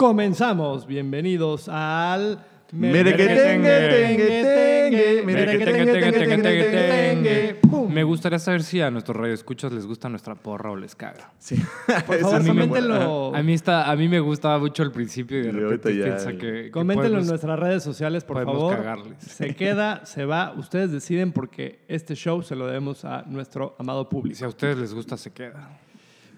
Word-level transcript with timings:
Comenzamos. 0.00 0.86
Bienvenidos 0.86 1.68
al. 1.68 2.42
Me 2.72 3.02
gustaría 8.04 8.38
saber 8.38 8.62
si 8.62 8.80
a 8.80 8.90
nuestros 8.90 9.14
radioescuchas 9.14 9.70
les 9.72 9.84
gusta 9.84 10.08
nuestra 10.08 10.36
porra 10.36 10.70
o 10.70 10.76
les 10.76 10.96
caga. 10.96 11.30
Sí. 11.38 11.56
Por 12.06 12.18
favor, 12.18 12.46
coméntenlo, 12.46 13.36
A 13.36 13.42
mí, 13.42 13.52
está, 13.52 13.90
a 13.90 13.96
mí 13.96 14.08
me 14.08 14.20
gustaba 14.20 14.58
mucho 14.58 14.82
al 14.82 14.90
principio 14.90 15.38
y 15.38 15.42
de 15.42 15.52
repente 15.52 15.90
piensa 15.90 16.32
que, 16.32 16.70
coméntenlo 16.70 17.18
en 17.20 17.26
nuestras 17.26 17.58
redes 17.58 17.82
sociales, 17.82 18.24
por 18.24 18.42
favor. 18.42 18.76
cagarles. 18.76 19.18
Se 19.18 19.54
queda, 19.54 20.06
se 20.06 20.24
va. 20.24 20.54
Ustedes 20.56 20.92
deciden 20.92 21.32
porque 21.32 21.80
este 21.88 22.14
show 22.14 22.40
se 22.40 22.56
lo 22.56 22.66
debemos 22.66 23.04
a 23.04 23.24
nuestro 23.26 23.76
amado 23.78 24.00
y 24.00 24.06
público. 24.06 24.38
si 24.38 24.44
a 24.46 24.48
ustedes 24.48 24.78
les 24.78 24.94
gusta, 24.94 25.18
se 25.18 25.30
queda. 25.30 25.78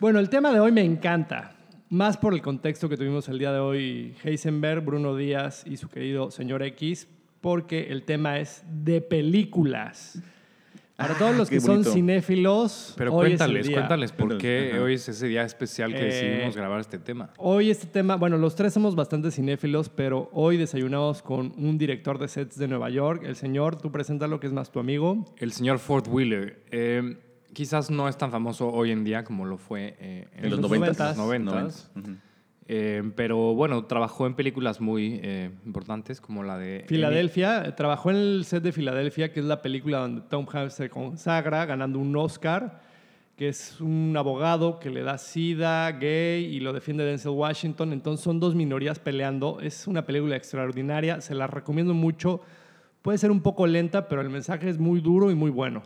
Bueno, 0.01 0.19
el 0.19 0.29
tema 0.29 0.53
de 0.53 0.59
hoy 0.59 0.73
me 0.73 0.83
encanta. 0.83 1.53
Más 1.93 2.16
por 2.16 2.32
el 2.32 2.40
contexto 2.40 2.88
que 2.88 2.96
tuvimos 2.96 3.29
el 3.29 3.38
día 3.38 3.52
de 3.52 3.59
hoy, 3.59 4.14
Heisenberg, 4.24 4.82
Bruno 4.82 5.14
Díaz 5.14 5.62
y 5.66 5.77
su 5.77 5.91
querido 5.91 6.30
señor 6.30 6.62
X, 6.62 7.06
porque 7.42 7.88
el 7.91 8.05
tema 8.05 8.38
es 8.38 8.64
de 8.66 9.02
películas. 9.02 10.19
Para 10.97 11.12
Ah, 11.12 11.19
todos 11.19 11.36
los 11.36 11.50
que 11.50 11.60
son 11.60 11.84
cinéfilos, 11.84 12.95
Pero 12.97 13.12
hoy 13.12 13.27
es 13.27 13.33
el 13.33 13.36
cuéntales, 13.38 13.66
día. 13.66 13.77
cuéntales 13.77 14.12
por 14.12 14.38
qué 14.38 14.70
ajá. 14.73 14.83
hoy 14.84 14.95
es 14.95 15.06
ese 15.06 15.27
día 15.28 15.42
especial 15.42 15.92
que 15.92 16.00
Eh, 16.00 16.05
decidimos 16.05 16.56
grabar 16.56 16.80
este 16.80 16.98
tema. 16.98 17.28
Hoy 17.36 17.70
este 17.70 17.86
tema, 17.86 18.16
bueno, 18.16 18.38
los 18.38 18.55
tres 18.55 18.72
somos 18.72 18.95
bastante 18.95 19.30
cinéfilos, 19.30 19.91
pero 19.91 20.30
hoy 20.33 20.56
desayunamos 20.56 21.20
con 21.20 21.52
un 21.59 21.77
director 21.77 22.19
de 22.19 22.28
sets 22.28 22.56
de 22.56 22.69
Nueva 22.69 22.88
York, 22.88 23.22
el 23.27 23.36
señor, 23.36 23.77
tú 23.77 23.92
preséntalo, 23.92 24.41
que 24.41 24.47
es 24.47 24.55
más 24.55 24.72
tu 24.72 24.78
amigo. 24.80 25.27
El 25.36 25.52
señor 25.52 25.78
Ford 25.78 26.09
Wheeler. 26.09 26.62
eh, 26.70 27.19
quizás 27.52 27.91
no 27.91 28.09
es 28.09 28.16
tan 28.16 28.30
famoso 28.30 28.70
hoy 28.70 28.91
en 28.91 29.05
día 29.05 29.24
como 29.24 29.45
lo 29.45 29.59
fue 29.59 29.97
eh, 30.01 30.29
en, 30.33 30.45
En 30.45 30.51
los 30.51 30.61
los 30.61 30.70
90. 30.70 31.15
noventas. 31.15 31.91
90s. 31.95 32.19
Eh, 32.69 33.02
pero 33.16 33.55
bueno, 33.55 33.84
trabajó 33.84 34.27
en 34.27 34.34
películas 34.34 34.80
muy 34.80 35.20
eh, 35.23 35.51
importantes 35.66 36.20
como 36.20 36.42
la 36.42 36.56
de... 36.56 36.84
Filadelfia, 36.87 37.64
eh, 37.67 37.73
trabajó 37.73 38.11
en 38.11 38.17
el 38.17 38.45
set 38.45 38.62
de 38.62 38.73
Filadelfia, 38.73 39.33
que 39.33 39.41
es 39.41 39.47
la 39.47 39.61
película 39.61 39.98
donde 39.98 40.23
Tom 40.23 40.47
Hanks 40.50 40.75
se 40.75 40.89
consagra 40.89 41.67
ganando 41.67 41.98
un 41.98 42.17
Oscar, 42.17 42.80
que 43.36 43.48
es 43.48 43.80
un 43.80 44.14
abogado 44.17 44.78
que 44.78 44.91
le 44.91 45.03
da 45.03 45.19
sida, 45.19 45.91
gay, 45.92 46.45
y 46.45 46.61
lo 46.61 46.73
defiende 46.73 47.05
Denzel 47.05 47.33
Washington. 47.33 47.92
Entonces 47.92 48.23
son 48.23 48.39
dos 48.39 48.55
minorías 48.55 48.98
peleando. 49.00 49.58
Es 49.61 49.86
una 49.89 50.06
película 50.06 50.36
extraordinaria, 50.36 51.20
se 51.20 51.34
la 51.34 51.48
recomiendo 51.48 51.95
mucho. 51.95 52.41
Puede 53.03 53.19
ser 53.19 53.33
un 53.33 53.41
poco 53.41 53.67
lenta, 53.67 54.06
pero 54.06 54.20
el 54.20 54.30
mensaje 54.30 54.69
es 54.69 54.78
muy 54.78 55.00
duro 55.00 55.30
y 55.30 55.34
muy 55.34 55.50
bueno. 55.50 55.83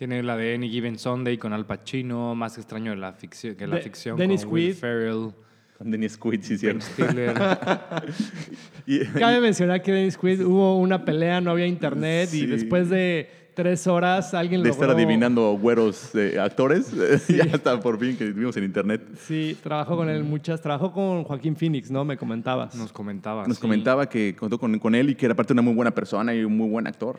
Tiene 0.00 0.22
la 0.22 0.34
de 0.34 0.54
Any 0.54 0.70
Given 0.70 0.98
Sunday 0.98 1.36
con 1.36 1.52
Al 1.52 1.66
Pacino, 1.66 2.34
más 2.34 2.56
extraño 2.56 2.92
de 2.92 2.96
la 2.96 3.12
ficción, 3.12 3.54
que 3.54 3.66
la 3.66 3.76
De- 3.76 3.82
ficción 3.82 4.16
Dennis 4.16 4.46
con 4.46 4.54
Will. 4.54 4.72
Ferrell, 4.74 5.30
Con 5.76 5.90
Dennis 5.90 6.16
Quaid, 6.16 6.40
sí, 6.40 6.56
Ben 6.56 6.80
cierto. 6.80 7.42
Y- 8.86 9.00
Cabe 9.04 9.42
mencionar 9.42 9.82
que 9.82 9.92
Dennis 9.92 10.16
Quaid 10.16 10.40
hubo 10.40 10.78
una 10.78 11.04
pelea, 11.04 11.42
no 11.42 11.50
había 11.50 11.66
internet, 11.66 12.30
y 12.32 12.38
Sí. 12.40 12.46
después 12.46 12.88
de 12.88 13.28
tres 13.54 13.86
horas 13.86 14.32
alguien 14.32 14.62
de 14.62 14.70
logró... 14.70 14.84
estar 14.84 14.96
adivinando 14.96 15.52
güeros 15.60 16.14
eh, 16.14 16.38
actores, 16.40 16.92
ya 17.28 17.44
está 17.44 17.78
por 17.78 17.98
fin 18.00 18.16
que 18.16 18.24
vimos 18.32 18.56
en 18.56 18.64
internet. 18.64 19.02
Sí, 19.26 19.54
trabajó 19.62 19.98
con 19.98 20.08
él 20.08 20.24
muchas. 20.24 20.62
Trabajó 20.62 20.92
con 20.94 21.24
Joaquín 21.24 21.56
Phoenix, 21.56 21.90
¿no? 21.90 22.06
Me 22.06 22.16
comentabas. 22.16 22.74
Nos 22.74 22.90
comentaba. 22.90 23.46
Nos 23.46 23.58
sí. 23.58 23.60
comentaba 23.60 24.08
que 24.08 24.34
contó 24.34 24.58
con, 24.58 24.78
con 24.78 24.94
él 24.94 25.10
y 25.10 25.14
que 25.14 25.26
era 25.26 25.34
parte 25.34 25.48
de 25.52 25.60
una 25.60 25.62
muy 25.62 25.74
buena 25.74 25.90
persona 25.90 26.34
y 26.34 26.42
un 26.42 26.56
muy 26.56 26.70
buen 26.70 26.86
actor. 26.86 27.18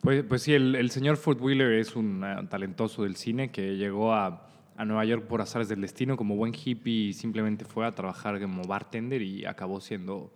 Pues, 0.00 0.22
pues 0.28 0.42
sí, 0.42 0.54
el, 0.54 0.74
el 0.76 0.90
señor 0.90 1.16
Ford 1.16 1.40
Wheeler 1.40 1.72
es 1.72 1.96
un 1.96 2.22
eh, 2.24 2.46
talentoso 2.48 3.02
del 3.02 3.16
cine 3.16 3.50
que 3.50 3.76
llegó 3.76 4.14
a, 4.14 4.48
a 4.76 4.84
Nueva 4.84 5.04
York 5.04 5.24
por 5.26 5.40
azares 5.40 5.68
del 5.68 5.80
destino 5.80 6.16
como 6.16 6.36
buen 6.36 6.52
hippie 6.54 7.08
y 7.08 7.12
simplemente 7.12 7.64
fue 7.64 7.84
a 7.86 7.92
trabajar 7.92 8.40
como 8.40 8.62
bartender 8.62 9.22
y 9.22 9.44
acabó 9.44 9.80
siendo 9.80 10.32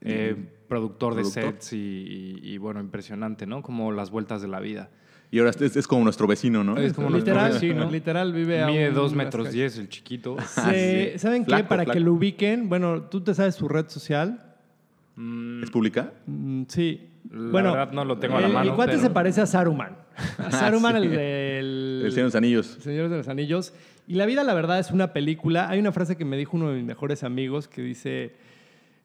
eh, 0.00 0.34
productor 0.68 1.14
de 1.14 1.24
sets 1.24 1.72
y, 1.74 1.76
y- 1.76 2.40
y, 2.54 2.58
bueno, 2.58 2.80
impresionante, 2.80 3.46
¿no? 3.46 3.62
Como 3.62 3.92
las 3.92 4.10
vueltas 4.10 4.42
de 4.42 4.48
la 4.48 4.60
vida. 4.60 4.90
Y 5.30 5.38
ahora 5.38 5.50
es, 5.50 5.76
es 5.76 5.86
como 5.86 6.04
nuestro 6.04 6.26
vecino, 6.26 6.62
¿no? 6.62 6.76
Es 6.76 6.92
como 6.92 7.10
nuestro 7.10 7.34
literal, 7.34 7.52
vecino. 7.54 7.90
literal 7.90 8.32
vive 8.32 8.62
a 8.62 8.66
Mide 8.66 8.88
un- 8.90 8.94
dos 8.94 9.12
unas 9.12 9.26
metros 9.26 9.46
calles. 9.46 9.54
diez 9.54 9.78
el 9.78 9.88
chiquito. 9.88 10.36
Se- 10.46 11.12
sí. 11.12 11.18
¿Saben 11.18 11.42
qué? 11.44 11.50
Flaco, 11.50 11.68
Para 11.68 11.84
que 11.86 12.00
lo 12.00 12.12
ubiquen, 12.14 12.68
bueno, 12.68 13.02
¿tú 13.02 13.20
te 13.22 13.34
sabes 13.34 13.54
su 13.54 13.66
red 13.68 13.88
social? 13.88 14.54
Mm, 15.16 15.62
¿Es 15.62 15.70
pública? 15.70 16.12
Mm, 16.26 16.62
sí. 16.68 17.10
La 17.30 17.50
bueno, 17.50 17.72
verdad 17.72 17.92
no 17.92 18.04
lo 18.04 18.18
tengo 18.18 18.36
a 18.36 18.40
la 18.40 18.46
el, 18.48 18.52
mano, 18.52 18.70
El 18.70 18.76
cuate 18.76 18.92
pero- 18.92 19.02
se 19.02 19.10
parece 19.10 19.40
a 19.40 19.46
Saruman. 19.46 19.96
A 20.38 20.50
Saruman, 20.50 20.96
sí. 21.00 21.02
el 21.06 21.10
del... 21.10 22.02
El 22.04 22.12
Señor 22.12 22.14
de 22.14 22.22
los 22.28 22.34
Anillos. 22.36 22.76
El 22.76 22.82
Señor 22.82 23.08
de 23.08 23.16
los 23.16 23.28
Anillos. 23.28 23.72
Y 24.06 24.14
La 24.14 24.26
vida, 24.26 24.44
la 24.44 24.54
verdad, 24.54 24.78
es 24.78 24.90
una 24.90 25.12
película. 25.12 25.68
Hay 25.68 25.78
una 25.80 25.90
frase 25.92 26.16
que 26.16 26.24
me 26.24 26.36
dijo 26.36 26.56
uno 26.56 26.68
de 26.70 26.76
mis 26.76 26.84
mejores 26.84 27.24
amigos 27.24 27.66
que 27.66 27.82
dice: 27.82 28.36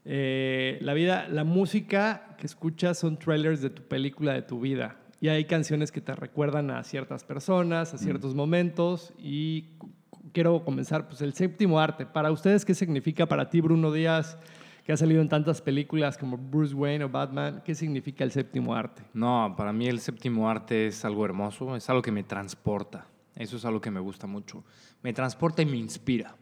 eh, 0.05 0.77
La 0.81 0.93
vida, 0.93 1.27
la 1.29 1.43
música 1.43 2.35
que 2.37 2.45
escuchas 2.45 2.97
son 2.99 3.17
trailers 3.17 3.61
de 3.61 3.69
tu 3.69 3.83
película, 3.83 4.33
de 4.33 4.41
tu 4.41 4.59
vida. 4.59 4.97
Y 5.21 5.27
hay 5.29 5.45
canciones 5.45 5.91
que 5.91 6.01
te 6.01 6.13
recuerdan 6.15 6.71
a 6.71 6.83
ciertas 6.83 7.23
personas, 7.23 7.93
a 7.93 7.97
ciertos 7.97 8.35
momentos. 8.35 9.13
Y 9.17 9.65
quiero 10.33 10.63
comenzar, 10.63 11.07
pues, 11.07 11.21
el 11.21 11.33
séptimo 11.33 11.79
arte. 11.79 12.05
Para 12.05 12.31
ustedes, 12.31 12.65
¿qué 12.65 12.73
significa 12.73 13.25
para 13.25 13.49
ti, 13.49 13.61
Bruno 13.61 13.91
Díaz, 13.91 14.37
que 14.89 14.93
ha 14.93 14.97
salido 14.97 15.21
en 15.21 15.29
tantas 15.29 15.61
películas 15.61 16.17
como 16.17 16.35
Bruce 16.35 16.73
Wayne 16.73 17.03
o 17.03 17.09
Batman? 17.09 17.61
¿Qué 17.63 17.75
significa 17.75 18.23
el 18.23 18.31
séptimo 18.31 18.73
arte? 18.73 19.03
No, 19.13 19.53
para 19.55 19.71
mí 19.71 19.85
el 19.85 19.99
séptimo 19.99 20.49
arte 20.49 20.87
es 20.87 21.05
algo 21.05 21.25
hermoso, 21.25 21.75
es 21.75 21.87
algo 21.91 22.01
que 22.01 22.11
me 22.11 22.23
transporta. 22.23 23.05
Eso 23.35 23.57
es 23.57 23.65
algo 23.65 23.81
que 23.81 23.91
me 23.91 23.99
gusta 23.99 24.25
mucho. 24.25 24.63
Me 25.03 25.13
transporta 25.13 25.61
y 25.61 25.67
me 25.67 25.77
inspira. 25.77 26.35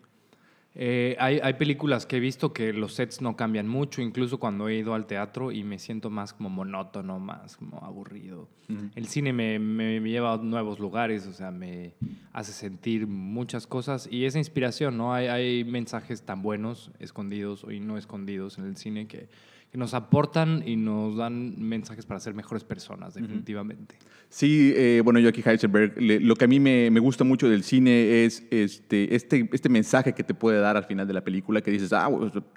Eh, 0.80 1.16
hay, 1.20 1.40
hay 1.42 1.54
películas 1.54 2.06
que 2.06 2.18
he 2.18 2.20
visto 2.20 2.54
que 2.54 2.72
los 2.72 2.94
sets 2.94 3.20
no 3.20 3.36
cambian 3.36 3.68
mucho, 3.68 4.00
incluso 4.04 4.40
cuando 4.40 4.70
he 4.70 4.76
ido 4.76 4.94
al 4.94 5.08
teatro 5.08 5.52
y 5.52 5.64
me 5.64 5.80
siento 5.80 6.12
más 6.12 6.34
como 6.34 6.52
monótono, 6.52 7.18
más 7.20 7.58
como 7.58 7.84
aburrido. 7.84 8.48
El 8.94 9.08
cine 9.08 9.34
me, 9.34 9.58
me 9.58 10.00
lleva 10.02 10.34
a 10.34 10.38
nuevos 10.38 10.78
lugares, 10.78 11.26
o 11.26 11.34
sea, 11.34 11.50
me 11.50 11.96
hace 12.32 12.52
sentir 12.52 13.08
muchas 13.08 13.66
cosas 13.66 14.08
y 14.12 14.26
esa 14.26 14.38
inspiración, 14.38 14.98
¿no? 14.98 15.16
Hay, 15.16 15.28
hay 15.28 15.64
mensajes 15.64 16.22
tan 16.22 16.44
buenos, 16.44 16.92
escondidos 17.00 17.66
y 17.68 17.80
no 17.80 17.98
escondidos 17.98 18.60
en 18.60 18.66
el 18.66 18.78
cine 18.78 19.08
que, 19.08 19.30
que 19.72 19.78
nos 19.78 19.94
aportan 19.94 20.64
y 20.66 20.78
nos 20.78 21.18
dan 21.18 21.56
mensajes 21.62 22.06
para 22.06 22.20
ser 22.22 22.34
mejores 22.34 22.64
personas, 22.64 23.16
definitivamente. 23.16 23.96
Sí, 24.30 24.74
eh, 24.76 25.02
bueno, 25.04 25.20
yo 25.20 25.28
aquí 25.30 25.42
Heisenberg, 25.46 26.02
le- 26.02 26.20
lo 26.22 26.36
que 26.36 26.46
a 26.46 26.48
mí 26.48 26.60
me, 26.60 26.90
me 26.90 27.00
gusta 27.02 27.24
mucho 27.26 27.50
del 27.50 27.64
cine 27.64 28.24
es 28.26 28.46
este, 28.50 29.14
este, 29.16 29.50
este 29.52 29.70
mensaje 29.70 30.14
que 30.14 30.24
te 30.24 30.34
puede 30.34 30.60
dar 30.60 30.78
al 30.78 30.86
final 30.86 31.06
de 31.08 31.14
la 31.14 31.22
película, 31.24 31.62
que 31.62 31.72
dices, 31.72 31.92
ah, 31.94 32.10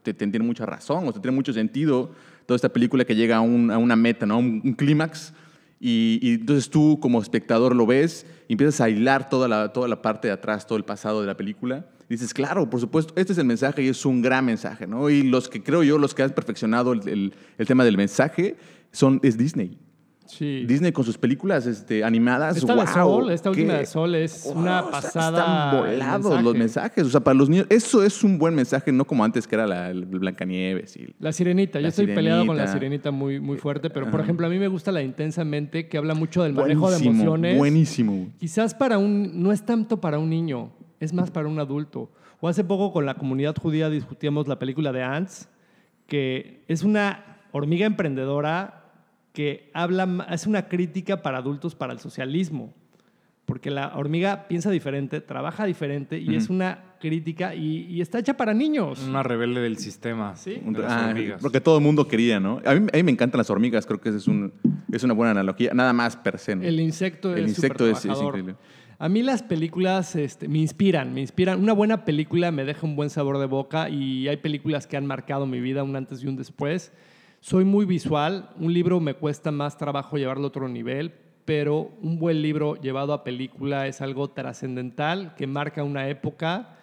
te, 0.05 0.15
te 0.15 0.27
tiene 0.27 0.45
mucha 0.47 0.67
razón, 0.67 1.09
o 1.09 1.13
sea, 1.13 1.21
tiene 1.21 1.35
mucho 1.35 1.53
sentido 1.53 2.13
toda 2.47 2.57
esta 2.57 2.69
película 2.69 3.05
que 3.05 3.15
llega 3.17 3.37
a, 3.39 3.41
un- 3.41 3.71
a 3.73 3.79
una 3.79 3.97
meta, 3.97 4.25
¿no? 4.27 4.39
un, 4.39 4.61
un 4.65 4.73
clímax, 4.75 5.33
y, 5.81 6.19
y 6.23 6.35
entonces 6.35 6.69
tú 6.71 6.99
como 7.01 7.21
espectador 7.23 7.75
lo 7.75 7.87
ves 7.87 8.27
y 8.49 8.53
empiezas 8.53 8.81
a 8.83 8.89
hilar 8.91 9.29
toda 9.29 9.49
la, 9.49 9.73
toda 9.73 9.89
la 9.89 10.01
parte 10.03 10.29
de 10.29 10.35
atrás, 10.35 10.67
todo 10.67 10.77
el 10.79 10.85
pasado 10.85 11.21
de 11.23 11.27
la 11.27 11.37
película. 11.37 11.87
Dices, 12.11 12.35
claro, 12.35 12.69
por 12.69 12.81
supuesto, 12.81 13.15
este 13.17 13.33
es 13.33 13.39
el 13.39 13.47
mensaje 13.47 13.83
y 13.85 13.89
es 13.89 14.05
un 14.05 14.21
gran 14.21 14.45
mensaje, 14.45 14.87
¿no? 14.87 15.09
Y 15.09 15.23
los 15.23 15.49
que 15.49 15.63
creo 15.63 15.83
yo, 15.85 15.97
los 15.97 16.13
que 16.13 16.23
han 16.25 16.31
perfeccionado 16.31 16.93
el, 16.93 17.09
el- 17.09 17.35
el 17.57 17.67
tema 17.67 17.85
del 17.85 17.97
mensaje, 17.97 18.57
son, 18.91 19.21
es 19.23 19.39
Disney. 19.39 19.79
Sí. 20.27 20.65
Disney 20.65 20.93
con 20.93 21.05
sus 21.05 21.19
películas 21.19 21.67
este, 21.67 22.05
animadas. 22.05 22.57
Esta 22.57 22.75
de 22.77 22.83
esta 23.35 23.51
última 23.51 23.73
¡Qué- 23.75 23.79
de 23.81 23.87
Sol 23.87 24.15
es 24.15 24.45
¡Wow! 24.45 24.59
una 24.59 24.89
pasada. 24.91 25.39
Están 25.41 25.81
volados 25.81 26.43
los 26.45 26.55
mensajes. 26.57 27.05
O 27.05 27.11
sea, 27.11 27.21
para 27.21 27.35
los 27.37 27.49
niños, 27.49 27.67
eso 27.69 28.03
es 28.05 28.23
un 28.23 28.39
buen 28.39 28.55
mensaje, 28.55 28.93
no 28.93 29.05
como 29.05 29.25
antes 29.25 29.47
que 29.49 29.57
era 29.57 29.67
la, 29.67 29.91
el 29.91 30.07
Blancanieves. 30.07 30.97
Y, 30.97 31.15
La 31.19 31.33
sirenita, 31.33 31.79
yo 31.81 31.83
La 31.83 31.89
estoy 31.89 32.07
peleado 32.07 32.47
con 32.47 32.57
la 32.57 32.67
Sirenita. 32.69 33.11
muy, 33.11 33.41
muy 33.41 33.57
fuerte, 33.59 33.91
pero 33.91 34.07
por 34.07 34.17
Ajá. 34.21 34.25
ejemplo 34.25 34.47
a 34.47 34.51
mí 34.51 34.59
me 34.61 34.69
gusta 34.69 34.93
la 34.93 35.03
intensamente 35.03 35.89
que 35.89 35.99
habla 35.99 36.15
mucho 36.15 36.43
del 36.45 36.53
manejo 36.55 36.91
de 36.91 36.97
emociones. 37.05 37.59
buenísimo. 37.59 38.31
Quizás 38.39 38.75
para 38.75 38.99
un, 38.99 39.43
no 39.43 39.51
es 39.53 39.65
tanto 39.67 40.01
para 40.01 40.19
un 40.21 40.31
niño, 40.31 40.71
es 41.01 41.13
más 41.13 41.31
para 41.31 41.49
un 41.49 41.59
adulto. 41.59 42.11
O 42.41 42.49
hace 42.49 42.63
poco 42.65 42.93
con 42.93 43.05
la 43.07 43.15
comunidad 43.15 43.57
judía 43.57 43.91
discutíamos 43.91 44.47
la 44.49 44.59
película 44.59 44.93
de 44.93 45.03
Ants, 45.03 45.49
que 46.07 46.63
es 46.69 46.83
una 46.83 47.39
hormiga 47.53 47.87
emprendedora 47.87 48.85
que 49.33 49.71
habla, 49.75 50.27
es 50.31 50.47
una 50.47 50.69
crítica 50.69 51.23
para 51.23 51.39
adultos 51.39 51.75
para 51.75 51.93
el 51.93 51.99
socialismo. 52.01 52.75
Porque 53.47 53.71
la 53.71 53.97
hormiga 53.97 54.47
piensa 54.47 54.71
diferente, 54.71 55.21
trabaja 55.21 55.65
diferente 55.65 56.19
y 56.21 56.37
es 56.37 56.49
una 56.51 56.85
crítica 57.01 57.53
y, 57.55 57.79
y 57.87 58.01
está 58.01 58.21
hecha 58.21 58.37
para 58.37 58.55
niños. 58.55 59.03
Una 59.03 59.25
rebelde 59.25 59.61
del 59.61 59.77
sistema. 59.77 60.37
Sí. 60.37 60.61
De 60.65 60.79
las 60.81 60.93
Ah, 60.93 61.07
hormigas. 61.09 61.43
porque 61.43 61.61
todo 61.61 61.79
el 61.79 61.83
mundo 61.83 62.07
quería, 62.07 62.39
¿no? 62.39 62.61
A 62.65 62.75
mí, 62.75 62.87
a 62.93 62.97
mí 62.97 63.03
me 63.03 63.11
encantan 63.11 63.39
las 63.39 63.51
hormigas, 63.51 63.87
creo 63.87 64.01
que 64.01 64.11
esa 64.11 64.19
es, 64.19 64.29
un, 64.29 64.53
es 64.93 65.03
una 65.03 65.15
buena 65.15 65.33
analogía. 65.33 65.75
Nada 65.75 65.93
más 65.93 66.17
per 66.17 66.39
se. 66.39 66.55
¿no? 66.55 66.63
El 66.63 66.79
insecto 66.79 67.35
El 67.35 67.47
es 67.47 67.51
insecto 67.57 67.89
es- 67.89 68.05
es 68.05 68.21
increíble. 68.21 68.55
A 69.03 69.09
mí 69.09 69.23
las 69.23 69.43
películas 69.43 70.15
este, 70.15 70.47
me 70.47 70.59
inspiran, 70.59 71.15
me 71.15 71.23
inspiran. 71.23 71.59
Una 71.59 71.73
buena 71.73 72.05
película 72.05 72.51
me 72.51 72.67
deja 72.67 72.87
un 72.87 72.97
buen 72.97 73.09
sabor 73.09 73.39
de 73.39 73.47
boca 73.47 73.89
y 73.89 74.29
hay 74.29 74.37
películas 74.37 74.87
que 74.87 74.99
han 74.99 75.07
marcado 75.07 75.47
mi 75.47 75.59
vida 75.59 75.83
un 75.83 75.97
antes 75.97 76.23
y 76.23 76.27
un 76.27 76.37
después. 76.37 76.93
Soy 77.41 77.65
muy 77.65 77.87
visual, 77.87 78.51
un 78.59 78.75
libro 78.75 79.01
me 79.01 79.15
cuesta 79.15 79.53
más 79.53 79.79
trabajo 79.79 80.19
llevarlo 80.19 80.45
a 80.45 80.49
otro 80.49 80.69
nivel, 80.69 81.15
pero 81.47 81.93
un 82.03 82.19
buen 82.19 82.43
libro 82.43 82.75
llevado 82.75 83.15
a 83.15 83.25
película 83.25 83.87
es 83.87 84.03
algo 84.03 84.29
trascendental 84.33 85.35
que 85.35 85.47
marca 85.47 85.83
una 85.83 86.07
época 86.11 86.77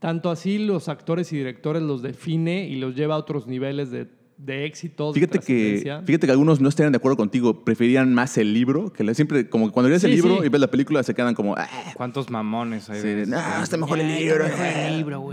tanto 0.00 0.32
así 0.32 0.58
los 0.58 0.88
actores 0.88 1.32
y 1.32 1.36
directores 1.36 1.80
los 1.80 2.02
define 2.02 2.66
y 2.66 2.74
los 2.74 2.96
lleva 2.96 3.14
a 3.14 3.18
otros 3.18 3.46
niveles 3.46 3.92
de, 3.92 4.08
de 4.44 4.64
éxito. 4.66 5.12
de 5.12 5.20
Fíjate 5.20 5.38
que, 5.38 5.44
trascendencia. 5.44 6.02
fíjate 6.02 6.26
que 6.26 6.30
algunos 6.32 6.60
no 6.60 6.68
estarían 6.68 6.92
de 6.92 6.96
acuerdo 6.96 7.16
contigo, 7.16 7.64
preferían 7.64 8.12
más 8.12 8.36
el 8.38 8.52
libro, 8.52 8.92
que 8.92 9.04
la- 9.04 9.14
siempre, 9.14 9.48
como 9.48 9.66
que 9.68 9.72
cuando 9.72 9.88
lees 9.88 10.02
el 10.04 10.10
libro 10.12 10.38
sí. 10.40 10.46
y 10.46 10.48
ves 10.48 10.60
la 10.60 10.66
película, 10.70 11.02
se 11.02 11.14
quedan 11.14 11.34
como, 11.34 11.54
ah, 11.56 11.68
¿Cuántos 11.94 12.30
mamones 12.30 12.90
hay? 12.90 13.00
sí, 13.00 13.08
de 13.08 13.26
no, 13.26 13.38
esos? 13.38 13.62
está 13.62 13.76
mejor 13.76 13.98
el 14.00 14.08
libro. 14.18 14.44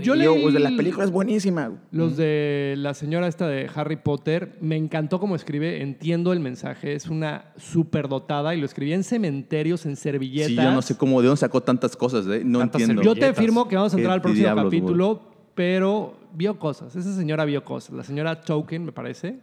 Yo 0.02 0.14
leí 0.14 0.42
pues, 0.42 0.54
la 0.54 0.68
el- 0.68 0.76
película 0.76 1.04
es 1.04 1.10
buenísima. 1.10 1.72
Los 1.90 2.16
de 2.16 2.74
la 2.78 2.94
señora 2.94 3.26
esta 3.26 3.46
de 3.48 3.68
Harry 3.74 3.96
Potter, 3.96 4.56
me 4.60 4.76
encantó 4.76 5.18
cómo 5.20 5.36
escribe, 5.36 5.82
entiendo 5.82 6.32
el 6.32 6.40
mensaje, 6.40 6.94
es 6.94 7.06
una 7.08 7.52
superdotada 7.56 8.54
y 8.54 8.60
lo 8.60 8.66
escribía 8.66 8.94
en 8.94 9.04
cementerios, 9.04 9.86
en 9.86 9.96
servilletas. 9.96 10.48
Sí, 10.48 10.54
yo 10.56 10.70
no 10.72 10.82
sé 10.82 10.96
cómo, 10.96 11.20
de 11.20 11.28
dónde 11.28 11.40
sacó 11.40 11.60
tantas 11.62 11.96
cosas, 11.96 12.26
¿eh? 12.26 12.42
no 12.44 12.58
Tantas 12.60 12.82
entiendo. 12.82 13.02
Yo 13.02 13.14
te 13.14 13.26
afirmo 13.26 13.66
que 13.68 13.76
vamos 13.76 13.92
a 13.92 13.96
entrar 13.96 14.12
¿Qué 14.12 14.14
al 14.14 14.22
próximo 14.22 14.44
diablos, 14.44 14.64
güey? 14.74 15.29
Pero 15.54 16.16
vio 16.32 16.58
cosas. 16.58 16.94
Esa 16.96 17.12
señora 17.14 17.44
vio 17.44 17.64
cosas. 17.64 17.94
La 17.94 18.04
señora 18.04 18.40
Token, 18.40 18.84
me 18.84 18.92
parece. 18.92 19.40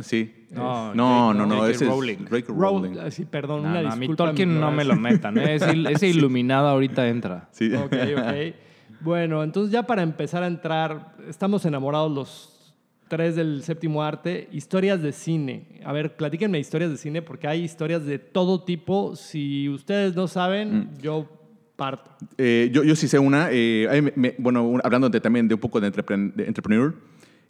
Sí. 0.00 0.46
No, 0.50 0.94
no, 0.94 1.32
no, 1.34 1.46
no, 1.46 1.66
ese 1.66 1.84
Rowling. 1.86 2.24
es. 2.30 2.46
Row- 2.48 2.56
Rowling. 2.58 2.98
ah, 2.98 3.10
sí, 3.10 3.24
perdón, 3.24 3.62
No, 3.62 3.68
una 3.70 3.82
no, 3.82 3.88
a 3.92 3.96
mí 3.96 4.00
disculpa. 4.00 4.24
Tolkien 4.26 4.58
no 4.60 4.70
me 4.72 4.84
lo 4.84 4.96
metan. 4.96 5.36
¿eh? 5.38 5.54
Ese, 5.56 5.72
ese 5.92 6.08
iluminado 6.08 6.68
ahorita 6.68 7.06
entra. 7.08 7.48
Sí. 7.52 7.72
Ok, 7.74 7.92
ok. 7.92 8.54
Bueno, 9.00 9.42
entonces 9.42 9.70
ya 9.72 9.82
para 9.84 10.02
empezar 10.02 10.42
a 10.42 10.46
entrar, 10.46 11.14
estamos 11.28 11.64
enamorados 11.66 12.10
los 12.10 12.74
tres 13.08 13.36
del 13.36 13.62
séptimo 13.62 14.02
arte, 14.02 14.48
historias 14.50 15.02
de 15.02 15.12
cine. 15.12 15.80
A 15.84 15.92
ver, 15.92 16.16
platíquenme 16.16 16.58
historias 16.58 16.90
de 16.90 16.96
cine 16.96 17.20
porque 17.20 17.46
hay 17.46 17.62
historias 17.62 18.04
de 18.06 18.18
todo 18.18 18.64
tipo. 18.64 19.14
Si 19.14 19.68
ustedes 19.68 20.16
no 20.16 20.26
saben, 20.26 20.74
Mm. 20.94 20.98
yo 21.02 21.28
parto. 21.76 22.10
Eh, 22.38 22.70
yo, 22.72 22.84
yo 22.84 22.94
sí 22.96 23.08
sé 23.08 23.18
una, 23.18 23.48
eh, 23.50 24.00
me- 24.02 24.12
me- 24.16 24.34
bueno, 24.38 24.78
hablando 24.84 25.08
de- 25.08 25.20
también 25.20 25.48
de 25.48 25.54
un 25.54 25.60
poco 25.60 25.80
de, 25.80 25.92
entrepren- 25.92 26.32
de 26.34 26.46
entrepreneur, 26.46 26.94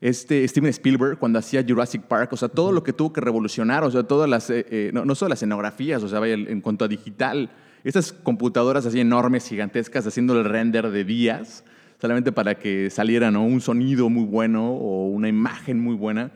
este 0.00 0.46
Steven 0.48 0.70
Spielberg 0.70 1.18
cuando 1.18 1.38
hacía 1.38 1.64
Jurassic 1.66 2.02
Park, 2.02 2.32
o 2.32 2.36
sea, 2.36 2.48
todo 2.48 2.72
lo 2.72 2.82
que 2.82 2.92
tuvo 2.92 3.12
que 3.12 3.20
revolucionar, 3.20 3.84
o 3.84 3.90
sea, 3.90 4.02
todas 4.02 4.28
las, 4.28 4.50
eh, 4.50 4.66
eh, 4.70 4.90
no, 4.92 5.04
no 5.04 5.14
solo 5.14 5.30
las 5.30 5.38
escenografías, 5.38 6.02
o 6.02 6.08
sea, 6.08 6.20
vaya, 6.20 6.34
en 6.34 6.60
cuanto 6.60 6.84
a 6.84 6.88
digital, 6.88 7.50
estas 7.84 8.12
computadoras 8.12 8.86
así 8.86 9.00
enormes, 9.00 9.48
gigantescas, 9.48 10.06
haciendo 10.06 10.38
el 10.38 10.44
render 10.44 10.90
de 10.90 11.04
días, 11.04 11.64
solamente 12.00 12.32
para 12.32 12.56
que 12.56 12.90
saliera 12.90 13.30
¿no? 13.30 13.44
un 13.44 13.60
sonido 13.60 14.08
muy 14.10 14.24
bueno 14.24 14.72
o 14.72 15.06
una 15.08 15.28
imagen 15.28 15.78
muy 15.80 15.94
buena. 15.94 16.32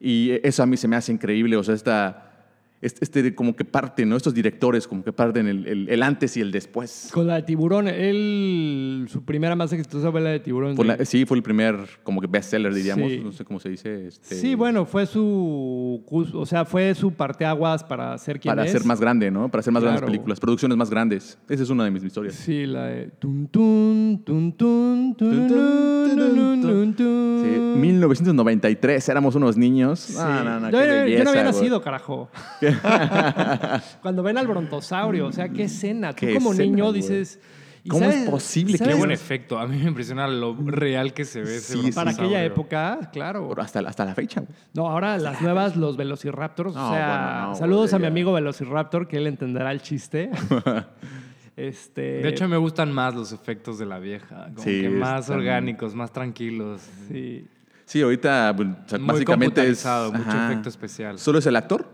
Y 0.00 0.32
eso 0.42 0.62
a 0.62 0.66
mí 0.66 0.76
se 0.76 0.88
me 0.88 0.96
hace 0.96 1.12
increíble, 1.12 1.56
o 1.56 1.62
sea, 1.62 1.74
esta, 1.74 2.33
este, 2.84 3.04
este 3.04 3.34
como 3.34 3.54
que 3.56 3.64
parte, 3.64 4.04
¿no? 4.06 4.16
Estos 4.16 4.34
directores 4.34 4.86
como 4.88 5.02
que 5.04 5.12
parten 5.12 5.46
el, 5.48 5.66
el- 5.66 5.88
el 5.88 6.02
antes 6.02 6.36
y 6.36 6.40
el 6.40 6.50
después. 6.52 7.08
Con 7.12 7.26
la 7.26 7.36
de 7.36 7.42
tiburón, 7.42 7.88
él, 7.88 9.06
su 9.10 9.24
primera 9.24 9.56
más 9.56 9.72
exitosa 9.72 10.10
fue 10.10 10.20
la 10.20 10.30
de 10.30 10.40
tiburón. 10.40 10.76
Fue 10.76 10.84
la- 10.84 11.04
sí, 11.04 11.24
fue 11.24 11.36
el 11.36 11.42
primer 11.42 11.76
como 12.02 12.20
que 12.20 12.26
bestseller, 12.26 12.72
diríamos. 12.74 13.10
Sí. 13.10 13.20
No 13.24 13.32
sé 13.32 13.44
cómo 13.44 13.58
se 13.60 13.68
dice. 13.70 14.08
este, 14.08 14.34
Sí, 14.34 14.54
bueno, 14.54 14.84
fue 14.86 15.06
su, 15.06 16.02
o 16.10 16.46
sea, 16.46 16.64
fue 16.64 16.94
su 16.94 17.12
parteaguas 17.12 17.82
para 17.84 18.16
ser 18.18 18.38
quien 18.40 18.52
Para 18.54 18.64
es. 18.66 18.72
ser 18.72 18.84
más 18.84 19.00
grande, 19.00 19.30
¿no? 19.30 19.48
Para 19.50 19.60
hacer 19.60 19.72
más 19.72 19.82
grandes 19.82 20.00
Claro. 20.00 20.12
películas, 20.12 20.40
producciones 20.40 20.76
más 20.76 20.90
grandes. 20.90 21.38
Esa 21.48 21.62
es 21.62 21.70
una 21.70 21.84
de 21.84 21.90
mis 21.90 22.04
historias. 22.04 22.34
Sí, 22.34 22.66
la 22.66 22.86
de. 22.86 23.10
Sí, 27.44 27.48
1993, 27.80 29.08
éramos 29.08 29.34
unos 29.34 29.56
niños. 29.56 30.00
Sí. 30.00 30.14
No, 30.18 30.44
no, 30.44 30.60
no, 30.60 30.70
yo, 30.70 30.78
qué 30.78 30.84
yo 30.86 30.92
no 30.94 31.02
belleza, 31.04 31.30
había 31.30 31.44
nacido, 31.44 31.82
carajo. 31.82 32.28
Cuando 34.02 34.22
ven 34.22 34.38
al 34.38 34.46
brontosaurio, 34.46 35.26
o 35.26 35.32
sea, 35.32 35.48
qué 35.48 35.64
escena. 35.64 36.12
Tú 36.12 36.26
Qué 36.26 36.34
como 36.34 36.52
escena, 36.52 36.70
niño 36.70 36.84
güey. 36.86 36.96
dices. 37.00 37.40
¿y 37.86 37.88
¿Cómo 37.90 38.06
es 38.08 38.28
posible 38.30 38.78
Qué 38.78 38.94
buen 38.94 39.10
efecto. 39.10 39.58
A 39.58 39.66
mí 39.66 39.76
me 39.76 39.88
impresiona 39.88 40.26
lo 40.26 40.56
real 40.64 41.12
que 41.12 41.26
se 41.26 41.42
ve 41.42 41.58
Sí, 41.60 41.92
Para 41.92 42.12
aquella 42.12 42.42
época, 42.42 43.10
claro. 43.12 43.46
Pero 43.50 43.60
Hasta, 43.62 43.80
hasta 43.80 44.04
la 44.06 44.14
fecha. 44.14 44.40
güey. 44.40 44.52
No, 44.72 44.88
ahora 44.88 45.18
las 45.18 45.42
nuevas, 45.42 45.76
los 45.76 45.96
Velociraptors. 45.96 46.74
No, 46.74 46.90
o 46.90 46.94
sea, 46.94 47.06
bueno, 47.34 47.48
no, 47.48 47.54
saludos 47.56 47.92
a 47.92 47.98
mi 47.98 48.06
amigo 48.06 48.32
Velociraptor, 48.32 49.06
que 49.06 49.18
él 49.18 49.26
entenderá 49.26 49.70
el 49.70 49.82
chiste. 49.82 50.30
este, 51.56 52.00
De 52.22 52.28
hecho, 52.30 52.48
me 52.48 52.56
gustan 52.56 52.90
más 52.92 53.14
los 53.14 53.32
efectos 53.32 53.78
de 53.78 53.86
la 53.86 53.98
vieja. 53.98 54.46
Como 54.54 54.62
Sí, 54.64 54.80
que 54.82 54.88
más 54.88 55.20
están- 55.22 55.38
orgánicos, 55.38 55.94
más 55.94 56.12
tranquilos. 56.12 56.82
sí. 57.08 57.46
Sí, 57.86 58.00
ahorita 58.00 58.54
pues, 58.56 58.68
o 58.70 58.88
sea, 58.88 58.98
Muy 58.98 59.08
básicamente 59.08 59.60
es... 59.68 59.84
mucho 59.84 60.16
ajá. 60.16 60.50
efecto 60.50 60.70
especial. 60.70 61.18
Solo 61.18 61.38
es 61.38 61.44
el 61.44 61.54
actor 61.54 61.86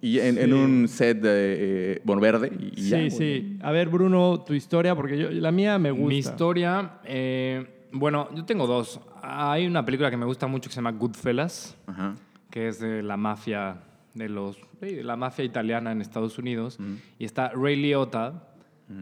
y 0.00 0.18
en, 0.20 0.38
en 0.38 0.46
Sí. 0.50 0.52
un 0.52 0.88
set 0.88 1.20
de, 1.20 1.56
eh, 1.94 2.00
bueno, 2.04 2.20
verde 2.20 2.52
y, 2.74 2.80
Sí, 2.80 2.88
ya, 2.90 3.10
sí. 3.10 3.58
A 3.62 3.70
ver, 3.72 3.88
Bruno, 3.88 4.42
tu 4.46 4.52
historia, 4.54 4.94
porque 4.94 5.16
yo, 5.18 5.30
la 5.30 5.50
mía 5.52 5.78
me 5.78 5.90
gusta. 5.90 6.08
Mi 6.08 6.18
historia, 6.18 6.98
eh, 7.04 7.86
bueno, 7.92 8.28
yo 8.34 8.44
tengo 8.44 8.66
dos. 8.66 9.00
Hay 9.22 9.66
una 9.66 9.84
película 9.84 10.10
que 10.10 10.16
me 10.16 10.26
gusta 10.26 10.46
mucho 10.46 10.68
que 10.68 10.74
se 10.74 10.78
llama 10.80 10.92
Goodfellas, 10.92 11.76
Ajá. 11.86 12.14
que 12.50 12.68
es 12.68 12.80
de 12.80 13.02
la 13.02 13.16
mafia 13.16 13.78
de 14.14 14.28
los 14.30 14.56
de 14.80 15.02
la 15.04 15.16
mafia 15.16 15.44
italiana 15.44 15.92
en 15.92 16.00
Estados 16.00 16.38
Unidos 16.38 16.78
y 17.18 17.24
está 17.24 17.50
Ray 17.54 17.76
Liotta. 17.76 18.48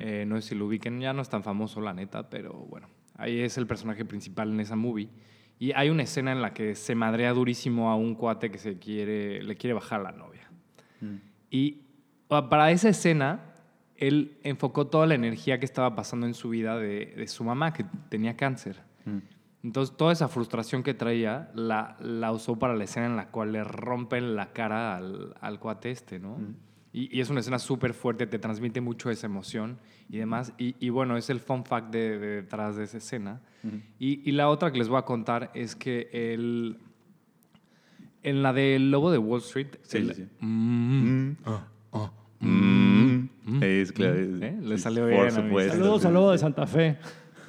eh, 0.01 0.25
no 0.27 0.41
sé 0.41 0.49
si 0.51 0.55
lo 0.55 0.67
ubiquen, 0.67 0.99
ya 1.01 1.13
no 1.13 1.21
es 1.23 1.29
tan 1.29 1.43
famoso 1.43 1.81
la 1.81 1.93
neta, 1.93 2.31
pero 2.31 2.53
bueno, 2.53 2.89
ahí 3.19 3.41
es 3.41 3.59
el 3.59 3.67
personaje 3.67 4.05
principal 4.05 4.51
en 4.51 4.61
esa 4.61 4.77
movie. 4.77 5.09
Y 5.59 5.73
hay 5.73 5.89
una 5.91 6.03
escena 6.05 6.33
en 6.33 6.41
la 6.43 6.53
que 6.55 6.75
se 6.75 6.95
madrea 6.95 7.33
durísimo 7.33 7.91
a 7.91 7.97
un 7.97 8.15
cuate 8.15 8.51
que 8.51 8.59
se 8.59 8.79
quiere, 8.79 9.43
le 9.43 9.57
quiere 9.57 9.75
bajar 9.75 10.01
a 10.01 10.05
la 10.05 10.13
novia. 10.13 10.34
Y 11.51 11.83
ah, 12.31 12.49
para 12.49 12.71
esa 12.71 12.89
escena, 12.89 13.41
él 13.97 14.39
enfocó 14.43 14.87
toda 14.87 15.07
la 15.07 15.15
energía 15.15 15.59
que 15.59 15.65
estaba 15.65 15.95
pasando 15.95 16.27
en 16.27 16.35
su 16.35 16.49
vida 16.51 16.79
de, 16.79 17.15
de 17.17 17.27
su 17.29 17.45
mamá, 17.45 17.73
que 17.73 17.85
tenía 18.09 18.37
cáncer. 18.37 18.81
Entonces, 19.63 19.97
toda 19.97 20.13
esa 20.13 20.29
frustración 20.29 20.83
que 20.83 20.93
traía 20.93 21.51
la, 21.55 21.97
la 22.01 22.33
usó 22.33 22.59
para 22.59 22.75
la 22.75 22.85
escena 22.85 23.07
en 23.07 23.17
la 23.17 23.29
cual 23.31 23.53
le 23.53 23.65
rompen 23.65 24.37
la 24.37 24.53
cara 24.53 24.97
al, 24.97 25.35
al 25.41 25.59
cuate 25.59 25.91
este, 25.91 26.19
¿no? 26.19 26.39
Y, 26.93 27.17
y 27.17 27.21
es 27.21 27.31
una 27.31 27.41
escena 27.41 27.59
súper 27.59 27.95
fuerte, 27.95 28.27
te 28.27 28.39
transmite 28.39 28.81
mucho 28.81 29.11
esa 29.11 29.27
emoción 29.27 29.79
y 30.09 30.19
demás. 30.19 30.53
Y, 30.59 30.77
y 30.79 30.91
bueno, 30.91 31.17
es 31.17 31.31
el 31.31 31.41
fun 31.41 31.65
fact 31.65 31.91
de, 31.91 32.19
de 32.19 32.27
detrás 32.43 32.77
de 32.77 32.85
esa 32.85 32.99
escena. 32.99 33.41
y, 33.99 34.29
y 34.29 34.33
la 34.33 34.49
otra 34.49 34.71
que 34.71 34.79
les 34.79 34.89
voy 34.89 34.99
a 34.99 35.03
contar 35.03 35.51
es 35.55 35.75
que 35.75 36.09
el, 36.13 36.79
en 38.25 38.43
la 38.43 38.53
del 38.53 38.91
Lobo 38.91 39.11
de 39.13 39.19
Wall 39.19 39.41
Street, 39.41 39.69
Sí, 39.83 39.99
el- 39.99 40.15
sí, 40.15 40.23
sí. 40.25 40.45
Mm, 40.45 41.37
Mm. 42.41 43.63
Es 43.63 43.93
claro. 43.93 44.15
es- 44.15 44.43
¿Eh? 44.43 44.57
Le 44.61 44.79
salió 44.79 45.03
por 45.05 45.11
bien. 45.11 45.71
Saludos 45.71 46.05
al 46.05 46.15
lobo 46.15 46.33
de 46.33 46.39
Santa 46.39 46.67
Fe. 46.67 46.99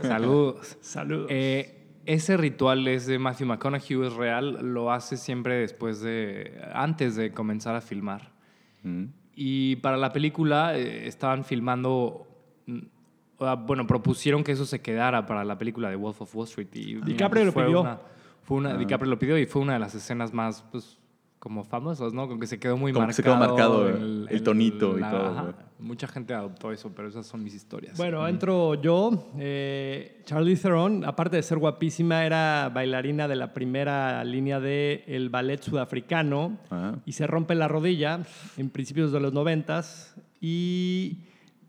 Saludos. 0.01 0.77
Saludos. 0.81 1.27
Eh, 1.29 1.99
ese 2.05 2.37
ritual 2.37 2.87
es 2.87 3.07
de 3.07 3.17
Matthew 3.19 3.47
McConaughey, 3.47 4.05
es 4.05 4.13
real, 4.13 4.73
lo 4.73 4.91
hace 4.91 5.17
siempre 5.17 5.55
después 5.55 6.01
de, 6.01 6.59
antes 6.73 7.15
de 7.15 7.31
comenzar 7.31 7.75
a 7.75 7.81
filmar. 7.81 8.31
Mm. 8.83 9.05
Y 9.35 9.77
para 9.77 9.97
la 9.97 10.11
película 10.13 10.77
eh, 10.77 11.07
estaban 11.07 11.43
filmando, 11.43 12.27
mm, 12.67 12.79
ah, 13.39 13.55
bueno, 13.55 13.87
propusieron 13.87 14.43
que 14.43 14.51
eso 14.53 14.65
se 14.65 14.81
quedara 14.81 15.25
para 15.25 15.43
la 15.43 15.57
película 15.57 15.89
de 15.89 15.95
Wolf 15.95 16.21
of 16.21 16.35
Wall 16.35 16.45
Street. 16.47 16.67
Y, 16.73 16.95
DiCaprio 16.95 17.45
lo 17.45 17.53
pidió. 17.53 17.81
una- 17.81 17.99
fue 18.45 18.57
una, 18.57 18.77
DiCaprio 18.77 19.09
lo 19.09 19.19
pidió 19.19 19.37
y 19.37 19.45
fue 19.45 19.61
una 19.61 19.73
de 19.73 19.79
las 19.79 19.93
escenas 19.95 20.33
más, 20.33 20.63
pues, 20.71 20.97
como 21.39 21.63
famosas, 21.63 22.11
¿no? 22.13 22.27
Con 22.27 22.39
que 22.39 22.47
se 22.47 22.57
quedó 22.59 22.75
muy 22.77 22.91
Como 22.91 23.05
que 23.05 23.07
marcado. 23.07 23.15
se 23.15 23.23
quedó 23.23 23.35
marcado 23.35 23.89
en 23.89 24.25
el 24.29 24.41
tonito 24.43 24.97
y 24.97 25.01
la- 25.01 25.11
todo, 25.11 25.25
ajá. 25.27 25.53
Mucha 25.77 26.07
gente 26.07 26.33
adoptó 26.33 26.71
eso, 26.71 26.91
pero 26.95 27.09
esas 27.09 27.27
son 27.27 27.43
mis 27.43 27.53
historias. 27.53 27.97
Bueno, 27.97 28.25
entro 28.27 28.75
yo. 28.75 29.29
Eh, 29.37 30.21
Charlize 30.23 30.63
Theron, 30.63 31.03
aparte 31.05 31.35
de 31.35 31.43
ser 31.43 31.57
guapísima, 31.59 32.25
era 32.25 32.71
bailarina 32.73 33.27
de 33.27 33.35
la 33.35 33.53
primera 33.53 34.23
línea 34.23 34.59
del 34.59 35.03
el 35.05 35.29
ballet 35.29 35.61
sudafricano 35.61 36.57
Ah. 36.71 36.95
y 37.05 37.11
se 37.11 37.27
rompe 37.27 37.53
la 37.55 37.67
rodilla 37.67 38.21
en 38.57 38.69
principios 38.69 39.11
de 39.11 39.19
los 39.19 39.33
noventas 39.33 40.15
y 40.41 41.17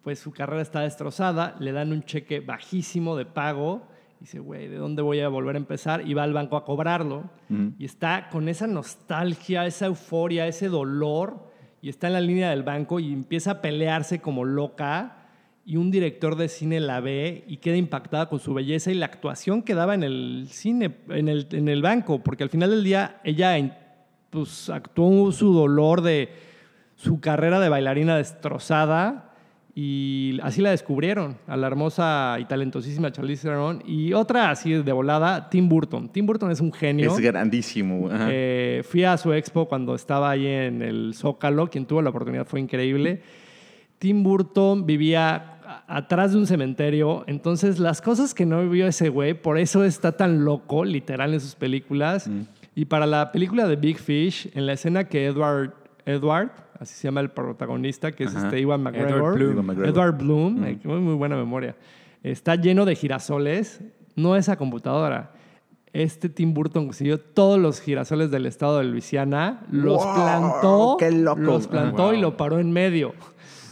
pues 0.02 0.21
su 0.21 0.30
carrera 0.33 0.62
está 0.62 0.80
destrozada. 0.83 1.56
Le 1.59 1.73
dan 1.73 1.90
un 1.92 2.02
cheque 2.04 2.40
bajísimo 2.40 3.16
de 3.16 3.26
pago. 3.26 3.88
Dice, 4.26 4.40
güey, 4.40 4.66
¿de 4.66 4.78
dónde 4.78 5.02
voy 5.02 5.21
a 5.21 5.28
volver 5.28 5.54
a 5.54 5.59
empezar? 5.59 6.04
Y 6.04 6.12
va 6.12 6.25
al 6.25 6.33
banco 6.33 6.56
a 6.56 6.64
cobrarlo. 6.64 7.30
Y 7.78 7.85
está 7.85 8.28
con 8.28 8.49
esa 8.49 8.66
nostalgia, 8.66 9.66
esa 9.66 9.87
euforia, 9.87 10.49
ese 10.49 10.68
dolor. 10.68 11.52
Y 11.80 11.90
está 11.90 12.09
en 12.09 12.14
la 12.14 12.21
línea 12.21 12.50
del 12.50 12.64
banco 12.64 12.99
y 12.99 13.12
empieza 13.12 13.52
a 13.52 13.62
pelearse 13.62 14.21
como 14.21 14.45
loca. 14.45 15.28
Y 15.64 15.76
un 15.76 15.92
director 15.92 16.35
de 16.35 16.49
cine 16.49 16.80
la 16.80 16.99
ve 16.99 17.45
y 17.47 17.59
queda 17.59 17.76
impactada 17.76 18.28
con 18.28 18.40
su 18.40 18.52
belleza 18.52 18.90
y 18.90 18.95
la 18.95 19.06
actuación 19.06 19.62
que 19.62 19.76
daba 19.76 19.95
en 19.95 20.02
el 20.02 20.49
cine, 20.50 20.97
en 21.09 21.28
el, 21.28 21.47
en 21.52 21.68
el 21.68 21.80
banco. 21.80 22.25
Porque 22.25 22.42
al 22.42 22.50
final 22.50 22.71
del 22.71 22.83
día 22.83 23.21
ella 23.23 23.54
pues, 24.30 24.68
actuó 24.71 25.30
su 25.30 25.54
dolor 25.54 26.00
de 26.00 26.30
su 26.97 27.21
carrera 27.21 27.61
de 27.61 27.68
bailarina 27.68 28.16
destrozada. 28.16 29.25
Y 29.78 30.38
así 30.42 30.62
la 30.62 30.71
descubrieron, 30.71 31.37
a 31.47 31.54
la 31.54 31.66
hermosa 31.66 32.38
y 32.40 32.47
talentosísima 32.47 33.12
Charlize 33.12 33.42
Theron. 33.42 33.83
Y 33.85 34.14
otra 34.14 34.49
así 34.49 34.73
de 34.73 34.92
volada, 34.92 35.50
Tim 35.50 35.68
Burton. 35.68 36.09
Tim 36.09 36.25
Burton 36.25 36.50
es 36.50 36.62
un 36.62 36.73
genio. 36.73 37.12
Es 37.12 37.21
grandísimo. 37.21 38.09
Eh, 38.11 38.83
fui 38.88 39.04
a 39.04 39.18
su 39.18 39.35
expo 39.35 39.68
cuando 39.68 39.95
estaba 39.95 40.30
ahí 40.30 40.47
en 40.47 40.80
el 40.80 41.12
Zócalo. 41.12 41.68
Quien 41.68 41.85
tuvo 41.85 42.00
la 42.00 42.09
oportunidad 42.09 42.47
fue 42.47 42.59
increíble. 42.59 43.21
Tim 43.99 44.23
Burton 44.23 44.87
vivía 44.87 45.59
atrás 45.87 46.33
de 46.33 46.38
un 46.38 46.47
cementerio, 46.47 47.25
entonces 47.26 47.78
las 47.78 48.00
cosas 48.00 48.33
que 48.33 48.47
no 48.47 48.62
vivió 48.62 48.87
ese 48.87 49.11
güey, 49.11 49.35
por 49.35 49.59
eso 49.59 49.85
está 49.85 50.12
tan 50.12 50.45
loco, 50.45 50.87
literal, 50.87 51.35
en 51.35 51.40
sus 51.40 51.54
películas. 51.54 52.30
Y 52.75 52.87
para 52.87 53.04
la 53.04 53.30
película 53.30 53.66
de 53.66 53.76
Big 53.76 53.99
Fish, 53.99 54.50
en 54.54 54.64
la 54.64 54.73
escena 54.73 55.04
que 55.04 55.26
Edward, 55.26 55.75
Edward 56.06 56.65
así 56.80 56.95
se 56.95 57.09
llama 57.09 57.21
el 57.21 57.30
protagonista, 57.30 58.12
que 58.12 58.25
es 58.25 58.35
Ajá. 58.35 58.47
este 58.47 58.61
Iwan 58.61 58.80
Edward 58.80 58.92
McGregor, 58.95 59.35
Bloom. 59.35 59.52
Ewan 59.52 59.66
McGregor. 59.66 59.88
Edward 59.95 60.18
Bloom, 60.18 60.64
eh, 60.64 60.78
muy, 60.85 61.00
muy 61.00 61.14
buena 61.14 61.37
memoria, 61.37 61.76
está 62.23 62.54
lleno 62.56 62.85
de 62.85 62.95
girasoles, 62.95 63.80
no 64.14 64.37
esa 64.37 64.56
computadora. 64.56 65.33
Este 65.92 66.28
Tim 66.28 66.52
Burton 66.52 66.87
consiguió 66.87 67.18
todos 67.18 67.59
los 67.59 67.80
girasoles 67.80 68.30
del 68.30 68.45
estado 68.47 68.78
de 68.78 68.85
Luisiana, 68.85 69.62
los 69.71 70.04
¡Wow! 70.04 70.14
plantó, 70.14 70.97
¡Qué 70.99 71.11
loco! 71.11 71.40
los 71.40 71.66
plantó 71.68 72.04
Wow. 72.09 72.14
y 72.14 72.21
lo 72.21 72.37
paró 72.37 72.59
en 72.59 72.71
medio. 72.71 73.14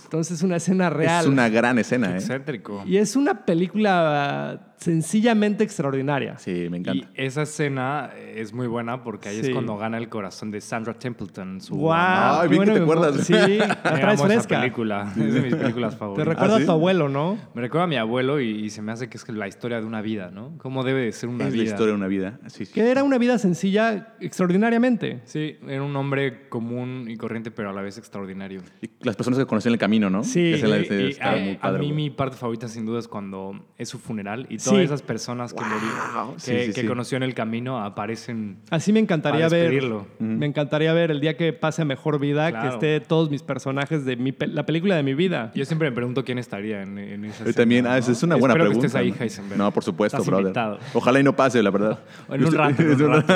Entonces 0.04 0.38
es 0.38 0.42
una 0.42 0.56
escena 0.56 0.88
real. 0.90 1.24
Es 1.24 1.28
una 1.30 1.48
gran 1.48 1.78
escena, 1.78 2.12
¿eh? 2.12 2.16
Excéntrico. 2.18 2.82
Y 2.86 2.96
es 2.98 3.16
una 3.16 3.44
película 3.44 4.73
sencillamente 4.84 5.64
extraordinaria. 5.64 6.38
Sí, 6.38 6.68
me 6.70 6.76
Y 6.76 6.80
encanta. 6.80 7.08
esa 7.14 7.42
escena 7.42 8.10
es 8.34 8.52
muy 8.52 8.66
buena 8.66 9.02
porque 9.02 9.28
ahí 9.30 9.40
Sí. 9.40 9.46
es 9.46 9.50
cuando 9.50 9.76
gana 9.76 9.98
el 9.98 10.08
corazón 10.08 10.50
de 10.50 10.60
Sandra 10.60 10.94
Templeton. 10.94 11.60
Su 11.60 11.74
¡Wow! 11.76 11.92
Ay, 11.94 12.48
bien 12.48 12.62
que 12.64 12.70
buena 12.70 12.74
te 12.74 12.80
acuerdas. 12.80 13.26
Sí, 13.26 13.32
la 13.32 13.82
traes 13.82 14.20
esa 14.20 14.26
fresca. 14.26 14.60
película. 14.60 15.12
Es 15.18 15.34
de 15.34 15.40
mis 15.40 15.54
películas 15.54 15.94
Te 15.94 15.98
favoritas. 15.98 16.28
recuerda 16.28 16.54
¿Ah, 16.54 16.56
a 16.56 16.60
sí? 16.60 16.66
tu 16.66 16.72
abuelo, 16.72 17.08
¿no? 17.08 17.38
Me 17.54 17.62
recuerda 17.62 17.84
a 17.84 17.88
mi 17.88 17.96
abuelo 17.96 18.40
y, 18.40 18.48
y 18.64 18.70
se 18.70 18.82
me 18.82 18.92
hace 18.92 19.08
que 19.08 19.16
es 19.16 19.28
la 19.28 19.48
historia 19.48 19.80
de 19.80 19.86
una 19.86 20.02
vida, 20.02 20.30
¿no? 20.30 20.56
¿Cómo 20.58 20.84
debe 20.84 21.02
de 21.02 21.12
ser 21.12 21.28
una 21.28 21.44
Es 21.46 21.50
la 21.54 21.60
vida? 21.62 21.64
historia 21.70 21.92
de 21.92 21.96
una 21.98 22.06
vida. 22.08 22.38
Sí, 22.48 22.66
sí. 22.66 22.72
Que 22.72 22.90
era 22.90 23.02
una 23.02 23.18
vida 23.18 23.38
sencilla 23.38 24.14
extraordinariamente. 24.20 25.20
Sí, 25.24 25.56
era 25.66 25.82
un 25.82 25.96
hombre 25.96 26.48
común 26.48 27.06
y 27.08 27.16
corriente, 27.16 27.50
pero 27.50 27.70
a 27.70 27.72
la 27.72 27.82
vez 27.82 27.98
extraordinario. 27.98 28.60
Y 28.82 28.90
las 29.00 29.16
personas 29.16 29.38
que 29.38 29.46
conocí 29.46 29.68
en 29.68 29.72
el 29.74 29.78
camino, 29.78 30.10
¿no? 30.10 30.22
Sí. 30.24 30.52
Es 30.52 30.62
la- 30.62 30.78
Y- 30.78 30.86
y 30.90 31.10
está 31.10 31.32
a, 31.32 31.36
muy 31.36 31.50
a 31.54 31.60
padre, 31.60 31.78
mí 31.80 31.92
mi 31.92 32.10
parte 32.10 32.36
favorita 32.36 32.68
sin 32.68 32.84
duda 32.84 32.98
es 32.98 33.08
cuando 33.08 33.64
es 33.78 33.88
su 33.88 33.98
funeral 33.98 34.46
y 34.50 34.58
Sí. 34.58 34.70
Todas 34.74 34.84
esas 34.86 35.02
personas 35.02 35.52
que, 35.54 35.60
murió- 35.60 36.24
Wow. 36.24 36.34
que, 36.34 36.40
Sí, 36.40 36.52
sí, 36.66 36.72
que 36.72 36.80
sí. 36.82 36.86
conoció 36.86 37.16
en 37.16 37.22
el 37.22 37.34
camino 37.34 37.82
aparecen 37.82 38.58
Así 38.70 38.92
me 38.92 39.00
encantaría 39.00 39.48
para 39.48 39.62
ver. 39.62 39.82
Me 40.18 40.46
encantaría 40.46 40.92
ver 40.92 41.10
el 41.10 41.20
día 41.20 41.36
que 41.36 41.52
pase 41.52 41.82
a 41.82 41.84
mejor 41.84 42.18
vida, 42.18 42.50
Claro. 42.50 42.68
que 42.68 42.74
esté 42.74 43.06
todos 43.06 43.30
mis 43.30 43.42
personajes 43.42 44.04
de 44.04 44.16
mi 44.16 44.32
pe- 44.32 44.46
la 44.46 44.64
película 44.66 44.96
de 44.96 45.02
mi 45.02 45.14
vida. 45.14 45.50
Yo 45.54 45.64
siempre 45.64 45.88
me 45.90 45.94
pregunto 45.94 46.24
quién 46.24 46.38
estaría 46.38 46.82
en, 46.82 46.98
en 46.98 47.24
esa 47.24 47.44
Yo 47.44 47.50
escena, 47.50 47.62
también, 47.62 47.86
ah, 47.86 47.98
es 47.98 48.22
una 48.22 48.36
buena 48.36 48.54
Espero 48.54 48.64
pregunta. 48.70 48.80
que 48.80 48.86
estés 48.86 49.00
ahí, 49.00 49.10
¿no? 49.10 49.16
Heisenberg. 49.22 49.58
No, 49.58 49.70
por 49.72 49.82
supuesto, 49.84 50.16
Estás 50.18 50.26
brother. 50.26 50.42
invitado. 50.46 50.78
Ojalá 50.94 51.20
y 51.20 51.22
no 51.22 51.34
pase, 51.34 51.62
la 51.62 51.70
verdad. 51.70 51.98
En 52.30 52.44
un 52.44 52.52
rato, 52.52 52.82
en 52.82 52.90
un 53.02 53.12
rato. 53.12 53.34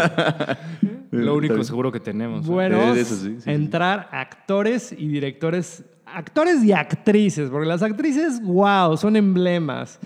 Lo 1.11 1.35
único 1.37 1.62
seguro 1.64 1.90
que 1.90 2.00
tenemos. 2.00 2.45
¿eh? 2.47 2.50
Bueno, 2.50 2.95
Eh, 2.95 3.00
eso 3.00 3.14
sí, 3.16 3.35
sí, 3.37 3.40
sí. 3.42 3.50
entrar 3.50 4.09
actores 4.12 4.92
y 4.97 5.09
directores, 5.09 5.85
actores 6.07 6.62
y 6.64 6.73
actrices, 6.73 7.50
porque 7.50 7.66
las 7.66 7.83
actrices, 7.83 8.40
wow, 8.42 8.97
son 8.97 9.16
emblemas 9.16 9.99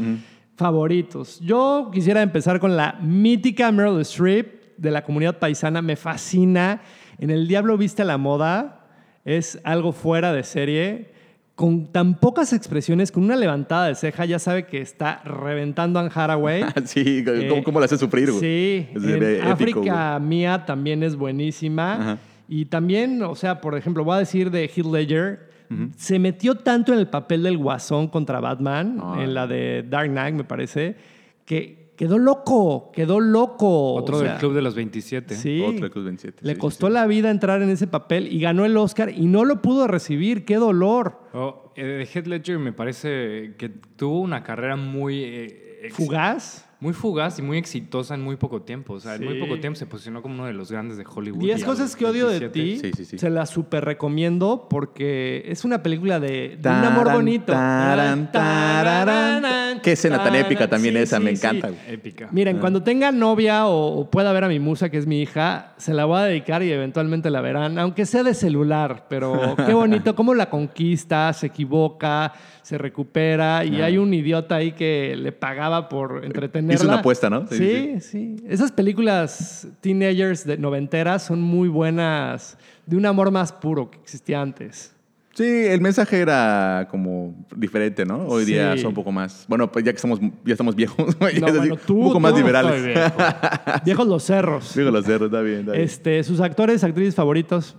favoritos. 0.62 1.40
Yo 1.40 1.90
quisiera 1.92 2.22
empezar 2.22 2.60
con 2.60 2.76
la 2.76 2.98
mítica 3.02 3.70
Meryl 3.72 4.00
Streep 4.00 4.76
de 4.76 4.90
la 4.90 5.04
comunidad 5.04 5.38
paisana, 5.38 5.82
me 5.82 5.96
fascina. 5.96 6.80
En 7.18 7.30
El 7.30 7.46
Diablo 7.48 7.76
Viste 7.76 8.04
la 8.04 8.18
Moda 8.18 8.86
es 9.24 9.60
algo 9.64 9.92
fuera 9.92 10.32
de 10.32 10.42
serie. 10.42 11.12
Con 11.54 11.92
tan 11.92 12.18
pocas 12.18 12.52
expresiones, 12.54 13.12
con 13.12 13.24
una 13.24 13.36
levantada 13.36 13.86
de 13.88 13.94
ceja, 13.94 14.24
ya 14.24 14.38
sabe 14.38 14.66
que 14.66 14.80
está 14.80 15.20
reventando 15.24 15.98
a 15.98 16.02
Anne 16.02 16.10
Hathaway. 16.14 16.64
sí, 16.86 17.22
¿cómo, 17.24 17.36
Eh, 17.36 17.62
cómo 17.62 17.78
la 17.78 17.84
hace 17.86 17.98
sufrir, 17.98 18.30
güey? 18.30 18.40
Sí, 18.40 18.88
Es 18.94 19.04
en 19.04 19.22
épico, 19.22 19.48
África 19.48 20.18
Mía 20.18 20.64
también 20.64 21.02
es 21.02 21.14
buenísima. 21.14 21.94
Ajá. 21.94 22.18
Y 22.48 22.66
también, 22.66 23.22
o 23.22 23.34
sea, 23.34 23.60
por 23.60 23.76
ejemplo, 23.76 24.04
voy 24.04 24.16
a 24.16 24.18
decir 24.18 24.50
de 24.50 24.64
Heath 24.64 24.86
Ledger, 24.86 25.50
se 25.96 26.18
metió 26.18 26.56
tanto 26.56 26.92
en 26.92 26.98
el 26.98 27.08
papel 27.08 27.42
del 27.42 27.58
guasón 27.58 28.08
contra 28.08 28.40
Batman, 28.40 29.00
en 29.18 29.34
la 29.34 29.46
de 29.46 29.84
Dark 29.88 30.10
Knight, 30.10 30.34
me 30.34 30.44
parece, 30.44 30.96
que 31.44 31.92
quedó 31.96 32.18
loco, 32.18 32.90
quedó 32.92 33.20
loco. 33.20 33.94
Otro 33.94 34.18
o 34.18 34.20
del 34.20 34.36
Club 34.38 34.54
de 34.54 34.62
los 34.62 34.74
27. 34.74 35.34
Sí. 35.34 35.62
Otro 35.64 35.84
de 35.84 35.90
Cruz 35.90 36.04
27. 36.04 36.38
Le 36.44 36.54
sí, 36.54 36.58
costó 36.58 36.88
sí. 36.88 36.92
la 36.92 37.06
vida 37.06 37.30
entrar 37.30 37.62
en 37.62 37.70
ese 37.70 37.86
papel 37.86 38.32
y 38.32 38.40
ganó 38.40 38.64
el 38.64 38.76
Oscar 38.76 39.10
y 39.10 39.26
no 39.26 39.44
lo 39.44 39.62
pudo 39.62 39.86
recibir. 39.86 40.44
¡Qué 40.44 40.56
dolor! 40.56 41.20
Oh, 41.32 41.72
eh, 41.76 42.06
Heath 42.12 42.26
Ledger 42.26 42.58
me 42.58 42.72
parece 42.72 43.54
que 43.56 43.68
tuvo 43.68 44.20
una 44.20 44.42
carrera 44.42 44.76
muy... 44.76 45.22
eh, 45.22 45.88
Fugaz. 45.92 46.68
Muy 46.82 46.94
fugaz 46.94 47.38
y 47.38 47.42
muy 47.42 47.58
exitosa 47.58 48.16
en 48.16 48.22
muy 48.22 48.34
poco 48.34 48.62
tiempo. 48.62 48.94
O 48.94 48.98
sea, 48.98 49.14
en 49.14 49.24
muy 49.24 49.38
poco 49.38 49.60
tiempo 49.60 49.78
se 49.78 49.86
posicionó 49.86 50.20
como 50.20 50.34
uno 50.34 50.46
de 50.46 50.52
los 50.52 50.72
grandes 50.72 50.98
de 50.98 51.04
Hollywood. 51.06 51.38
10 51.38 51.60
Y 51.60 51.62
a 51.62 51.64
cosas 51.64 51.94
que 51.94 52.04
odio 52.04 52.26
de 52.28 52.40
27. 52.40 52.52
ti. 52.52 52.78
Sí, 52.80 52.90
sí, 52.96 53.04
sí. 53.04 53.18
Se 53.18 53.30
la 53.30 53.46
súper 53.46 53.84
recomiendo 53.84 54.66
porque 54.68 55.44
es 55.46 55.64
una 55.64 55.80
película 55.80 56.18
de, 56.18 56.28
de 56.28 56.56
un 56.56 56.62
Taran, 56.62 56.84
amor 56.86 57.12
bonito. 57.12 57.52
taran, 57.52 58.32
tararán. 58.32 59.80
Qué 59.80 59.92
escena 59.92 60.24
tan 60.24 60.34
épica 60.34 60.68
también 60.68 60.96
esa, 60.96 61.20
me 61.20 61.30
encanta. 61.30 61.70
Épica. 61.88 62.28
Miren, 62.32 62.58
cuando 62.58 62.82
tenga 62.82 63.12
novia 63.12 63.66
o, 63.68 64.00
o 64.00 64.10
pueda 64.10 64.32
ver 64.32 64.42
a 64.42 64.48
mi 64.48 64.58
musa, 64.58 64.90
que 64.90 64.98
es 64.98 65.06
mi 65.06 65.22
hija, 65.22 65.74
se 65.76 65.94
la 65.94 66.04
voy 66.04 66.18
a 66.18 66.24
dedicar 66.24 66.64
y 66.64 66.72
eventualmente 66.72 67.30
la 67.30 67.40
verán, 67.42 67.78
aunque 67.78 68.06
sea 68.06 68.24
de 68.24 68.34
celular, 68.34 69.06
pero 69.08 69.54
qué 69.66 69.72
bonito, 69.72 70.14
cómo 70.16 70.34
la 70.34 70.50
conquista, 70.50 71.32
se 71.32 71.46
equivoca, 71.46 72.32
se 72.62 72.78
recupera 72.78 73.64
y 73.64 73.80
hay 73.82 73.98
un 73.98 74.12
idiota 74.14 74.56
ahí 74.56 74.72
que 74.72 75.14
le 75.16 75.32
pagaba 75.32 75.88
por 75.88 76.24
entretenerla. 76.72 76.74
Hizo 76.74 76.88
una 76.88 77.00
apuesta, 77.00 77.30
¿no? 77.30 77.46
Sí, 77.48 77.56
Sí, 77.56 78.00
sí. 78.00 78.36
Esas 78.48 78.72
películas 78.72 79.66
teenagers 79.80 80.44
de 80.46 80.58
noventeras 80.58 81.22
son 81.24 81.40
muy 81.42 81.68
buenas, 81.68 82.56
de 82.86 82.96
un 82.96 83.06
amor 83.06 83.30
más 83.30 83.52
puro 83.52 83.90
que 83.90 83.98
existía 83.98 84.40
antes. 84.40 84.94
Sí, 85.34 85.44
el 85.44 85.80
mensaje 85.80 86.20
era 86.20 86.86
como 86.90 87.34
diferente, 87.56 88.04
¿no? 88.04 88.26
Hoy 88.26 88.44
día 88.44 88.76
son 88.76 88.88
un 88.88 88.94
poco 88.94 89.10
más. 89.10 89.46
Bueno, 89.48 89.72
pues 89.72 89.82
ya 89.82 89.90
que 89.90 89.96
estamos, 89.96 90.20
ya 90.44 90.52
estamos 90.52 90.76
viejos, 90.76 90.98
No, 91.20 91.26
es 91.26 91.40
bueno, 91.40 91.60
así, 91.60 91.70
tú- 91.86 91.96
un 91.96 92.04
poco 92.08 92.20
más 92.20 92.32
tú 92.32 92.38
liberales. 92.38 92.84
Viejo. 92.84 93.10
Viejos 93.86 94.06
los 94.06 94.22
cerros. 94.24 94.74
Digo 94.76 94.90
los 94.90 95.06
cerros, 95.06 95.26
está 95.28 95.40
bien, 95.40 95.60
está 95.60 95.72
bien. 95.72 95.84
Este, 95.84 96.22
sus 96.22 96.40
actores, 96.40 96.84
actrices 96.84 97.14
favoritos. 97.14 97.76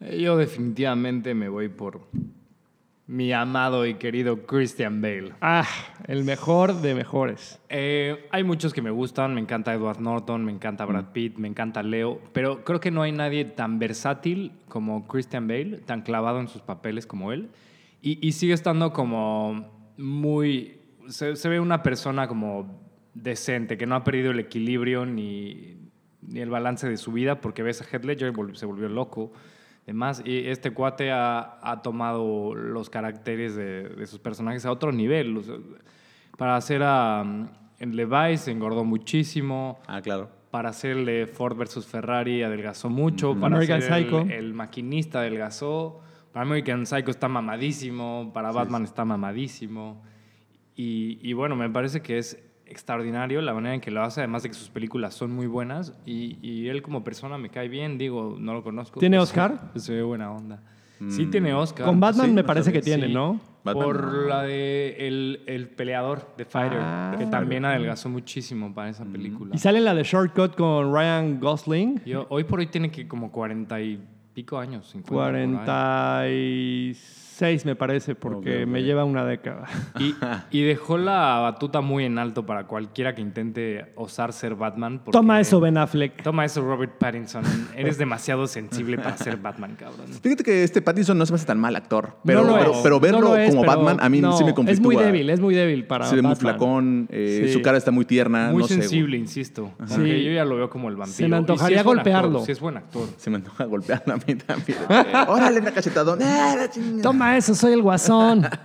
Eh, 0.00 0.20
Yo 0.20 0.36
definitivamente 0.36 1.32
me 1.32 1.48
voy 1.48 1.70
por 1.70 2.02
mi 3.06 3.32
amado 3.32 3.86
y 3.86 3.94
querido 3.94 4.46
Christian 4.46 5.00
Bale. 5.00 5.32
Ah, 5.40 5.66
el 6.08 6.24
mejor 6.24 6.80
de 6.80 6.94
mejores. 6.94 7.60
Eh, 7.68 8.26
hay 8.32 8.42
muchos 8.42 8.74
que 8.74 8.82
me 8.82 8.90
gustan, 8.90 9.34
me 9.34 9.40
encanta 9.40 9.72
Edward 9.72 10.00
Norton, 10.00 10.44
me 10.44 10.52
encanta 10.52 10.84
Brad 10.84 11.12
Pitt, 11.12 11.38
me 11.38 11.46
encanta 11.46 11.82
Leo, 11.82 12.20
pero 12.32 12.64
creo 12.64 12.80
que 12.80 12.90
no 12.90 13.02
hay 13.02 13.12
nadie 13.12 13.44
tan 13.44 13.78
versátil 13.78 14.52
como 14.68 15.06
Christian 15.06 15.46
Bale, 15.46 15.78
tan 15.78 16.02
clavado 16.02 16.40
en 16.40 16.48
sus 16.48 16.62
papeles 16.62 17.06
como 17.06 17.32
él, 17.32 17.50
y, 18.02 18.26
y 18.26 18.32
sigue 18.32 18.54
estando 18.54 18.92
como 18.92 19.92
muy... 19.96 20.80
Se, 21.08 21.36
se 21.36 21.48
ve 21.48 21.60
una 21.60 21.84
persona 21.84 22.26
como 22.26 22.84
decente, 23.14 23.78
que 23.78 23.86
no 23.86 23.94
ha 23.94 24.02
perdido 24.02 24.32
el 24.32 24.40
equilibrio 24.40 25.06
ni, 25.06 25.76
ni 26.22 26.40
el 26.40 26.50
balance 26.50 26.88
de 26.88 26.96
su 26.96 27.12
vida, 27.12 27.40
porque 27.40 27.62
ves 27.62 27.80
a 27.80 27.84
Heath 27.84 28.04
Ledger, 28.04 28.32
se 28.54 28.66
volvió 28.66 28.88
loco, 28.88 29.32
demás, 29.86 30.22
y 30.24 30.46
este 30.48 30.72
cuate 30.72 31.10
ha, 31.12 31.58
ha 31.62 31.82
tomado 31.82 32.54
los 32.54 32.90
caracteres 32.90 33.54
de, 33.54 33.88
de 33.88 34.06
sus 34.06 34.18
personajes 34.18 34.66
a 34.66 34.72
otro 34.72 34.92
nivel. 34.92 35.36
o 35.36 35.42
sea, 35.42 35.54
para 36.36 36.56
hacer 36.56 36.82
a 36.82 37.24
en 37.78 37.96
Levi 37.96 38.36
se 38.36 38.50
engordó 38.52 38.84
muchísimo. 38.84 39.80
Ah, 39.86 40.00
claro. 40.00 40.30
Para 40.50 40.70
hacer 40.70 40.92
el 40.92 41.04
de 41.04 41.26
Ford 41.26 41.56
versus 41.56 41.86
Ferrari 41.86 42.42
adelgazó 42.42 42.88
mucho. 42.88 43.34
Para 43.34 43.56
American 43.56 43.78
hacer 43.78 43.92
el- 43.92 44.04
Psycho. 44.04 44.20
El, 44.30 44.54
maquinista 44.54 45.18
adelgazó. 45.20 46.00
Para 46.32 46.46
American 46.46 46.86
Psycho 46.86 47.10
está 47.10 47.28
mamadísimo. 47.28 48.30
Para 48.32 48.52
Batman 48.52 48.84
está 48.84 49.04
mamadísimo. 49.04 50.02
Y, 50.74 51.18
y 51.22 51.32
bueno, 51.34 51.56
me 51.56 51.68
parece 51.68 52.00
que 52.00 52.18
es 52.18 52.42
extraordinario 52.66 53.40
la 53.40 53.54
manera 53.54 53.74
en 53.74 53.80
que 53.80 53.90
lo 53.90 54.02
hace, 54.02 54.20
además 54.20 54.42
de 54.42 54.50
que 54.50 54.54
sus 54.54 54.68
películas 54.68 55.14
son 55.14 55.32
muy 55.32 55.46
buenas 55.46 55.94
y, 56.04 56.38
y 56.46 56.68
él 56.68 56.82
como 56.82 57.04
persona 57.04 57.38
me 57.38 57.48
cae 57.48 57.68
bien, 57.68 57.98
digo, 57.98 58.36
no 58.38 58.54
lo 58.54 58.62
conozco. 58.62 59.00
¿Tiene 59.00 59.18
pues, 59.18 59.30
Oscar? 59.30 59.60
Se 59.76 59.94
ve 59.94 60.02
buena 60.02 60.32
onda. 60.32 60.62
Mm. 60.98 61.10
Sí 61.10 61.26
tiene 61.26 61.54
Oscar. 61.54 61.86
Con 61.86 62.00
Batman 62.00 62.34
me 62.34 62.42
parece 62.42 62.72
que 62.72 62.80
tiene, 62.80 63.08
¿no? 63.08 63.38
Batman. 63.62 63.84
Por 63.84 64.28
la 64.28 64.42
de 64.42 64.96
el, 64.98 65.42
el 65.46 65.68
peleador, 65.68 66.20
The 66.36 66.44
Fighter, 66.44 66.78
ah. 66.80 67.14
que 67.18 67.26
también 67.26 67.64
adelgazó 67.64 68.08
muchísimo 68.08 68.72
para 68.72 68.90
esa 68.90 69.04
mm. 69.04 69.12
película. 69.12 69.54
Y 69.54 69.58
sale 69.58 69.80
la 69.80 69.94
de 69.94 70.04
Shortcut 70.04 70.54
con 70.54 70.94
Ryan 70.94 71.40
Gosling. 71.40 72.02
Hoy 72.28 72.44
por 72.44 72.60
hoy 72.60 72.68
tiene 72.68 72.90
que 72.90 73.06
como 73.06 73.30
40 73.30 73.80
y 73.80 74.02
pico 74.32 74.58
años. 74.58 74.88
50 74.90 75.12
46 75.12 77.25
Seis, 77.36 77.66
me 77.66 77.76
parece, 77.76 78.14
porque 78.14 78.64
me 78.64 78.82
lleva 78.82 79.04
una 79.04 79.26
década. 79.26 79.66
Y, 80.50 80.62
dejó 80.62 80.96
la 80.96 81.38
batuta 81.40 81.82
muy 81.82 82.06
en 82.06 82.18
alto 82.18 82.46
para 82.46 82.66
cualquiera 82.66 83.14
que 83.14 83.20
intente 83.20 83.92
osar 83.94 84.32
ser 84.32 84.54
Batman. 84.54 85.02
Toma 85.12 85.38
eso, 85.38 85.60
Ben 85.60 85.76
Affleck. 85.76 86.22
Toma 86.22 86.46
eso, 86.46 86.62
Robert 86.62 86.96
Pattinson. 86.96 87.44
Eres 87.76 87.98
demasiado 87.98 88.46
sensible 88.46 88.96
para 88.96 89.18
ser 89.18 89.36
Batman, 89.36 89.76
cabrón. 89.78 90.06
Fíjate 90.22 90.44
que 90.44 90.64
este 90.64 90.80
Pattinson 90.80 91.18
no 91.18 91.26
se 91.26 91.32
me 91.32 91.36
hace 91.36 91.44
tan 91.44 91.58
mal 91.58 91.76
actor, 91.76 92.16
pero, 92.24 92.42
pero, 92.42 92.72
pero, 92.82 93.00
verlo 93.00 93.36
como 93.48 93.64
Batman 93.64 93.98
a 94.00 94.08
mí 94.08 94.22
sí 94.38 94.42
me 94.42 94.54
conflictúa. 94.54 94.72
Es 94.72 94.80
muy 94.80 94.96
débil, 94.96 95.28
es 95.28 95.40
muy 95.40 95.54
débil 95.54 95.86
para 95.86 96.06
Se 96.06 96.16
ve 96.16 96.22
muy 96.22 96.36
flacón, 96.36 97.06
eh, 97.10 97.50
su 97.52 97.60
cara 97.60 97.76
está 97.76 97.90
muy 97.90 98.06
tierna. 98.06 98.50
Muy 98.50 98.64
sensible, 98.64 99.18
sé, 99.18 99.20
insisto. 99.20 99.72
Sí. 99.84 100.24
Yo 100.24 100.32
ya 100.32 100.46
lo 100.46 100.56
veo 100.56 100.70
como 100.70 100.88
el 100.88 100.96
vampiro. 100.96 101.16
Se 101.16 101.28
me 101.28 101.36
antojaría 101.36 101.82
golpearlo. 101.82 102.38
Actor, 102.38 102.46
si 102.46 102.52
es 102.52 102.60
buen 102.60 102.78
actor. 102.78 103.08
Se 103.18 103.28
me 103.28 103.36
antoja 103.36 103.64
golpearlo 103.66 104.14
a 104.14 104.16
mí 104.16 104.34
también. 104.36 104.78
Órale, 105.28 105.60
una 105.60 105.72
cachetadona. 105.72 106.64
Eh, 106.64 106.70
Toma 107.02 107.25
eso, 107.34 107.54
soy 107.54 107.72
el 107.72 107.82
guasón. 107.82 108.44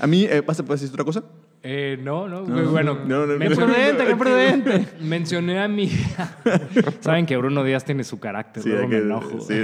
A 0.00 0.06
mí, 0.06 0.24
eh, 0.24 0.40
¿vas 0.46 0.58
a 0.60 0.62
poder 0.62 0.78
decir 0.78 0.92
otra 0.92 1.04
cosa? 1.04 1.24
Eh, 1.62 1.98
no, 2.00 2.26
no, 2.28 2.44
güey, 2.46 2.64
bueno. 2.66 2.98
no, 3.06 3.26
no, 3.26 3.38
qué 3.38 3.48
no. 3.50 3.56
prudente, 3.56 4.06
qué 4.06 4.16
prudente. 4.16 4.88
Mencioné 5.00 5.60
a 5.60 5.68
mi. 5.68 5.88
Saben 7.00 7.26
que 7.26 7.36
Bruno 7.36 7.62
Díaz 7.64 7.84
tiene 7.84 8.02
su 8.04 8.18
carácter, 8.18 8.64
luego 8.64 8.82
hay 8.82 8.88
me 8.88 8.96
que- 8.96 9.02
enojo. 9.02 9.40
sí. 9.40 9.54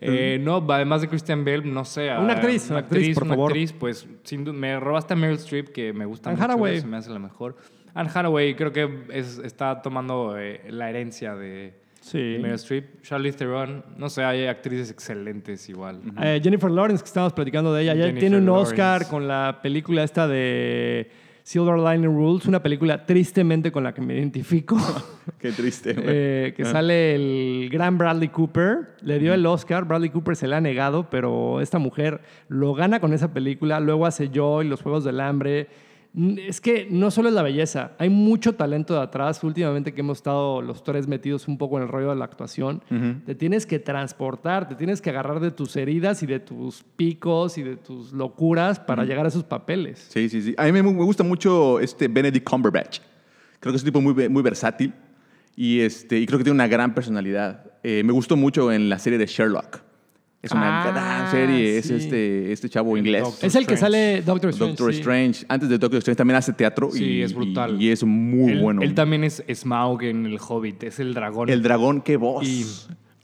Eh, 0.00 0.38
no, 0.42 0.56
además 0.68 1.00
de 1.00 1.08
Christian 1.08 1.44
Bale, 1.44 1.62
no 1.64 1.84
sé. 1.86 2.10
Una 2.14 2.34
actriz, 2.34 2.68
una 2.68 2.80
actriz, 2.80 3.14
por 3.14 3.22
una 3.24 3.32
favor. 3.34 3.50
actriz, 3.52 3.72
pues 3.72 4.06
sin 4.24 4.44
duda, 4.44 4.54
me 4.58 4.78
robaste 4.78 5.14
a 5.14 5.16
Meryl 5.16 5.36
Streep, 5.38 5.68
que 5.70 5.94
me 5.94 6.04
gusta 6.04 6.28
Anne 6.28 6.36
mucho. 6.38 6.52
Hathaway. 6.52 6.80
Se 6.80 6.86
me 6.86 6.96
hace 6.98 7.08
la 7.10 7.18
mejor. 7.18 7.56
Anne 7.94 8.10
Hathaway 8.12 8.54
creo 8.54 8.72
que 8.72 9.04
es- 9.10 9.38
está 9.38 9.80
tomando 9.80 10.36
eh, 10.38 10.66
la 10.68 10.90
herencia 10.90 11.34
de, 11.34 11.80
Sí. 12.00 12.38
Meryl 12.40 12.54
Streep. 12.54 13.02
Charlize 13.02 13.36
Theron, 13.38 13.84
no 13.96 14.08
sé, 14.08 14.24
hay 14.24 14.46
actrices 14.46 14.90
excelentes 14.90 15.68
igual. 15.68 16.00
Eh, 16.22 16.40
Jennifer 16.42 16.70
Lawrence, 16.70 17.02
que 17.02 17.08
estábamos 17.08 17.32
platicando 17.32 17.72
de 17.74 17.82
ella, 17.82 17.94
ya 17.94 18.02
Jennifer 18.04 18.20
tiene 18.20 18.38
un 18.38 18.46
Lawrence. 18.46 18.72
Oscar 18.72 19.08
con 19.08 19.28
la 19.28 19.58
película 19.62 20.02
esta 20.04 20.26
de 20.26 21.10
Silver 21.42 21.78
Lining 21.78 22.14
Rules, 22.14 22.46
una 22.46 22.62
película 22.62 23.04
tristemente 23.06 23.72
con 23.72 23.82
la 23.84 23.92
que 23.94 24.00
me 24.00 24.14
identifico, 24.14 24.76
Qué 25.38 25.52
triste, 25.52 25.92
güey. 25.94 26.06
eh, 26.08 26.54
que 26.56 26.64
sale 26.64 27.14
el 27.14 27.68
gran 27.70 27.96
Bradley 27.98 28.28
Cooper. 28.28 28.96
Le 29.02 29.18
dio 29.18 29.34
el 29.34 29.44
Oscar, 29.46 29.84
Bradley 29.84 30.10
Cooper 30.10 30.34
se 30.36 30.48
le 30.48 30.56
ha 30.56 30.60
negado, 30.60 31.08
pero 31.10 31.60
esta 31.60 31.78
mujer 31.78 32.20
lo 32.48 32.74
gana 32.74 33.00
con 33.00 33.12
esa 33.12 33.32
película, 33.32 33.80
luego 33.80 34.06
hace 34.06 34.30
Joy, 34.32 34.66
Los 34.68 34.82
Juegos 34.82 35.04
del 35.04 35.20
Hambre. 35.20 35.68
Es 36.14 36.60
que 36.60 36.88
no 36.90 37.10
solo 37.10 37.28
es 37.28 37.34
la 37.34 37.42
belleza, 37.42 37.92
hay 37.98 38.08
mucho 38.08 38.54
talento 38.54 38.94
de 38.94 39.00
atrás. 39.00 39.44
Últimamente 39.44 39.92
que 39.92 40.00
hemos 40.00 40.18
estado 40.18 40.62
los 40.62 40.82
tres 40.82 41.06
metidos 41.06 41.46
un 41.46 41.58
poco 41.58 41.76
en 41.76 41.84
el 41.84 41.88
rollo 41.88 42.10
de 42.10 42.16
la 42.16 42.24
actuación, 42.24 42.82
te 43.24 43.34
tienes 43.34 43.66
que 43.66 43.78
transportar, 43.78 44.68
te 44.68 44.74
tienes 44.74 45.00
que 45.00 45.10
agarrar 45.10 45.38
de 45.40 45.50
tus 45.50 45.76
heridas 45.76 46.22
y 46.22 46.26
de 46.26 46.40
tus 46.40 46.82
picos 46.82 47.58
y 47.58 47.62
de 47.62 47.76
tus 47.76 48.12
locuras 48.12 48.80
para 48.80 49.04
llegar 49.04 49.26
a 49.26 49.28
esos 49.28 49.44
papeles. 49.44 50.08
Sí, 50.10 50.28
sí, 50.28 50.42
sí. 50.42 50.54
A 50.56 50.64
mí 50.64 50.72
me, 50.72 50.80
gusta 50.80 51.22
mucho 51.22 51.78
este 51.78 52.08
Benedict 52.08 52.48
Cumberbatch. 52.48 53.00
Creo 53.60 53.72
que 53.72 53.76
es 53.76 53.82
un 53.82 53.86
tipo 53.86 54.00
muy, 54.00 54.28
muy 54.28 54.42
versátil 54.42 54.94
y, 55.54 55.80
este, 55.80 56.18
y 56.18 56.26
creo 56.26 56.38
que 56.38 56.44
tiene 56.44 56.54
una 56.54 56.68
gran 56.68 56.94
personalidad. 56.94 57.72
Eh, 57.82 58.02
me 58.04 58.12
gustó 58.12 58.36
mucho 58.36 58.72
en 58.72 58.88
la 58.88 58.98
serie 58.98 59.18
de 59.18 59.26
Sherlock. 59.26 59.87
Es 60.40 60.52
una 60.52 60.82
Ah, 60.84 60.90
gran 60.92 61.30
serie. 61.32 61.78
Es 61.78 61.90
este, 61.90 62.52
este 62.52 62.68
chavo 62.68 62.96
inglés. 62.96 63.22
Doctor 63.24 63.46
es 63.46 63.54
el 63.56 63.66
que 63.66 63.74
Strange. 63.74 63.98
sale 63.98 64.22
Doctor 64.22 64.50
Strange. 64.50 64.70
Doctor 64.70 64.92
sí. 64.92 64.98
Strange. 65.00 65.44
Antes 65.48 65.68
de 65.68 65.78
Doctor 65.78 65.98
Strange 65.98 66.16
también 66.16 66.36
hace 66.36 66.52
teatro. 66.52 66.90
Sí, 66.92 67.04
y, 67.04 67.22
es 67.22 67.34
brutal. 67.34 67.80
Y, 67.82 67.86
y 67.86 67.90
es 67.90 68.04
muy 68.04 68.52
él, 68.52 68.60
bueno. 68.60 68.82
él 68.82 68.94
también 68.94 69.24
es 69.24 69.42
Smaug 69.52 70.02
en 70.04 70.26
El 70.26 70.38
Hobbit, 70.38 70.84
es 70.84 71.00
el 71.00 71.12
dragón. 71.12 71.48
El 71.48 71.62
dragón, 71.62 72.02
qué 72.02 72.16
voz. 72.16 72.46
Y 72.46 72.64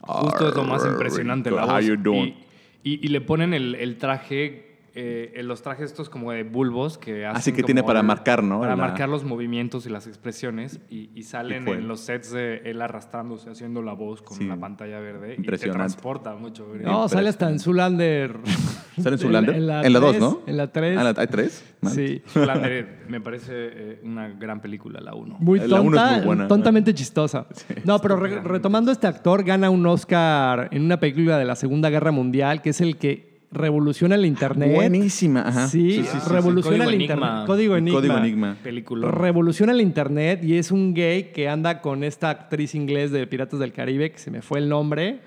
justo 0.01 0.49
es 0.49 0.55
lo 0.55 0.63
más 0.65 0.85
impresionante, 0.85 1.51
la 1.51 1.65
How 1.65 1.75
voz. 1.75 1.85
you 1.85 1.95
doing? 1.95 2.35
Y, 2.83 2.95
y- 2.95 2.99
y 3.03 3.07
le 3.07 3.21
ponen 3.21 3.53
el, 3.53 3.75
el 3.75 3.97
traje, 3.97 4.64
eh, 4.97 5.33
en 5.35 5.47
los 5.49 5.61
trajes 5.61 5.91
estos 5.91 6.09
como 6.09 6.31
de 6.31 6.43
bulbos 6.43 6.97
que 6.97 7.25
hacen 7.25 7.37
Así 7.37 7.51
que 7.51 7.63
tiene 7.63 7.83
para 7.83 7.99
el- 7.99 8.05
marcar, 8.05 8.41
¿no? 8.41 8.61
Para 8.61 8.77
La- 8.77 8.81
marcar 8.81 9.09
los 9.09 9.25
movimientos 9.25 9.85
y 9.85 9.89
las 9.89 10.07
expresiones 10.07 10.79
y, 10.89 11.09
y 11.13 11.23
salen 11.23 11.67
Y 11.67 11.71
en 11.71 11.87
los 11.89 11.99
sets 11.99 12.31
de 12.31 12.57
él 12.63 12.81
arrastrándose, 12.81 13.49
haciendo 13.49 13.81
la 13.81 13.91
voz 13.93 14.21
con 14.21 14.37
Sí. 14.37 14.45
la 14.45 14.55
pantalla 14.55 14.99
verde. 15.01 15.33
Y 15.33 15.35
te 15.35 15.41
Impresionante. 15.41 15.79
transporta 15.79 16.35
mucho. 16.35 16.65
No, 16.81 17.09
sale 17.09 17.27
hasta 17.29 17.49
en 17.49 17.59
Zoolander. 17.59 18.37
¿Sale 19.01 19.15
en 19.15 19.17
Zoolander? 19.19 19.55
En 19.55 19.67
la 19.67 19.81
En 19.85 19.91
la 19.93 19.99
2, 19.99 20.09
tres, 20.11 20.21
¿no? 20.21 20.41
en 20.47 20.57
la 20.57 20.71
tres. 20.71 20.97
Ah, 20.97 21.03
¿la- 21.03 21.13
¿Hay 21.21 21.27
tres? 21.27 21.75
Man. 21.81 21.93
Sí. 21.93 22.21
Zoolander, 22.27 23.03
me 23.09 23.19
parece 23.19 23.51
eh, 23.53 23.99
una 24.03 24.29
gran 24.29 24.61
película, 24.61 25.01
la 25.01 25.13
1. 25.13 25.37
Muy 25.41 25.59
La 25.59 25.81
uno 25.81 25.97
es 25.97 26.01
tonta, 26.03 26.17
muy 26.17 26.25
buena. 26.25 26.47
tontamente 26.47 26.93
chistosa. 26.93 27.47
no, 27.83 27.99
pero 27.99 28.15
re- 28.15 28.39
retomando 28.41 28.93
este 28.93 29.07
actor, 29.07 29.43
gana 29.43 29.69
un 29.69 29.85
Oscar 29.85 30.69
en 30.71 30.83
una 30.83 30.99
película 31.01 31.37
de 31.37 31.43
la 31.43 31.55
Segunda 31.57 31.89
Guerra 31.89 32.11
Mundial, 32.11 32.61
que 32.61 32.69
es 32.69 32.79
el 32.79 32.95
que 32.97 33.34
revoluciona 33.55 34.15
el 34.15 34.25
Internet. 34.25 34.73
Buenísima, 34.73 35.41
ajá. 35.47 35.67
Sí, 35.67 35.91
Sí, 35.91 36.03
sí, 36.03 36.09
sí, 36.11 36.17
sí. 36.19 36.29
revoluciona 36.31 36.85
el. 36.85 37.01
Internet. 37.01 37.45
Código 37.47 37.75
Enigma. 37.75 37.99
Código 37.99 38.17
Enigma. 38.17 38.57
Película. 38.61 39.09
Revoluciona 39.09 39.71
el 39.71 39.81
Internet 39.81 40.43
y 40.43 40.57
es 40.57 40.71
un 40.71 40.93
gay 40.93 41.31
que 41.33 41.49
anda 41.49 41.81
con 41.81 42.03
esta 42.03 42.29
actriz 42.29 42.75
inglés 42.75 43.11
de 43.11 43.25
Piratas 43.27 43.59
del 43.59 43.73
Caribe, 43.73 44.11
que 44.11 44.19
se 44.19 44.29
me 44.29 44.41
fue 44.41 44.59
el 44.59 44.69
nombre. 44.69 45.19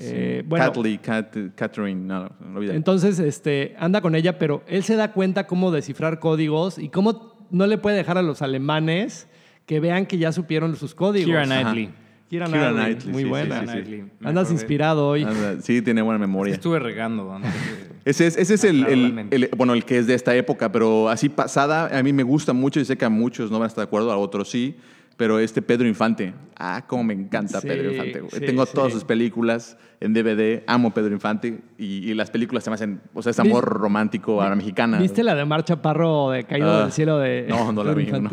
Eh, 0.00 0.42
bueno, 0.46 0.64
Catley, 0.66 0.98
Cat, 0.98 1.36
Catherine, 1.54 2.00
no, 2.06 2.30
no. 2.40 2.62
Entonces, 2.62 3.18
este, 3.18 3.74
anda 3.78 4.00
con 4.00 4.14
ella, 4.14 4.38
pero 4.38 4.62
él 4.68 4.84
se 4.84 4.94
da 4.96 5.12
cuenta 5.12 5.46
cómo 5.46 5.70
descifrar 5.72 6.20
códigos 6.20 6.78
y 6.78 6.88
cómo 6.88 7.46
no 7.50 7.66
le 7.66 7.78
puede 7.78 7.96
dejar 7.96 8.16
a 8.18 8.22
los 8.22 8.40
alemanes 8.42 9.28
que 9.66 9.80
vean 9.80 10.06
que 10.06 10.18
ya 10.18 10.32
supieron 10.32 10.76
sus 10.76 10.94
códigos. 10.94 11.26
Keira 11.26 11.42
Ajá. 11.42 11.72
Knightley. 11.72 11.90
Keira 12.28 12.46
Knightley, 12.46 12.74
Knightley, 12.74 13.12
muy 13.12 13.22
sí, 13.22 13.28
buena. 13.28 13.60
sí, 13.60 13.66
sí. 13.66 13.72
Knightley. 13.72 14.00
Andas 14.22 14.44
acordé. 14.44 14.52
inspirado 14.52 15.08
hoy. 15.08 15.22
Anda, 15.24 15.62
sí, 15.62 15.80
tiene 15.82 16.02
buena 16.02 16.18
memoria. 16.18 16.52
Estuve 16.54 16.78
regando 16.78 17.32
antes 17.32 17.52
de- 17.52 17.88
Ese 18.10 18.26
es, 18.26 18.36
ese 18.36 18.54
es 18.54 18.64
el, 18.64 18.84
el- 18.86 19.26
el- 19.30 19.50
bueno, 19.56 19.72
el 19.74 19.84
que 19.84 19.98
es 19.98 20.06
de 20.06 20.14
esta 20.14 20.34
época, 20.36 20.70
pero 20.72 21.08
así 21.08 21.28
pasada, 21.28 21.96
a 21.98 22.02
mí 22.02 22.12
me 22.12 22.22
gusta 22.22 22.52
mucho 22.52 22.80
y 22.80 22.84
sé 22.84 22.96
que 22.96 23.04
a 23.04 23.08
muchos 23.10 23.50
no 23.50 23.58
van 23.58 23.64
a 23.64 23.68
estar 23.68 23.82
de 23.82 23.88
acuerdo, 23.88 24.12
a 24.12 24.16
otros 24.18 24.48
sí, 24.50 24.76
pero 25.16 25.38
este 25.38 25.62
Pedro 25.62 25.88
Infante, 25.88 26.32
ah, 26.56 26.84
cómo 26.86 27.02
me 27.04 27.14
encanta 27.14 27.60
Sí, 27.60 27.66
Pedro 27.66 27.90
Infante. 27.92 28.22
Tengo 28.46 28.64
sí. 28.66 28.72
todas 28.74 28.92
sus 28.92 29.04
películas 29.04 29.76
en 30.00 30.14
DVD, 30.14 30.62
amo 30.66 30.92
Pedro 30.92 31.12
Infante 31.12 31.60
y, 31.76 32.08
y 32.10 32.14
las 32.14 32.30
películas 32.30 32.62
se 32.64 32.70
me 32.70 32.74
hacen, 32.74 33.00
o 33.14 33.22
sea, 33.22 33.30
es 33.30 33.40
amor 33.40 33.64
¿Vis- 33.64 33.72
romántico 33.80 34.40
a 34.40 34.48
la 34.48 34.54
mexicana. 34.56 34.98
¿Viste 34.98 35.24
la 35.24 35.34
de 35.34 35.44
Mar 35.44 35.64
Chaparro 35.64 36.30
de 36.30 36.44
Caído 36.44 36.70
Ah, 36.70 36.80
del 36.82 36.92
Cielo 36.92 37.18
de 37.18 37.46
no, 37.48 37.72
no 37.72 37.82
la 37.82 37.94
vi, 37.94 38.06
no. 38.06 38.30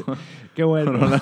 Qué 0.53 0.63
bueno. 0.63 0.91
No, 0.93 1.09
no, 1.09 1.19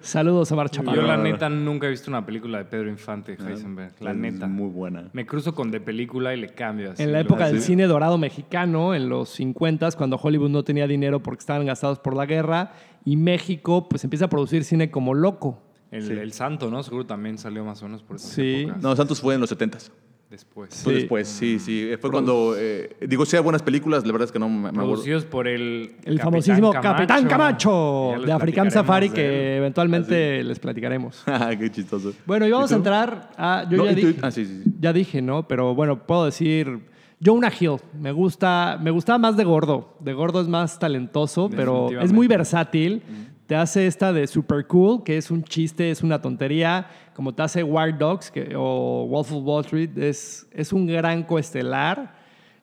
Saludos 0.00 0.50
a 0.52 0.56
Mar 0.56 0.68
Chaparro. 0.70 1.00
Yo 1.00 1.06
la 1.06 1.16
neta 1.16 1.48
nunca 1.48 1.86
he 1.86 1.90
visto 1.90 2.10
una 2.10 2.24
película 2.26 2.58
de 2.58 2.64
Pedro 2.64 2.88
Infante, 2.90 3.36
Heisenberg. 3.40 3.92
La 4.00 4.10
es 4.10 4.16
neta. 4.16 4.46
Muy 4.46 4.68
buena. 4.68 5.08
Me 5.12 5.24
cruzo 5.24 5.54
con 5.54 5.70
de 5.70 5.80
película 5.80 6.34
y 6.34 6.40
le 6.40 6.48
cambio 6.48 6.92
así. 6.92 7.02
En 7.02 7.12
la 7.12 7.20
época 7.20 7.46
del 7.46 7.60
sí. 7.60 7.68
cine 7.68 7.86
dorado 7.86 8.18
mexicano, 8.18 8.94
en 8.94 9.08
los 9.08 9.30
50, 9.30 9.90
cuando 9.92 10.16
Hollywood 10.22 10.50
no 10.50 10.64
tenía 10.64 10.86
dinero 10.86 11.20
porque 11.22 11.40
estaban 11.40 11.64
gastados 11.66 11.98
por 11.98 12.14
la 12.16 12.26
guerra, 12.26 12.72
y 13.04 13.16
México 13.16 13.88
pues 13.88 14.02
empieza 14.04 14.26
a 14.26 14.28
producir 14.28 14.64
cine 14.64 14.90
como 14.90 15.14
loco. 15.14 15.62
El, 15.90 16.10
el 16.18 16.32
Santo, 16.32 16.70
¿no? 16.70 16.82
Seguro 16.82 17.06
también 17.06 17.38
salió 17.38 17.64
más 17.64 17.80
o 17.82 17.86
menos 17.86 18.02
por 18.02 18.16
esas 18.16 18.30
Sí. 18.30 18.62
épocas. 18.62 18.82
No, 18.82 18.96
Santos 18.96 19.20
fue 19.20 19.34
en 19.34 19.40
los 19.40 19.50
70s. 19.56 19.90
Después. 20.28 20.82
Fue 20.82 20.92
Sí. 20.94 20.98
después, 21.00 21.28
sí, 21.28 21.58
sí. 21.60 21.90
Fue 22.00 22.10
cuando, 22.10 22.54
eh, 22.58 22.96
digo, 23.06 23.24
sea 23.24 23.40
buenas 23.40 23.62
películas, 23.62 24.04
la 24.04 24.10
verdad 24.12 24.26
es 24.26 24.32
que 24.32 24.40
no 24.40 24.48
me, 24.48 24.62
me 24.62 24.68
acuerdo. 24.70 24.88
Producidos 24.90 25.24
por 25.24 25.46
el... 25.46 25.92
El 26.04 26.20
famosísimo 26.20 26.72
Capitán 26.72 27.26
Camacho, 27.28 28.14
de 28.26 28.32
African 28.32 28.68
Safari, 28.72 29.08
de 29.10 29.14
que 29.14 29.56
eventualmente 29.58 30.42
les 30.42 30.58
platicaremos. 30.58 31.22
Ah, 31.26 31.54
Qué 31.56 31.70
chistoso. 31.70 32.12
Bueno, 32.26 32.44
y 32.46 32.50
vamos 32.50 32.72
¿Y 32.72 32.74
a 32.74 32.76
entrar 32.76 33.30
a... 33.36 33.66
Yo 33.70 33.76
No, 33.76 33.84
ya, 33.86 33.94
dije, 33.94 34.16
Ah, 34.20 34.32
sí, 34.32 34.44
sí, 34.44 34.62
sí. 34.64 34.70
ya 34.80 34.92
dije, 34.92 35.22
¿no? 35.22 35.46
Pero 35.46 35.74
bueno, 35.76 36.04
puedo 36.06 36.24
decir... 36.24 36.80
Jonah 37.24 37.50
Hill, 37.58 37.76
me 37.98 38.12
gusta, 38.12 38.78
me 38.82 38.90
gusta 38.90 39.16
más 39.16 39.36
de 39.38 39.44
gordo. 39.44 39.96
De 40.00 40.12
gordo 40.12 40.40
es 40.42 40.48
más 40.48 40.78
talentoso, 40.78 41.48
pero 41.48 41.88
es 42.00 42.12
muy 42.12 42.26
versátil. 42.26 43.00
Te 43.46 43.54
hace 43.54 43.86
esta 43.86 44.12
de 44.12 44.26
super 44.26 44.66
cool, 44.66 45.04
que 45.04 45.16
es 45.16 45.30
un 45.30 45.44
chiste, 45.44 45.90
es 45.90 46.02
una 46.02 46.20
tontería. 46.20 46.88
Como 47.14 47.32
te 47.32 47.42
hace 47.42 47.62
Wild 47.62 47.96
Dogs 47.96 48.30
que, 48.30 48.54
o 48.56 49.06
Wolf 49.08 49.32
of 49.32 49.44
Wall 49.44 49.64
Street, 49.64 49.96
es, 49.96 50.48
es 50.52 50.72
un 50.72 50.86
gran 50.86 51.22
coestelar. 51.22 52.16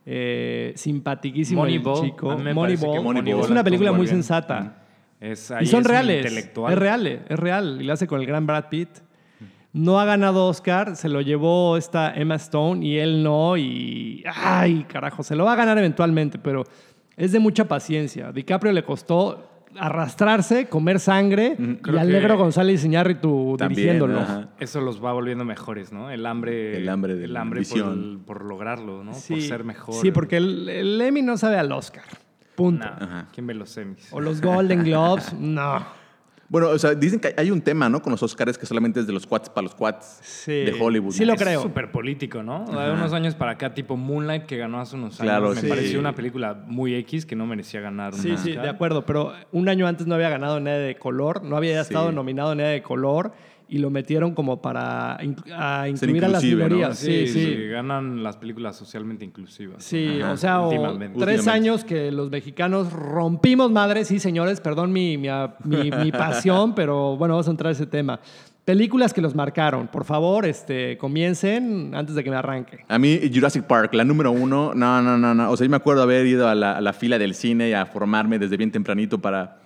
Eh, 0.05 0.73
simpaticísimo 0.75 1.65
el 1.65 1.81
chico. 1.81 2.37
Moneyball. 2.37 3.01
Moneyball 3.01 3.45
Es 3.45 3.49
una 3.49 3.63
película 3.63 3.91
muy 3.93 4.01
bien. 4.01 4.17
sensata. 4.17 4.83
Es, 5.21 5.53
Y 5.61 5.65
son 5.67 5.81
es 5.81 5.87
reales. 5.87 6.25
Es 6.25 6.77
real, 6.77 7.07
es 7.07 7.39
real. 7.39 7.77
Y 7.79 7.85
lo 7.85 7.93
hace 7.93 8.05
con 8.05 8.19
el 8.19 8.27
gran 8.27 8.45
Brad 8.45 8.67
Pitt. 8.67 8.89
No 9.71 9.99
ha 9.99 10.05
ganado 10.05 10.47
Oscar, 10.47 10.97
se 10.97 11.07
lo 11.09 11.21
llevó 11.21 11.77
esta 11.77 12.13
Emma 12.13 12.35
Stone 12.35 12.85
y 12.85 12.99
él 12.99 13.23
no. 13.23 13.55
Y. 13.57 14.23
¡Ay, 14.35 14.83
carajo! 14.83 15.23
Se 15.23 15.35
lo 15.35 15.45
va 15.45 15.53
a 15.53 15.55
ganar 15.55 15.77
eventualmente, 15.77 16.37
pero 16.37 16.65
es 17.15 17.31
de 17.31 17.39
mucha 17.39 17.65
paciencia. 17.65 18.31
DiCaprio 18.33 18.73
le 18.73 18.83
costó 18.83 19.52
arrastrarse, 19.77 20.67
comer 20.67 20.99
sangre 20.99 21.55
y 21.57 21.75
Creo 21.77 21.99
al 21.99 22.07
que- 22.07 22.13
negro 22.13 22.37
González 22.37 22.83
Iñárritu 22.85 23.55
También, 23.57 24.01
ajá. 24.01 24.49
Eso 24.59 24.81
los 24.81 25.03
va 25.03 25.13
volviendo 25.13 25.45
mejores, 25.45 25.91
¿no? 25.91 26.09
El 26.11 26.25
hambre, 26.25 26.77
El 26.77 26.89
hambre 26.89 27.15
de 27.15 27.25
el 27.25 27.37
hambre 27.37 27.63
por, 28.25 28.43
lograrlo, 28.45 29.03
¿no? 29.03 29.13
Sí, 29.13 29.33
por 29.33 29.41
ser 29.43 29.63
mejor. 29.63 29.95
Sí, 29.95 30.11
porque 30.11 30.37
el, 30.37 30.67
el 30.69 31.01
Emmy 31.01 31.21
no 31.21 31.37
sabe 31.37 31.57
al 31.57 31.71
Oscar. 31.71 32.03
Punto. 32.55 32.87
¿Quién 33.33 33.47
ve 33.47 33.53
los 33.55 33.69
semis? 33.69 34.07
O 34.11 34.19
los 34.21 34.41
Golden 34.41 34.83
Globes, 34.85 35.33
no. 35.33 36.02
Bueno, 36.53 36.69
o 36.69 36.77
sea, 36.77 36.93
dicen 36.93 37.19
que 37.19 37.33
hay 37.35 37.49
un 37.49 37.61
tema, 37.63 37.89
¿no? 37.89 37.99
Con 37.99 38.11
los 38.11 38.21
Oscars 38.21 38.59
que 38.59 38.67
solamente 38.67 38.99
es 38.99 39.07
de 39.07 39.11
los 39.13 39.25
quads 39.25 39.49
para 39.49 39.63
los 39.63 39.73
quads 39.73 40.19
Sí. 40.21 40.51
de 40.51 40.75
Hollywood. 40.79 41.11
Sí 41.11 41.25
lo 41.25 41.33
es 41.33 41.41
creo. 41.41 41.63
súper 41.63 41.91
político, 41.91 42.43
¿no? 42.43 42.63
De 42.65 42.91
unos 42.91 43.11
años 43.11 43.33
para 43.33 43.53
acá, 43.53 43.73
tipo 43.73 43.97
Moonlight, 43.97 44.45
que 44.45 44.57
ganó 44.57 44.79
hace 44.79 44.95
unos 44.95 45.19
años. 45.19 45.31
Claro, 45.31 45.49
me 45.55 45.61
sí. 45.61 45.67
pareció 45.67 45.99
una 45.99 46.13
película 46.13 46.53
muy 46.67 46.93
X 46.93 47.25
que 47.25 47.35
no 47.35 47.47
merecía 47.47 47.81
ganar 47.81 48.13
Sí, 48.13 48.37
sí, 48.37 48.51
Oscar. 48.51 48.65
de 48.65 48.69
acuerdo, 48.69 49.03
pero 49.03 49.33
un 49.51 49.67
año 49.67 49.87
antes 49.87 50.05
no 50.05 50.13
había 50.13 50.29
ganado 50.29 50.59
nadie 50.59 50.77
de 50.77 50.95
color, 50.95 51.43
no 51.43 51.57
había 51.57 51.81
estado 51.81 52.09
Sí. 52.09 52.15
nominado 52.15 52.53
nadie 52.53 52.73
de 52.73 52.83
color 52.83 53.33
y 53.69 53.77
lo 53.79 53.89
metieron 53.89 54.33
como 54.35 54.61
para 54.61 55.17
inc- 55.21 55.43
a 55.55 55.87
incluir 55.89 56.23
a 56.25 56.27
las 56.27 56.43
inclusive, 56.43 56.69
¿no? 56.69 56.75
minorías. 56.75 56.97
Sí, 56.99 57.27
sí. 57.27 57.67
Ganan 57.69 58.21
las 58.23 58.37
películas 58.37 58.75
socialmente 58.75 59.25
inclusivas. 59.25 59.83
Sí, 59.83 60.19
Ajá. 60.21 60.31
o 60.33 60.37
sea, 60.37 60.61
o 60.61 60.69
Últimamente. 60.69 61.19
tres 61.19 61.47
años 61.47 61.83
que 61.83 62.11
los 62.11 62.29
mexicanos 62.29 62.91
rompimos 62.93 63.71
madres, 63.71 64.07
sí, 64.07 64.19
señores, 64.19 64.61
perdón 64.61 64.91
mi, 64.91 65.17
mi, 65.17 65.27
mi- 65.63 65.91
mi 66.03 66.11
pasión, 66.11 66.75
pero 66.75 67.15
bueno, 67.17 67.33
vamos 67.35 67.47
a 67.47 67.51
entrar 67.51 67.69
a 67.69 67.71
ese 67.71 67.85
tema. 67.87 68.19
Películas 68.65 69.13
que 69.13 69.21
los 69.21 69.35
marcaron, 69.35 69.87
por 69.87 70.05
favor, 70.05 70.45
este, 70.45 70.97
comiencen 70.97 71.93
antes 71.95 72.15
de 72.15 72.23
que 72.23 72.29
me 72.29 72.37
arranque. 72.37 72.85
A 72.87 72.97
mí, 72.97 73.19
Jurassic 73.33 73.63
Park, 73.63 73.93
la 73.93 74.05
número 74.05 74.31
uno, 74.31 74.73
no, 74.73 75.01
no, 75.01 75.17
no, 75.17 75.33
no. 75.33 75.51
O 75.51 75.57
sea, 75.57 75.65
yo 75.65 75.69
me 75.69 75.75
acuerdo 75.75 76.01
haber 76.03 76.25
ido 76.25 76.47
a 76.47 76.55
la, 76.55 76.77
a 76.77 76.79
la 76.81 76.93
fila 76.93 77.17
del 77.19 77.33
cine 77.35 77.69
y 77.69 77.73
a 77.73 77.85
formarme 77.85 78.39
desde 78.39 78.55
bien 78.55 78.71
tempranito 78.71 79.19
para, 79.19 79.57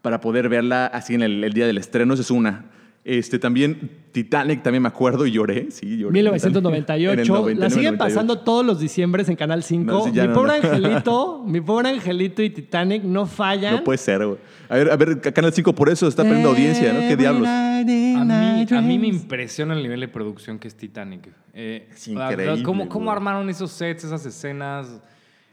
para 0.00 0.20
poder 0.22 0.48
verla 0.48 0.86
así 0.86 1.14
en 1.14 1.20
el, 1.22 1.44
el 1.44 1.52
día 1.52 1.66
del 1.66 1.76
estreno. 1.76 2.14
Esa 2.14 2.22
es 2.22 2.30
una. 2.30 2.64
Este, 3.08 3.38
también 3.38 3.88
Titanic, 4.10 4.64
también 4.64 4.82
me 4.82 4.88
acuerdo 4.88 5.28
y 5.28 5.30
lloré, 5.30 5.70
sí, 5.70 5.96
lloré. 5.96 6.18
En 6.18 6.26
el 6.26 6.32
1998. 6.32 7.32
99, 7.32 7.54
la 7.54 7.70
siguen 7.70 7.94
98. 7.94 7.98
pasando 7.98 8.40
todos 8.40 8.66
los 8.66 8.80
diciembres 8.80 9.28
en 9.28 9.36
Canal 9.36 9.62
5. 9.62 9.84
No, 9.84 10.04
sí, 10.06 10.10
ya 10.12 10.22
mi 10.22 10.28
no, 10.30 10.34
pobre 10.34 10.60
no. 10.60 10.68
angelito, 10.68 11.44
mi 11.46 11.60
pobre 11.60 11.90
angelito 11.90 12.42
y 12.42 12.50
Titanic 12.50 13.04
no 13.04 13.26
fallan. 13.26 13.76
No 13.76 13.84
puede 13.84 13.98
ser, 13.98 14.26
güey. 14.26 14.38
A 14.68 14.74
ver, 14.74 14.90
a 14.90 14.96
ver, 14.96 15.20
Canal 15.20 15.52
5 15.52 15.72
por 15.72 15.88
eso 15.88 16.08
está 16.08 16.24
perdiendo 16.24 16.48
audiencia, 16.48 16.92
¿no? 16.92 16.98
¿Qué 16.98 17.16
diablos? 17.16 17.46
A 17.46 17.84
mí, 17.84 18.66
a 18.68 18.82
mí 18.82 18.98
me 18.98 19.06
impresiona 19.06 19.74
el 19.74 19.84
nivel 19.84 20.00
de 20.00 20.08
producción 20.08 20.58
que 20.58 20.66
es 20.66 20.74
Titanic. 20.74 21.28
Eh, 21.54 21.86
Es 21.94 22.08
verdad, 22.08 22.32
increíble, 22.32 22.62
¿Cómo, 22.64 22.88
cómo 22.88 23.12
armaron 23.12 23.48
esos 23.48 23.70
sets, 23.70 24.02
esas 24.02 24.26
escenas 24.26 24.88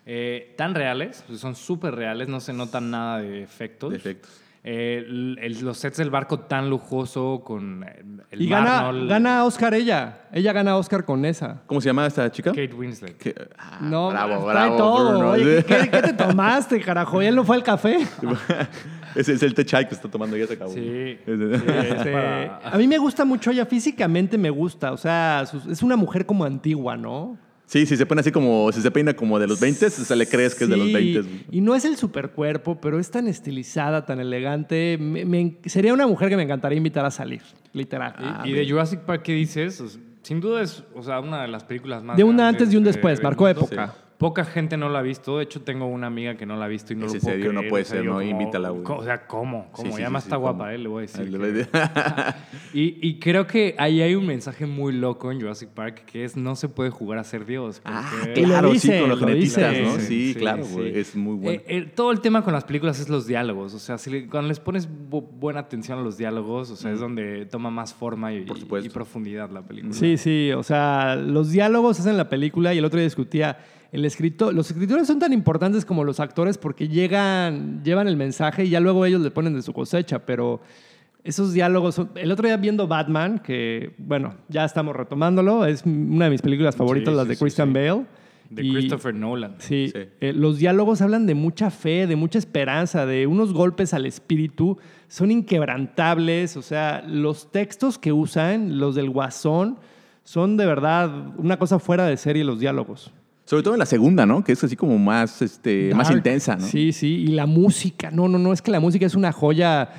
eh, 0.07 0.55
tan 0.57 0.73
reales? 0.73 1.23
Pues 1.27 1.39
son 1.39 1.53
súper 1.53 1.93
reales, 1.93 2.27
no 2.27 2.39
se 2.39 2.51
notan 2.51 2.89
nada 2.89 3.21
de 3.21 3.43
efectos. 3.43 3.91
De 3.91 3.97
efectos. 3.97 4.42
Eh, 4.65 5.03
el- 5.05 5.37
el- 5.41 5.59
los 5.65 5.77
sets 5.77 5.97
del 5.97 6.09
barco 6.09 6.39
tan 6.39 6.69
lujoso 6.69 7.41
con 7.45 7.85
el 8.31 8.41
Y 8.41 8.47
gana, 8.47 8.83
¿no? 8.83 8.89
El- 8.91 9.07
gana 9.09 9.43
Oscar 9.43 9.73
ella. 9.73 10.21
Ella 10.31 10.53
gana 10.53 10.77
Oscar 10.77 11.03
con 11.03 11.25
esa. 11.25 11.61
¿Cómo 11.65 11.81
se 11.81 11.87
llama 11.89 12.05
esta 12.07 12.31
chica? 12.31 12.51
Kate 12.51 12.73
Winslet. 12.73 13.17
Que- 13.17 13.35
ah, 13.57 13.79
No, 13.81 14.09
bravo, 14.09 14.45
trae 14.45 14.53
bravo, 14.69 14.77
todo. 14.77 15.09
Bruno. 15.19 15.29
Oye, 15.31 15.65
¿qué, 15.65 15.89
qué 15.91 16.01
te 16.01 16.13
tomaste, 16.13 16.79
carajo? 16.79 17.21
¿Y 17.21 17.25
él 17.25 17.35
no 17.35 17.43
fue 17.43 17.57
al 17.57 17.63
café? 17.63 17.97
Ese 19.15 19.33
es 19.33 19.43
el 19.43 19.53
té 19.53 19.65
chai 19.65 19.87
que 19.87 19.93
está 19.95 20.09
tomando, 20.09 20.35
ya 20.37 20.47
se 20.47 20.53
acabó. 20.53 20.71
Sí. 20.71 20.79
Ese- 21.27 21.55
Este, 21.55 22.11
para- 22.13 22.59
a 22.59 22.77
mí 22.77 22.87
me 22.87 22.97
gusta 22.97 23.25
mucho 23.25 23.51
ella, 23.51 23.65
físicamente 23.65 24.37
me 24.37 24.49
gusta. 24.49 24.91
O 24.93 24.97
sea, 24.97 25.43
sus- 25.45 25.65
es 25.67 25.83
una 25.83 25.95
mujer 25.97 26.25
como 26.25 26.45
antigua, 26.45 26.95
¿no? 26.95 27.37
Sí, 27.73 27.87
sí, 27.87 27.97
se 27.97 28.05
pone 28.05 28.21
así 28.21 28.31
como, 28.31 28.71
si 28.71 28.81
se 28.83 28.91
peina 28.91 29.15
como 29.15 29.39
de 29.39 29.47
los 29.47 29.59
20, 29.59 29.89
se 29.89 30.15
le 30.15 30.27
crees 30.27 30.53
que 30.53 30.65
es 30.65 30.69
de 30.69 30.77
los 30.77 30.85
Sí, 30.85 30.93
20. 30.93 31.45
Y 31.51 31.59
no 31.61 31.73
es 31.73 31.85
el 31.85 31.97
supercuerpo, 31.97 32.79
pero 32.79 32.99
es 32.99 33.09
tan 33.09 33.27
estilizada, 33.27 34.05
tan 34.05 34.19
elegante. 34.19 34.99
Me- 35.01 35.25
me- 35.25 35.57
sería 35.65 35.91
una 35.91 36.05
mujer 36.05 36.29
que 36.29 36.37
me 36.37 36.43
encantaría 36.43 36.77
invitar 36.77 37.03
a 37.03 37.09
salir, 37.09 37.41
literal. 37.73 38.13
Ah, 38.15 38.43
y 38.45 38.51
de 38.51 38.69
Jurassic 38.69 38.99
Park, 38.99 39.23
¿qué 39.23 39.33
dices? 39.33 39.81
Sin 40.21 40.39
duda 40.39 40.61
es 40.61 40.83
o 40.93 41.01
sea, 41.01 41.19
una 41.19 41.41
de 41.41 41.47
las 41.47 41.63
películas 41.63 42.03
más. 42.03 42.15
De 42.15 42.23
un 42.23 42.37
grandes 42.37 42.61
antes 42.61 42.73
y 42.75 42.77
un 42.77 42.83
de- 42.83 42.91
después, 42.91 43.23
marcó 43.23 43.47
época. 43.47 43.95
Poca 44.23 44.45
gente 44.45 44.77
no 44.77 44.87
la 44.89 44.99
ha 44.99 45.01
visto. 45.01 45.37
De 45.37 45.43
hecho, 45.43 45.61
tengo 45.61 45.85
una 45.85 46.07
amiga 46.07 46.35
que 46.35 46.45
no 46.45 46.55
la 46.55 46.65
ha 46.65 46.67
visto 46.69 46.93
y 46.93 46.95
no 46.95 47.07
¿Es 47.07 47.13
lo 47.15 47.19
puedo 47.19 47.33
serio? 47.33 47.51
No 47.51 47.59
creer. 47.59 47.69
puede 47.69 47.83
O 47.83 47.85
sea, 47.85 47.95
ser, 47.97 48.05
¿no? 48.05 48.11
como, 48.13 48.21
Invítala, 48.23 48.69
güey. 48.69 48.83
O 48.87 49.03
sea, 49.03 49.27
¿cómo? 49.27 49.67
¿Cómo? 49.73 49.87
Sí, 49.89 49.93
sí, 49.95 49.99
ya 50.01 50.07
sí, 50.07 50.13
más 50.13 50.23
sí, 50.23 50.27
está 50.27 50.35
¿cómo? 50.37 50.47
guapa, 50.53 50.73
¿eh? 50.73 50.77
Le 50.77 50.87
voy 50.87 50.99
a 50.99 51.01
decir. 51.01 51.29
Le 51.29 51.37
voy 51.37 51.67
a- 51.73 52.35
y, 52.73 52.97
y 53.07 53.19
creo 53.19 53.45
que 53.47 53.75
ahí 53.77 54.01
hay 54.01 54.15
un 54.15 54.25
mensaje 54.25 54.65
muy 54.65 54.93
loco 54.93 55.31
en 55.31 55.39
Jurassic 55.41 55.69
Park 55.69 56.05
que 56.05 56.23
es 56.23 56.37
no 56.37 56.55
se 56.55 56.69
puede 56.69 56.89
jugar 56.89 57.19
a 57.19 57.23
ser 57.25 57.45
Dios. 57.45 57.81
Ah, 57.83 58.09
lo 58.25 58.33
claro, 58.33 58.71
dice, 58.71 58.93
sí, 58.93 58.99
con 59.01 59.09
los 59.09 59.19
lo 59.21 59.27
genetistas. 59.27 59.77
¿no? 59.81 59.99
Sí, 59.99 60.33
Sí, 60.33 60.35
claro, 60.39 60.63
sí. 60.63 60.73
güey. 60.73 60.97
Es 60.97 61.15
muy 61.15 61.35
bueno. 61.35 61.59
Eh, 61.59 61.65
eh, 61.67 61.91
todo 61.93 62.11
el 62.11 62.21
tema 62.21 62.43
con 62.43 62.53
las 62.53 62.63
películas 62.63 62.99
es 63.01 63.09
los 63.09 63.27
diálogos. 63.27 63.73
O 63.73 63.79
sea, 63.79 63.97
si 63.97 64.09
le- 64.09 64.27
cuando 64.27 64.47
les 64.47 64.59
pones 64.59 64.87
bu- 64.89 65.27
buena 65.37 65.59
atención 65.59 65.99
a 65.99 66.01
los 66.01 66.17
diálogos, 66.17 66.71
o 66.71 66.75
sea, 66.75 66.91
es 66.91 66.99
donde 66.99 67.45
toma 67.45 67.69
más 67.71 67.93
forma 67.93 68.33
y, 68.33 68.45
y 68.83 68.89
profundidad 68.89 69.49
la 69.51 69.61
película. 69.63 69.93
Sí, 69.93 70.17
sí, 70.17 70.51
o 70.55 70.63
sea, 70.63 71.15
los 71.17 71.51
diálogos 71.51 71.99
hacen 71.99 72.15
la 72.15 72.29
película 72.29 72.73
y 72.73 72.77
el 72.77 72.85
otro 72.85 72.97
día 72.99 73.05
discutía, 73.05 73.57
el 73.93 74.03
escritor, 74.05 74.53
los 74.53 74.69
escritores 74.69 75.07
son 75.07 75.19
tan 75.19 75.31
importantes 75.31 75.85
como 75.85 76.03
los 76.03 76.19
actores 76.19 76.57
porque 76.57 76.87
llegan, 76.89 77.81
llevan 77.83 78.07
el 78.09 78.17
mensaje 78.17 78.65
y 78.65 78.69
ya 78.69 78.79
luego 78.81 79.05
ellos 79.05 79.21
le 79.21 79.31
ponen 79.31 79.53
de 79.53 79.61
su 79.61 79.71
cosecha, 79.71 80.19
pero 80.25 80.59
esos 81.23 81.53
diálogos, 81.53 81.95
son- 81.95 82.09
el 82.15 82.31
otro 82.31 82.45
día 82.47 82.57
viendo 82.57 82.87
Batman, 82.87 83.39
que 83.39 83.93
bueno, 83.97 84.33
ya 84.49 84.65
estamos 84.65 84.93
retomándolo, 84.95 85.65
es 85.65 85.83
una 85.85 86.25
de 86.25 86.31
mis 86.31 86.41
películas 86.41 86.75
favoritas, 86.75 87.13
Sí, 87.13 87.15
las 87.15 87.25
sí, 87.27 87.29
de 87.29 87.37
Christian 87.37 87.67
sí. 87.69 87.73
Bale. 87.75 88.05
De 88.49 88.63
Y- 88.63 88.71
Christopher 88.73 89.15
Nolan. 89.15 89.55
Sí, 89.57 89.89
Sí. 89.91 89.99
eh, 90.21 90.33
los 90.35 90.59
diálogos 90.59 91.01
hablan 91.01 91.25
de 91.25 91.33
mucha 91.33 91.71
fe, 91.71 92.05
de 92.05 92.15
mucha 92.15 92.37
esperanza, 92.37 93.05
de 93.07 93.25
unos 93.25 93.51
golpes 93.53 93.93
al 93.95 94.05
espíritu, 94.05 94.77
son 95.07 95.31
inquebrantables, 95.31 96.55
o 96.57 96.61
sea, 96.61 97.03
los 97.07 97.51
textos 97.51 97.97
que 97.97 98.11
usan, 98.11 98.77
los 98.79 98.95
del 98.95 99.09
guasón, 99.09 99.77
son 100.23 100.55
de 100.57 100.65
verdad 100.65 101.09
una 101.37 101.57
cosa 101.57 101.79
fuera 101.79 102.05
de 102.05 102.17
serie 102.17 102.43
los 102.43 102.59
diálogos. 102.59 103.11
Sobre 103.45 103.61
todo 103.61 103.73
en 103.73 103.79
la 103.79 103.85
segunda, 103.85 104.25
¿no? 104.25 104.41
Que 104.43 104.53
es 104.53 104.63
así 104.63 104.75
como 104.77 104.97
más, 104.97 105.41
este, 105.41 105.93
más 105.93 106.09
intensa, 106.11 106.55
¿no? 106.55 106.65
Sí, 106.65 106.93
sí, 106.93 107.25
y 107.25 107.27
la 107.27 107.45
música, 107.45 108.09
no, 108.09 108.29
no, 108.29 108.39
no, 108.39 108.53
es 108.53 108.61
que 108.61 108.71
la 108.71 108.79
música 108.79 109.05
es 109.05 109.15
una 109.15 109.33
joya. 109.33 109.89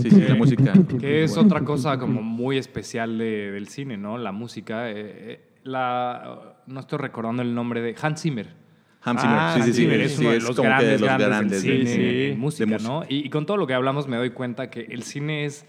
Sí, 0.00 0.10
sí, 0.10 0.20
la 0.28 0.34
música. 0.34 0.72
Que 0.98 1.24
es 1.24 1.36
otra 1.36 1.60
cosa 1.60 1.98
como 1.98 2.22
muy 2.22 2.56
especial 2.58 3.18
de- 3.18 3.52
del 3.52 3.68
cine, 3.68 3.96
¿no? 3.96 4.18
La 4.18 4.32
música. 4.32 4.90
eh, 4.90 4.94
eh, 4.96 5.40
la, 5.64 6.56
no 6.66 6.80
estoy 6.80 6.98
recordando 6.98 7.42
el 7.42 7.54
nombre 7.54 7.80
de 7.82 7.94
Hans 8.00 8.22
Zimmer. 8.22 8.48
Hans 9.02 9.20
Zimmer, 9.20 9.36
Ah, 9.38 9.52
sí, 9.54 9.60
sí, 9.60 9.66
Hans 9.68 9.76
sí. 9.76 9.82
Zimmer 9.82 10.00
es 10.00 10.12
sí, 10.12 10.20
uno 10.22 10.30
de 10.30 10.36
es 10.38 10.42
los 10.44 10.56
grandes, 10.60 10.88
de 10.88 10.98
los 10.98 11.06
grandes, 11.08 11.28
grandes 11.28 11.62
del 11.62 11.84
de, 11.84 11.90
cine 11.92 12.30
sí, 12.32 12.36
música, 12.40 12.64
de 12.66 12.72
música. 12.72 12.92
¿no? 12.92 13.02
Y, 13.08 13.26
y 13.26 13.30
con 13.30 13.46
todo 13.46 13.56
lo 13.56 13.66
que 13.66 13.74
hablamos 13.74 14.08
me 14.08 14.16
doy 14.16 14.30
cuenta 14.30 14.70
que 14.70 14.80
el 14.90 15.02
cine 15.04 15.44
es 15.44 15.64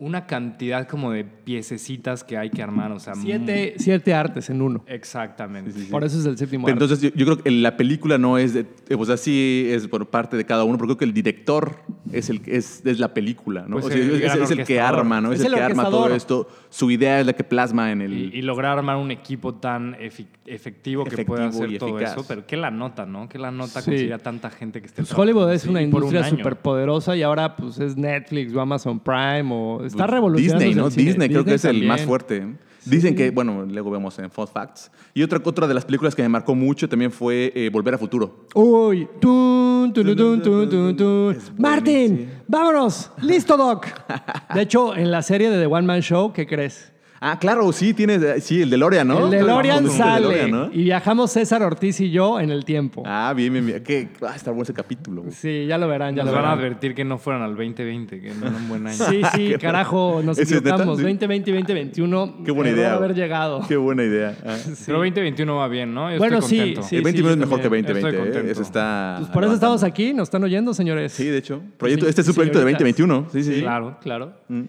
una 0.00 0.26
cantidad 0.26 0.88
como 0.88 1.12
de 1.12 1.24
piececitas 1.24 2.24
que 2.24 2.38
hay 2.38 2.48
que 2.48 2.62
armar, 2.62 2.90
o 2.90 2.98
sea, 2.98 3.14
Siete, 3.14 3.74
siete 3.76 4.14
artes 4.14 4.48
en 4.48 4.62
uno. 4.62 4.82
Exactamente. 4.86 5.72
Sí, 5.72 5.80
sí, 5.80 5.84
sí. 5.84 5.90
Por 5.92 6.04
eso 6.04 6.18
es 6.18 6.24
el 6.24 6.38
séptimo 6.38 6.64
Pero 6.64 6.74
arte. 6.76 6.84
entonces 6.84 7.12
yo, 7.12 7.16
yo 7.18 7.26
creo 7.26 7.44
que 7.44 7.50
la 7.50 7.76
película 7.76 8.16
no 8.16 8.38
es 8.38 8.54
de, 8.54 8.66
o 8.96 9.04
sea, 9.04 9.18
sí 9.18 9.66
es 9.68 9.86
por 9.88 10.08
parte 10.08 10.38
de 10.38 10.46
cada 10.46 10.64
uno, 10.64 10.78
pero 10.78 10.86
creo 10.88 10.96
que 10.96 11.04
el 11.04 11.12
director 11.12 11.82
es 12.12 12.30
el 12.30 12.40
que 12.42 12.56
es, 12.56 12.84
es 12.84 12.98
la 12.98 13.12
película, 13.14 13.62
¿no? 13.66 13.74
Pues 13.80 13.86
O 13.86 13.88
sea, 13.88 13.96
el 13.96 14.22
es, 14.42 14.50
el 14.50 14.64
que 14.64 14.80
arma, 14.80 15.20
¿no? 15.20 15.32
Es, 15.32 15.40
Es 15.40 15.46
el, 15.46 15.52
el 15.54 15.58
que 15.58 15.64
arma 15.64 15.84
todo 15.90 16.14
esto. 16.14 16.48
Su 16.68 16.90
idea 16.90 17.20
es 17.20 17.26
la 17.26 17.32
que 17.32 17.44
plasma 17.44 17.90
en 17.92 18.02
el. 18.02 18.12
Y, 18.12 18.38
y 18.38 18.42
lograr 18.42 18.78
armar 18.78 18.96
un 18.96 19.10
equipo 19.10 19.54
tan 19.54 19.96
efectivo 20.46 21.04
que 21.04 21.24
pueda 21.24 21.46
hacer 21.48 21.70
y 21.72 21.78
todo 21.78 21.96
eficaz. 21.98 22.12
eso, 22.16 22.24
pero 22.26 22.46
que 22.46 22.56
la 22.56 22.70
nota, 22.70 23.06
¿no? 23.06 23.28
Que 23.28 23.38
la 23.38 23.50
nota 23.50 23.80
Sí. 23.80 23.90
conseguir 23.90 24.14
a 24.14 24.18
tanta 24.18 24.50
gente 24.50 24.80
que 24.80 24.86
esté 24.86 25.02
Pues 25.02 25.16
Hollywood 25.16 25.52
es 25.52 25.62
Sí, 25.62 25.68
una 25.68 25.80
un 25.80 25.84
industria 25.86 26.24
año. 26.24 26.36
súper 26.38 26.56
poderosa 26.56 27.16
y 27.16 27.22
ahora 27.22 27.56
pues 27.56 27.78
es 27.78 27.96
Netflix 27.96 28.54
o 28.54 28.60
Amazon 28.60 28.98
Prime 29.00 29.48
o 29.52 29.84
está 29.84 30.06
revolucionando 30.06 30.58
Pues, 30.82 30.94
Disney, 30.96 31.06
¿no? 31.06 31.10
Disney 31.10 31.28
creo 31.28 31.44
que 31.44 31.54
es 31.54 31.64
el 31.64 31.70
también. 31.72 31.88
más 31.88 32.02
fuerte. 32.02 32.46
Dicen 32.84 33.14
que, 33.14 33.30
bueno, 33.30 33.66
luego 33.66 33.90
vemos 33.90 34.18
en 34.18 34.30
Fun 34.30 34.48
Facts. 34.48 34.90
Y 35.14 35.22
otra, 35.22 35.40
otra 35.44 35.66
de 35.66 35.74
las 35.74 35.84
películas 35.84 36.14
que 36.14 36.22
me 36.22 36.28
marcó 36.28 36.54
mucho 36.54 36.88
también 36.88 37.12
fue 37.12 37.52
eh, 37.54 37.70
Volver 37.70 37.94
a 37.94 37.98
Futuro. 37.98 38.46
Uy, 38.54 39.06
tun, 39.20 39.92
tun, 39.92 40.16
tun, 40.16 40.42
tun, 40.42 40.68
tun, 40.70 40.96
tun. 40.96 41.34
Es 41.36 41.52
Martín, 41.58 42.06
buenísimo. 42.08 42.42
vámonos, 42.48 43.10
listo 43.22 43.56
Doc. 43.56 43.86
De 44.54 44.62
hecho, 44.62 44.96
en 44.96 45.10
la 45.10 45.22
serie 45.22 45.50
de 45.50 45.60
The 45.60 45.66
One 45.66 45.86
Man 45.86 46.00
Show, 46.00 46.32
¿qué 46.32 46.46
crees? 46.46 46.92
Ah, 47.22 47.38
claro, 47.38 47.70
sí, 47.72 47.92
tiene, 47.92 48.40
sí, 48.40 48.62
el 48.62 48.70
DeLorean, 48.70 49.06
¿no? 49.06 49.26
el 49.26 49.30
DeLorean 49.30 49.84
Vamos, 49.84 49.92
el 49.92 49.98
sale 49.98 50.26
DeLorean, 50.28 50.50
¿no? 50.50 50.70
y 50.72 50.84
viajamos 50.84 51.30
César 51.30 51.62
Ortiz 51.62 52.00
y 52.00 52.10
yo 52.10 52.40
en 52.40 52.50
el 52.50 52.64
tiempo. 52.64 53.02
Ah, 53.04 53.34
bien, 53.36 53.52
bien, 53.52 53.66
bien. 53.66 53.82
¿Qué? 53.84 54.08
Ah, 54.22 54.32
está 54.34 54.50
bueno 54.50 54.62
ese 54.62 54.72
capítulo. 54.72 55.20
güey. 55.22 55.34
Sí, 55.34 55.66
ya 55.66 55.76
lo 55.76 55.86
verán, 55.86 56.14
ya 56.16 56.22
Nos 56.24 56.32
lo 56.32 56.40
van 56.40 56.46
a 56.48 56.52
advertir 56.52 56.94
que 56.94 57.04
no 57.04 57.18
fueran 57.18 57.42
al 57.42 57.50
2020, 57.56 58.22
que 58.22 58.30
no 58.32 58.46
era 58.46 58.56
un 58.56 58.68
buen 58.70 58.86
año. 58.86 58.96
Sí, 58.96 59.20
sí, 59.34 59.54
carajo, 59.60 60.22
nos 60.24 60.38
equivocamos. 60.38 60.96
Sí. 60.96 61.02
2020 61.02 61.50
y 61.50 61.54
2021. 61.54 62.38
Qué 62.42 62.52
buena 62.52 62.70
error 62.70 62.80
idea. 62.80 62.94
haber 62.94 63.14
llegado. 63.14 63.60
Qué 63.68 63.76
buena 63.76 64.02
idea. 64.02 64.34
Ah. 64.46 64.56
Pero 64.86 64.98
2021 65.00 65.56
va 65.56 65.68
bien, 65.68 65.92
¿no? 65.92 66.10
Yo 66.10 66.16
Bueno, 66.16 66.38
estoy 66.38 66.50
sí, 66.50 66.56
contento. 66.58 66.82
sí. 66.84 66.96
el 66.96 67.02
21 67.02 67.30
es 67.32 67.36
mejor 67.36 67.56
que 67.58 67.62
también. 67.64 67.84
2020. 67.84 68.28
Estoy 68.28 68.48
¿eh? 68.48 68.52
Eso 68.52 68.62
está. 68.62 69.16
Pues 69.18 69.30
por 69.30 69.44
eso 69.44 69.52
estamos 69.52 69.82
aquí, 69.82 70.14
nos 70.14 70.28
están 70.28 70.42
oyendo, 70.42 70.72
señores. 70.72 71.12
Sí, 71.12 71.26
de 71.26 71.36
hecho. 71.36 71.60
Proyecto, 71.76 72.06
Sí, 72.06 72.08
este 72.08 72.22
es 72.22 72.28
un 72.28 72.34
proyecto 72.34 72.60
de 72.60 72.64
señoritas. 72.64 72.96
2021. 72.96 73.26
Sí, 73.30 73.42
sí. 73.44 73.54
sí. 73.56 73.60
Claro, 73.60 73.98
claro. 74.00 74.32
Mm. 74.48 74.62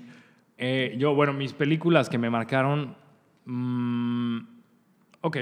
Eh, 0.64 0.96
yo, 1.00 1.16
bueno, 1.16 1.34
mis 1.34 1.54
películas 1.54 2.08
que 2.08 2.18
me 2.20 2.30
marcaron. 2.30 2.96
mm, 3.46 4.38
ok. 5.22 5.38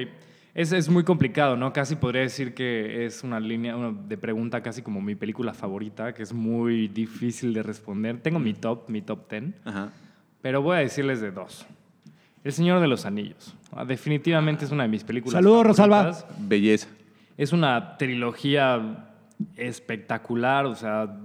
Es, 0.55 0.71
es 0.71 0.89
muy 0.89 1.03
complicado, 1.03 1.55
¿no? 1.55 1.71
Casi 1.73 1.95
podría 1.95 2.21
decir 2.23 2.53
que 2.53 3.05
es 3.05 3.23
una 3.23 3.39
línea 3.39 3.75
una 3.75 3.91
de 4.07 4.17
pregunta 4.17 4.61
casi 4.63 4.81
como 4.81 4.99
mi 5.01 5.15
película 5.15 5.53
favorita, 5.53 6.13
que 6.13 6.23
es 6.23 6.33
muy 6.33 6.87
difícil 6.87 7.53
de 7.53 7.61
responder. 7.63 8.19
Tengo 8.21 8.39
mi 8.39 8.53
top, 8.53 8.89
mi 8.89 9.01
top 9.01 9.29
10, 9.29 9.43
Ajá. 9.65 9.89
pero 10.41 10.61
voy 10.61 10.77
a 10.77 10.79
decirles 10.79 11.21
de 11.21 11.31
dos. 11.31 11.65
El 12.43 12.51
Señor 12.53 12.79
de 12.79 12.87
los 12.87 13.05
Anillos. 13.05 13.55
Ah, 13.71 13.85
Definitivamente 13.85 14.65
es 14.65 14.71
una 14.71 14.83
de 14.83 14.89
mis 14.89 15.03
películas 15.03 15.33
Saludos, 15.33 15.67
Rosalba. 15.67 16.17
Belleza. 16.39 16.87
Es 17.37 17.53
una 17.53 17.97
trilogía 17.97 19.05
espectacular, 19.55 20.65
o 20.65 20.75
sea, 20.75 21.15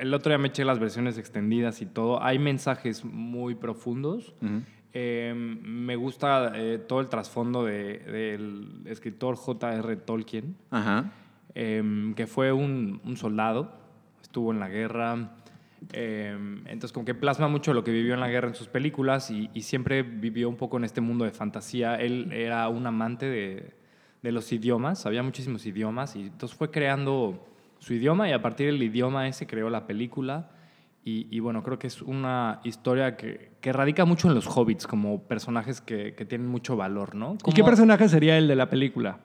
el 0.00 0.14
otro 0.14 0.30
día 0.30 0.38
me 0.38 0.48
eché 0.48 0.64
las 0.64 0.78
versiones 0.78 1.18
extendidas 1.18 1.82
y 1.82 1.86
todo. 1.86 2.22
Hay 2.22 2.38
mensajes 2.38 3.04
muy 3.04 3.54
profundos. 3.54 4.34
Eh, 4.94 5.32
me 5.36 5.96
gusta 5.96 6.52
eh, 6.54 6.78
todo 6.78 7.00
el 7.00 7.08
trasfondo 7.08 7.64
de- 7.64 7.98
del 8.00 8.82
escritor 8.86 9.36
J.R. 9.36 9.96
Tolkien, 9.96 10.54
eh, 11.54 12.12
que 12.14 12.26
fue 12.26 12.52
un, 12.52 13.00
un 13.04 13.16
soldado, 13.16 13.72
estuvo 14.22 14.52
en 14.52 14.60
la 14.60 14.68
guerra, 14.68 15.36
Eh, 15.94 16.30
entonces, 16.66 16.92
como 16.92 17.04
que 17.04 17.14
plasma 17.14 17.48
mucho 17.48 17.74
lo 17.74 17.82
que 17.82 17.90
vivió 17.90 18.14
en 18.14 18.20
la 18.20 18.28
guerra 18.28 18.46
en 18.46 18.54
sus 18.54 18.68
películas 18.68 19.32
y, 19.32 19.50
y 19.52 19.62
siempre 19.62 20.04
vivió 20.04 20.48
un 20.48 20.54
poco 20.56 20.76
en 20.76 20.84
este 20.84 21.00
mundo 21.00 21.24
de 21.24 21.32
fantasía. 21.32 21.96
Él 21.96 22.30
era 22.32 22.68
un 22.68 22.86
amante 22.86 23.26
de, 23.26 23.74
de 24.22 24.30
los 24.32 24.52
idiomas, 24.52 25.00
sabía 25.00 25.24
muchísimos 25.24 25.66
idiomas 25.66 26.14
y 26.14 26.22
entonces 26.28 26.56
fue 26.56 26.70
creando 26.70 27.44
su 27.82 27.94
idioma 27.94 28.28
y 28.28 28.32
a 28.32 28.40
partir 28.40 28.66
del 28.66 28.80
idioma 28.80 29.26
ese 29.26 29.46
creó 29.48 29.68
la 29.68 29.86
película. 29.88 30.50
Y, 31.04 31.26
y 31.36 31.40
bueno, 31.40 31.64
creo 31.64 31.80
que 31.80 31.88
es 31.88 32.00
una 32.00 32.60
historia 32.62 33.16
que, 33.16 33.50
que 33.60 33.72
radica 33.72 34.04
mucho 34.04 34.28
en 34.28 34.36
los 34.36 34.46
hobbits 34.46 34.86
como 34.86 35.24
personajes 35.24 35.80
que, 35.80 36.14
que 36.14 36.24
tienen 36.24 36.46
mucho 36.46 36.76
valor, 36.76 37.16
¿no? 37.16 37.36
¿Y 37.44 37.52
qué 37.52 37.64
personaje 37.64 38.08
sería 38.08 38.38
el 38.38 38.46
de 38.46 38.54
la 38.54 38.70
película? 38.70 39.18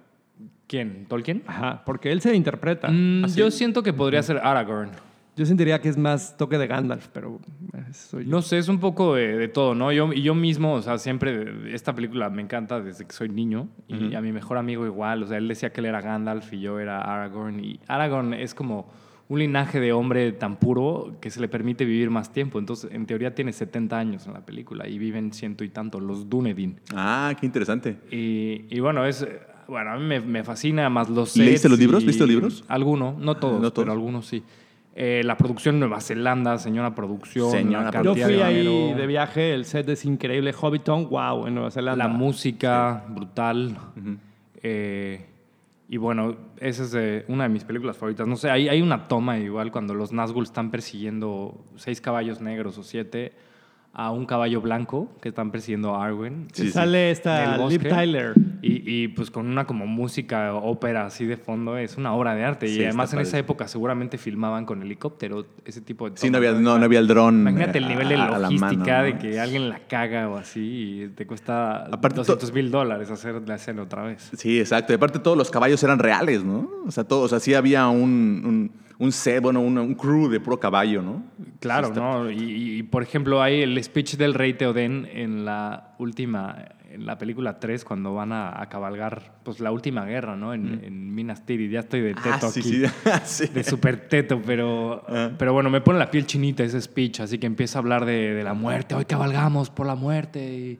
¿Quién? 0.65 1.06
¿Tolkien? 1.08 1.43
Ajá, 1.46 1.84
porque 1.86 2.12
él 2.12 2.20
se 2.20 2.36
interpreta. 2.36 2.88
Mm, 2.89 3.28
yo 3.36 3.52
siento 3.52 3.84
que 3.84 3.93
podría 3.93 4.24
ser 4.24 4.38
Aragorn. 4.38 4.89
Yo 5.38 5.45
sentiría 5.45 5.80
que 5.80 5.88
es 5.88 5.97
más 5.97 6.36
toque 6.36 6.58
de 6.58 6.65
Gandalf, 6.65 7.08
pero 7.13 7.39
eh, 7.73 7.93
soy 7.93 8.26
yo. 8.26 8.32
No 8.32 8.41
sé, 8.41 8.58
es 8.58 8.67
un 8.67 8.80
poco 8.80 9.13
de, 9.13 9.38
de 9.38 9.47
todo, 9.47 9.76
¿no? 9.76 9.91
Yo, 9.91 10.12
y 10.12 10.23
yo 10.23 10.34
mismo, 10.34 10.73
o 10.73 10.82
sea, 10.82 10.97
siempre, 10.97 11.73
esta 11.76 11.93
película 11.93 12.30
me 12.32 12.41
encanta 12.41 12.82
desde 12.82 13.06
que 13.06 13.13
soy 13.13 13.30
niño. 13.30 13.67
Y 13.88 14.15
a 14.15 14.21
mi 14.21 14.32
mejor 14.32 14.58
amigo 14.58 14.86
igual, 14.86 15.21
o 15.23 15.28
sea, 15.28 15.38
él 15.38 15.47
decía 15.47 15.71
que 15.71 15.82
él 15.82 15.86
era 15.86 16.02
Gandalf 16.02 16.52
y 16.54 16.60
yo 16.60 16.80
era 16.80 17.02
Aragorn. 17.02 17.63
Y 17.63 17.80
Aragorn 17.88 18.34
es 18.34 18.56
como 18.56 18.89
un 19.30 19.39
linaje 19.39 19.80
de 19.80 19.93
hombre 19.93 20.32
tan 20.32 20.56
puro 20.56 21.17
que 21.21 21.30
se 21.30 21.39
le 21.39 21.47
permite 21.47 21.86
vivir 21.86 22.10
más 22.10 22.32
tiempo. 22.34 22.58
Entonces, 22.60 22.89
en 22.91 23.06
teoría 23.06 23.36
tiene 23.36 23.54
70 23.54 23.97
años 23.97 24.26
en 24.26 24.34
la 24.34 24.45
película 24.45 24.88
y 24.88 24.97
viven 24.97 25.34
ciento 25.34 25.63
y 25.63 25.69
tanto, 25.69 26.00
los 26.00 26.30
Dunedin. 26.30 26.80
Ah, 26.95 27.36
qué 27.39 27.45
interesante. 27.45 27.97
Y, 28.12 28.65
y 28.76 28.80
bueno, 28.80 29.06
es... 29.06 29.28
Bueno, 29.67 29.91
a 29.91 29.97
mí 29.97 30.06
me, 30.06 30.21
me 30.21 30.45
fascina 30.45 30.89
más 30.89 31.10
los 31.10 31.36
¿Leíste 31.36 31.58
sets 31.58 31.71
los 31.71 31.80
libros? 31.80 32.04
¿Leíste 32.04 32.23
los 32.23 32.30
libros? 32.30 32.63
Algunos, 32.69 33.17
no 33.17 33.36
todos, 33.36 33.62
¿No 33.62 33.71
todos? 33.71 33.84
pero 33.86 33.91
algunos 33.91 34.26
sí. 34.26 34.41
Eh, 34.99 35.21
la 35.23 35.38
producción 35.38 35.75
en 35.75 35.81
Nueva 35.81 36.01
Zelanda, 36.01 36.57
señora 36.57 36.95
producción, 36.95 37.51
Señora 37.51 37.91
la 37.91 38.01
Yo 38.01 38.15
fui 38.15 38.33
de 38.33 38.43
ahí 38.43 38.93
de 38.95 39.05
viaje, 39.05 39.53
el 39.53 39.65
set 39.65 39.88
es 39.89 40.03
increíble. 40.05 40.51
Hobbiton, 40.51 41.07
wow, 41.07 41.45
en 41.45 41.53
Nueva 41.53 41.69
Zelanda. 41.69 42.07
la 42.07 42.10
música 42.12 43.05
brutal. 43.07 43.77
Eh, 44.63 45.23
y 45.88 45.97
bueno, 45.97 46.36
esa 46.60 46.83
es 46.83 46.95
eh, 46.95 47.25
una 47.27 47.43
de 47.43 47.49
mis 47.49 47.63
películas 47.63 47.95
favoritas. 47.95 48.25
No 48.25 48.38
sé, 48.38 48.49
hay, 48.49 48.69
hay 48.69 48.81
una 48.81 49.07
toma 49.07 49.38
igual 49.38 49.71
cuando 49.71 49.93
los 49.93 50.12
Nazgûl 50.12 50.41
están 50.41 50.71
persiguiendo 50.71 51.63
seis 51.75 52.01
caballos 52.01 52.41
negros 52.41 52.75
o 52.79 52.83
siete 52.83 53.33
a 53.99 54.12
un 54.12 54.27
caballo 54.27 54.62
blanco 54.62 55.10
que 55.21 55.29
están 55.29 55.49
persiguiendo 55.49 55.95
a 55.95 56.05
Arwen. 56.05 56.49
Sí, 56.53 56.65
sí. 56.65 56.71
sale 56.71 57.10
esta 57.10 57.57
Liv. 57.67 57.81
Tyler. 57.81 58.36
Y, 58.62 58.83
y, 58.86 59.07
pues 59.07 59.31
con 59.31 59.47
una 59.47 59.65
como 59.65 59.88
música, 59.88 60.53
ópera 60.53 61.07
así 61.07 61.25
de 61.25 61.36
fondo, 61.36 61.79
es 61.79 61.97
una 61.97 62.13
obra 62.13 62.36
de 62.36 62.43
arte. 62.43 62.67
Sí, 62.67 62.79
y 62.79 62.83
además 62.83 63.10
está 63.10 63.21
en 63.21 63.25
esa 63.27 63.39
époco 63.39 63.67
seguramente 63.67 64.19
filmaban 64.19 64.67
con 64.67 64.83
helicóptero, 64.83 65.47
ese 65.65 65.81
tipo 65.81 66.12
de 66.12 66.17
Sí, 66.17 66.29
no 66.29 66.38
había, 66.38 66.51
no, 66.53 66.77
no 66.77 66.86
había 66.86 66.99
el 66.99 67.07
dron. 67.07 67.39
Imagínate 67.41 67.79
el 67.79 67.86
eh, 67.86 67.88
nivel 67.88 68.10
de 68.10 68.17
la 68.17 68.38
logística 68.38 68.97
mano, 68.97 69.03
de 69.03 69.17
que 69.17 69.39
alguien 69.39 69.67
la 69.67 69.79
caga 69.88 70.29
o 70.29 70.38
así 70.38 70.60
y 71.05 71.07
te 71.15 71.25
cuesta 71.25 71.86
Aparte, 71.88 72.17
to- 72.17 72.21
200 72.21 72.53
mil 72.53 72.69
dólares 72.69 73.10
hacer 73.10 73.41
la 73.47 73.55
escena 73.55 73.81
otra 73.81 74.03
vez. 74.03 74.29
Sí, 74.38 74.60
exacto. 74.60 74.93
Y 74.93 74.97
aparte 74.97 75.17
todos 75.17 75.36
los 75.38 75.49
caballos 75.49 75.81
eran 75.81 75.97
reales, 75.97 76.43
¿no? 76.43 76.69
O 76.86 76.91
sea, 76.91 77.03
todos, 77.03 77.25
o 77.25 77.29
sea, 77.29 77.39
sí 77.39 77.55
había 77.55 77.88
un, 77.88 78.03
un, 78.45 78.71
un 78.99 79.12
set, 79.12 79.41
bueno, 79.43 79.62
un, 79.62 79.77
un 79.77 79.93
crew 79.93 80.27
de 80.27 80.39
puro 80.39 80.60
caballo, 80.60 81.01
¿no? 81.01 81.23
Claro, 81.60 81.88
está- 81.89 81.99
¿no? 81.99 82.31
Y, 82.31 82.77
y, 82.79 82.83
por 82.83 83.03
ejemplo 83.03 83.41
hay 83.41 83.62
el 83.62 83.81
speech 83.83 84.15
del 84.15 84.33
rey 84.33 84.53
Teoden 84.55 85.07
en 85.12 85.45
la 85.45 85.93
última, 85.99 86.65
en 86.91 87.05
la 87.05 87.17
película 87.17 87.60
3 87.60 87.86
cuando 87.86 88.13
van 88.15 88.31
a, 88.31 88.60
a 88.60 88.69
cabalgar 88.69 89.33
pues 89.43 89.60
la 89.60 89.71
última 89.71 90.03
guerra, 90.05 90.36
¿no? 90.36 90.53
En, 90.53 90.81
en 90.83 91.13
Minas 91.13 91.45
Tirith. 91.45 91.71
Ya 91.71 91.81
estoy 91.81 92.01
de 92.01 92.13
teto 92.15 92.29
Ah, 92.31 92.49
sí, 92.49 92.60
aquí. 92.60 92.71
sí. 92.71 93.45
sí. 93.45 93.53
de 93.53 93.63
super 93.63 94.07
teto, 94.10 94.41
pero, 94.43 95.03
Ah. 95.07 95.29
pero 95.38 95.53
bueno, 95.53 95.69
me 95.69 95.81
pone 95.81 95.99
la 95.99 96.10
piel 96.10 96.25
chinita 96.25 96.63
ese 96.63 96.81
speech, 96.81 97.19
así 97.19 97.38
que 97.38 97.45
empieza 97.45 97.77
a 97.77 97.81
hablar 97.81 98.03
de, 98.05 98.33
de 98.33 98.43
la 98.43 98.53
muerte, 98.55 98.95
hoy 98.95 99.05
cabalgamos 99.05 99.69
por 99.69 99.86
la 99.86 99.95
muerte 99.95 100.39
y, 100.43 100.79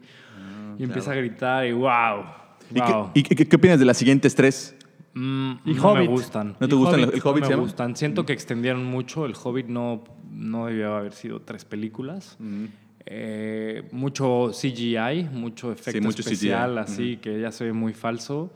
y 0.78 0.82
empieza 0.82 1.12
a 1.12 1.14
gritar 1.14 1.66
y 1.66 1.72
wow, 1.72 1.88
Ah, 1.90 2.56
¿Y, 2.74 2.80
wow. 2.80 3.10
qué, 3.14 3.20
y 3.20 3.22
qué- 3.22 3.46
qué 3.48 3.56
opinas 3.56 3.78
de 3.78 3.84
las 3.86 3.96
siguientes 3.96 4.34
tres? 4.34 4.74
Mm, 5.18 5.52
y 5.64 5.74
no 5.74 5.82
Hobbit. 5.82 6.02
me 6.02 6.06
gustan. 6.08 6.56
¿No 6.60 6.68
te 6.68 6.74
Y 6.74 6.78
gustan 6.78 7.00
Hobbit, 7.00 7.14
el 7.14 7.20
Hobbit? 7.24 7.42
no 7.44 7.48
me 7.50 7.56
gustan. 7.56 7.96
Siento 7.96 8.24
que 8.24 8.32
extendieron 8.32 8.84
mucho. 8.84 9.26
El 9.26 9.34
Hobbit 9.42 9.66
no, 9.66 10.04
no 10.30 10.66
debió 10.66 10.94
haber 10.96 11.12
sido 11.12 11.40
tres 11.40 11.64
películas. 11.64 12.36
Mm. 12.38 12.64
Eh, 13.06 13.88
mucho 13.92 14.50
CGI, 14.52 15.28
mucho 15.32 15.72
efecto 15.72 16.02
mucho 16.02 16.20
especial, 16.20 16.72
CGI. 16.74 16.78
así 16.80 17.16
que 17.16 17.40
ya 17.40 17.50
se 17.50 17.64
ve 17.64 17.72
muy 17.72 17.94
falso. 17.94 18.52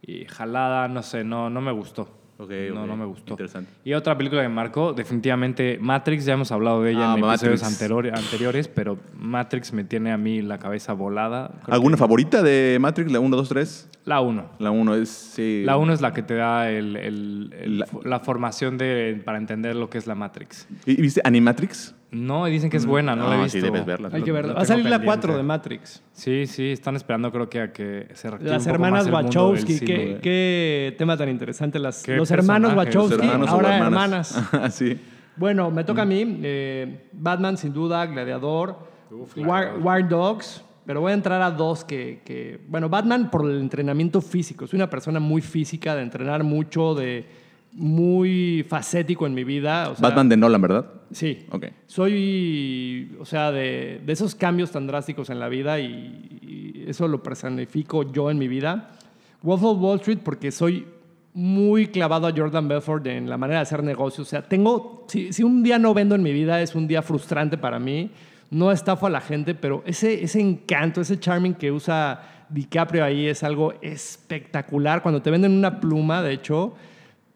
Y 0.00 0.24
jalada, 0.24 0.88
no 0.88 1.02
sé, 1.02 1.24
no, 1.24 1.50
no 1.50 1.60
me 1.60 1.72
gustó. 1.72 2.08
Ok, 2.42 2.50
no, 2.74 2.82
ok. 2.82 2.86
no 2.88 2.96
me 2.96 3.04
gustó. 3.04 3.32
Interesante. 3.34 3.70
Y 3.84 3.92
otra 3.94 4.16
película 4.16 4.42
que 4.42 4.48
me 4.48 4.54
marcó, 4.54 4.92
definitivamente 4.92 5.78
Matrix, 5.80 6.24
ya 6.24 6.34
hemos 6.34 6.50
hablado 6.52 6.82
de 6.82 6.92
ella 6.92 7.12
Ah, 7.12 7.16
en 7.18 7.24
episodios 7.24 7.62
anteriores, 7.62 8.12
anteriores, 8.14 8.68
pero 8.68 8.98
Matrix 9.18 9.72
me 9.72 9.84
tiene 9.84 10.12
a 10.12 10.16
mí 10.18 10.42
la 10.42 10.58
cabeza 10.58 10.92
volada. 10.92 11.52
Creo 11.64 11.74
¿Alguna 11.74 11.96
que- 11.96 12.00
favorita 12.00 12.42
de 12.42 12.78
Matrix? 12.80 13.12
¿La 13.12 13.20
1, 13.20 13.36
2, 13.36 13.48
3? 13.48 13.88
La 14.04 14.20
1. 14.20 14.44
La 14.58 14.70
1 14.72 14.94
es, 14.96 15.08
sí. 15.08 15.62
La 15.64 15.76
1 15.76 15.92
es 15.92 16.00
la 16.00 16.12
que 16.12 16.22
te 16.22 16.34
da 16.34 16.68
el- 16.70 16.96
el- 16.96 17.54
el- 17.60 17.78
La- 17.78 17.86
la, 18.04 18.20
formación 18.20 18.76
de, 18.76 19.20
para 19.24 19.38
entender 19.38 19.76
lo 19.76 19.88
que 19.90 19.98
es 19.98 20.06
la 20.08 20.14
Matrix. 20.16 20.66
¿Y 20.86 20.92
y 20.98 21.02
viste 21.02 21.20
Animatrix? 21.24 21.94
No, 22.12 22.46
y 22.46 22.50
dicen 22.52 22.68
que 22.68 22.76
es 22.76 22.84
buena, 22.84 23.16
no, 23.16 23.26
la 23.28 23.36
he 23.38 23.42
visto. 23.44 23.58
sí, 23.58 23.64
debes 23.64 23.86
verla. 23.86 24.10
Hay 24.12 24.20
Lo- 24.20 24.24
que 24.26 24.32
verla. 24.32 24.52
Va 24.52 24.60
a 24.60 24.64
salir 24.66 24.84
la 24.84 24.98
pendiente. 24.98 25.06
4 25.06 25.36
de 25.38 25.42
Matrix. 25.42 26.02
Sí, 26.12 26.46
sí, 26.46 26.70
están 26.70 26.94
esperando 26.94 27.32
creo 27.32 27.48
que 27.48 27.60
a 27.60 27.72
que 27.72 28.08
se 28.12 28.30
Las 28.38 28.66
hermanas 28.66 29.06
más 29.06 29.06
el 29.06 29.12
mundo 29.12 29.28
del 29.30 29.54
Wachowski, 29.54 29.80
qué, 29.80 30.18
qué 30.22 30.94
tema 30.98 31.16
tan 31.16 31.30
interesante. 31.30 31.78
Las, 31.78 32.06
los 32.06 32.30
hermanos 32.30 32.74
personajes, 32.74 32.94
Los 32.94 33.04
Wachowski, 33.08 33.26
hermanos 33.26 33.48
ahora 33.48 33.78
hermanas. 33.78 34.48
sí. 34.74 35.00
Bueno, 35.36 35.70
me 35.70 35.84
toca 35.84 36.02
a 36.02 36.04
mí. 36.04 36.40
eh, 36.42 37.08
Batman, 37.12 37.56
sin 37.56 37.72
duda, 37.72 38.04
Gladiador, 38.04 38.76
Uf, 39.10 39.36
War. 39.38 39.78
War 39.80 40.06
Dogs. 40.06 40.62
Pero 40.84 41.00
voy 41.00 41.12
a 41.12 41.14
entrar 41.14 41.40
a 41.40 41.50
dos 41.52 41.84
que, 41.84 42.20
que- 42.24 42.60
Bueno, 42.68 42.88
Batman 42.88 43.30
por 43.30 43.48
el 43.48 43.58
entrenamiento 43.60 44.20
físico. 44.20 44.66
Soy 44.66 44.76
una 44.78 44.90
persona 44.90 45.20
muy 45.20 45.40
física, 45.40 45.94
de 45.94 46.02
entrenar 46.02 46.42
mucho, 46.44 46.94
de 46.94 47.24
muy 47.72 48.64
facético 48.68 49.26
en 49.26 49.34
mi 49.34 49.44
vida. 49.44 49.90
o 49.90 49.96
sea, 49.96 50.08
Batman 50.08 50.28
de 50.28 50.36
Nolan, 50.36 50.60
¿verdad? 50.60 50.86
Sí. 51.10 51.46
Ok. 51.50 51.66
Soy, 51.86 53.16
o 53.18 53.24
sea, 53.24 53.50
de, 53.50 54.00
de 54.04 54.12
esos 54.12 54.34
cambios 54.34 54.70
tan 54.70 54.86
drásticos 54.86 55.30
en 55.30 55.40
la 55.40 55.48
vida 55.48 55.80
y, 55.80 56.38
y 56.42 56.84
eso 56.88 57.08
lo 57.08 57.22
personifico 57.22 58.10
yo 58.12 58.30
en 58.30 58.38
mi 58.38 58.48
vida. 58.48 58.90
Wolf 59.42 59.62
of 59.64 59.80
Wall 59.80 59.98
Street 59.98 60.18
porque 60.22 60.50
soy 60.52 60.86
muy 61.34 61.86
clavado 61.86 62.26
a 62.26 62.32
Jordan 62.36 62.68
Belfort 62.68 63.06
en 63.06 63.28
la 63.28 63.36
manera 63.38 63.60
de 63.60 63.62
hacer 63.62 63.82
negocios. 63.82 64.26
O 64.26 64.30
sea, 64.30 64.42
tengo, 64.42 65.06
si, 65.08 65.32
si 65.32 65.42
un 65.42 65.62
día 65.62 65.78
no 65.78 65.94
vendo 65.94 66.14
en 66.14 66.22
mi 66.22 66.32
vida 66.32 66.60
es 66.60 66.74
un 66.74 66.86
día 66.86 67.02
frustrante 67.02 67.56
para 67.56 67.78
mí. 67.78 68.10
No 68.50 68.70
estafo 68.70 69.06
a 69.06 69.10
la 69.10 69.22
gente, 69.22 69.54
pero 69.54 69.82
ese, 69.86 70.22
ese 70.22 70.38
encanto, 70.38 71.00
ese 71.00 71.18
charming 71.18 71.54
que 71.54 71.72
usa 71.72 72.44
DiCaprio 72.50 73.02
ahí 73.02 73.26
es 73.26 73.42
algo 73.42 73.72
espectacular. 73.80 75.00
Cuando 75.00 75.22
te 75.22 75.30
venden 75.30 75.52
una 75.52 75.80
pluma, 75.80 76.22
de 76.22 76.34
hecho, 76.34 76.74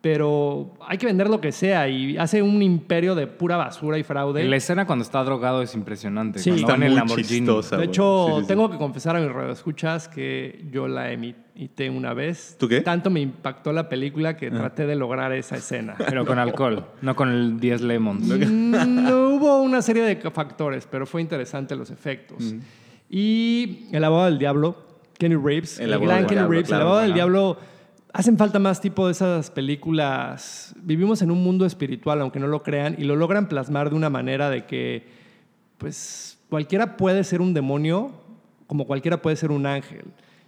pero 0.07 0.73
hay 0.87 0.99
que 0.99 1.07
vender 1.07 1.29
lo 1.29 1.41
que 1.41 1.51
sea 1.51 1.89
y 1.89 2.17
hace 2.17 2.41
un 2.41 2.63
imperio 2.63 3.17
de 3.17 3.27
pura 3.27 3.57
basura 3.57 3.99
y 3.99 4.05
fraude. 4.05 4.45
La 4.45 4.55
escena 4.55 4.87
cuando 4.87 5.03
está 5.03 5.25
drogado 5.25 5.63
es 5.63 5.75
impresionante. 5.75 6.39
Sí. 6.39 6.51
Está 6.51 6.69
va 6.69 6.75
en 6.77 6.83
el 6.85 6.91
muy 6.91 6.99
Lamborghini. 6.99 7.29
chistosa. 7.29 7.77
De 7.77 7.87
hecho, 7.87 8.27
Sí, 8.29 8.35
sí, 8.37 8.41
sí. 8.43 8.47
tengo 8.47 8.71
que 8.71 8.77
confesar 8.77 9.17
a 9.17 9.21
mis 9.21 9.33
radioescuchas 9.33 10.07
que 10.07 10.65
yo 10.71 10.87
la 10.87 11.11
emité 11.11 11.91
una 11.91 12.15
vez. 12.15 12.55
¿Tú 12.57 12.69
qué? 12.69 12.83
Tanto 12.83 13.11
me 13.11 13.19
impactó 13.19 13.73
la 13.73 13.89
película 13.89 14.37
que 14.37 14.49
traté 14.49 14.87
de 14.87 14.95
lograr 14.95 15.33
esa 15.33 15.57
escena. 15.57 15.97
Pero 15.99 16.25
con 16.25 16.39
alcohol, 16.39 16.87
no 17.03 17.17
con 17.17 17.29
el 17.29 17.59
10 17.59 17.81
Lemons. 17.81 18.29
Mm, 18.29 19.03
no 19.03 19.31
hubo 19.31 19.61
una 19.61 19.83
serie 19.83 20.05
de 20.05 20.15
factores, 20.31 20.87
pero 20.89 21.05
fue 21.05 21.21
interesante 21.21 21.75
los 21.75 21.91
efectos. 21.91 22.55
Y 23.11 23.87
El 23.91 24.05
abogado 24.05 24.27
del 24.27 24.39
diablo, 24.39 24.77
Kenny 25.19 25.35
Reeves, 25.35 25.81
El 25.81 25.87
el, 25.87 25.95
abogado 25.95 26.13
gran 26.13 26.23
del 26.23 26.29
Kenny 26.29 26.39
diablo, 26.39 26.51
Reeves, 26.53 26.69
claro, 26.69 26.81
El 26.83 26.87
abogado 26.87 27.03
del 27.07 27.15
diablo. 27.15 27.59
Hacen 28.17 28.39
falta 28.39 28.59
más 28.59 28.81
tipo 28.81 29.05
de 29.05 29.13
esas 29.13 29.51
películas. 29.51 30.75
Vivimos 30.81 31.21
en 31.21 31.31
un 31.31 31.45
mundo 31.45 31.67
espiritual, 31.67 32.23
aunque 32.23 32.41
no 32.41 32.47
lo 32.47 32.63
crean, 32.63 32.95
y 32.97 33.05
lo 33.05 33.15
logran 33.15 33.47
plasmar 33.47 33.91
de 33.91 33.97
una 33.97 34.09
manera 34.09 34.49
de 34.49 34.65
que, 34.65 35.07
pues, 35.77 36.39
cualquiera 36.49 36.97
puede 36.97 37.25
ser 37.25 37.43
un 37.43 37.53
demonio, 37.53 38.13
como 38.67 38.87
cualquiera 38.87 39.21
puede 39.21 39.37
ser 39.37 39.51
un 39.51 39.67
ángel. 39.67 40.07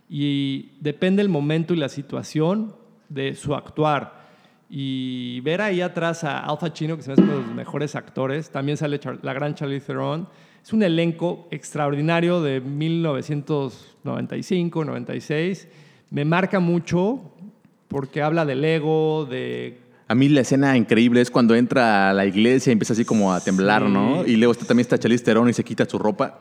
Y 0.09 0.71
depende 0.81 1.21
el 1.21 1.29
momento 1.29 1.75
y 1.75 1.77
la 1.77 1.91
situación 1.91 2.75
de 3.11 3.35
su 3.35 3.55
actuar. 3.55 4.27
Y 4.71 5.41
ver 5.41 5.61
ahí 5.61 5.83
atrás 5.83 6.25
a 6.25 6.39
Al 6.39 6.57
Pacino, 6.57 6.97
que 6.97 7.03
se 7.03 7.11
me 7.11 7.13
hace 7.13 7.23
uno 7.23 7.33
de 7.33 7.43
los 7.43 7.55
mejores 7.55 7.95
actores, 7.97 8.49
también 8.49 8.79
sale 8.79 8.99
la 9.21 9.35
gran 9.35 9.55
Charlize 9.55 9.89
Theron. 9.89 10.27
Es 10.63 10.73
un 10.73 10.83
elenco 10.83 11.49
extraordinario 11.51 12.41
de 12.41 12.63
1995, 12.63 14.85
96. 14.87 15.69
Me 16.11 16.25
marca 16.25 16.61
mucho 16.61 17.35
porque 17.89 18.23
habla 18.23 18.45
del 18.45 18.65
ego, 18.65 19.27
de 19.29 19.79
A 20.09 20.15
mí 20.15 20.29
la 20.29 20.41
escena 20.43 20.77
increíble 20.77 21.21
es 21.21 21.31
cuando 21.31 21.55
entra 21.55 22.11
a 22.11 22.13
la 22.15 22.25
iglesia 22.27 22.71
y 22.71 22.73
empieza 22.73 22.93
así 22.93 23.05
como 23.05 23.33
a 23.33 23.41
temblar, 23.41 23.83
Sí. 23.85 23.91
¿no? 23.93 24.25
Y 24.27 24.37
luego 24.37 24.53
está, 24.53 24.65
también 24.67 24.83
está 24.83 24.99
Charlize 24.99 25.25
Theron 25.25 25.49
y 25.49 25.53
se 25.53 25.65
quita 25.65 25.85
su 25.87 25.99
ropa. 25.99 26.41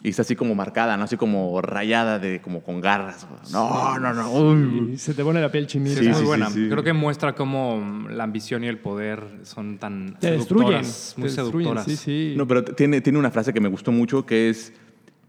Y 0.00 0.10
está 0.10 0.22
así 0.22 0.36
como 0.36 0.54
marcada, 0.54 0.96
¿no? 0.96 1.02
Así 1.04 1.16
como 1.16 1.60
rayada 1.60 2.20
de 2.20 2.40
como 2.40 2.62
con 2.62 2.80
garras. 2.80 3.26
No, 3.52 3.98
no, 3.98 4.14
no. 4.14 4.30
uy. 4.30 4.96
Se 4.96 5.12
te 5.12 5.24
pone 5.24 5.40
la 5.40 5.50
piel 5.50 5.66
chinita. 5.66 5.98
Sí, 5.98 6.06
es 6.06 6.06
Sí, 6.06 6.10
muy 6.12 6.20
sí, 6.20 6.24
buena. 6.26 6.50
sí. 6.50 6.68
Creo 6.70 6.84
que 6.84 6.92
muestra 6.92 7.34
cómo 7.34 8.06
la 8.08 8.22
ambición 8.22 8.62
y 8.62 8.68
el 8.68 8.78
poder 8.78 9.24
son 9.42 9.78
tan 9.78 10.16
Te 10.20 10.30
destruyen. 10.30 10.84
seductoras, 10.84 11.12
te 11.16 11.20
muy 11.20 11.28
destruyen, 11.30 11.52
seductoras. 11.52 11.84
Sí, 11.86 11.96
sí. 11.96 12.34
No, 12.36 12.46
pero 12.46 12.62
tiene, 12.64 13.00
tiene 13.00 13.18
una 13.18 13.32
frase 13.32 13.52
que 13.52 13.60
me 13.60 13.68
gustó 13.68 13.90
mucho 13.90 14.24
que 14.24 14.50
es 14.50 14.72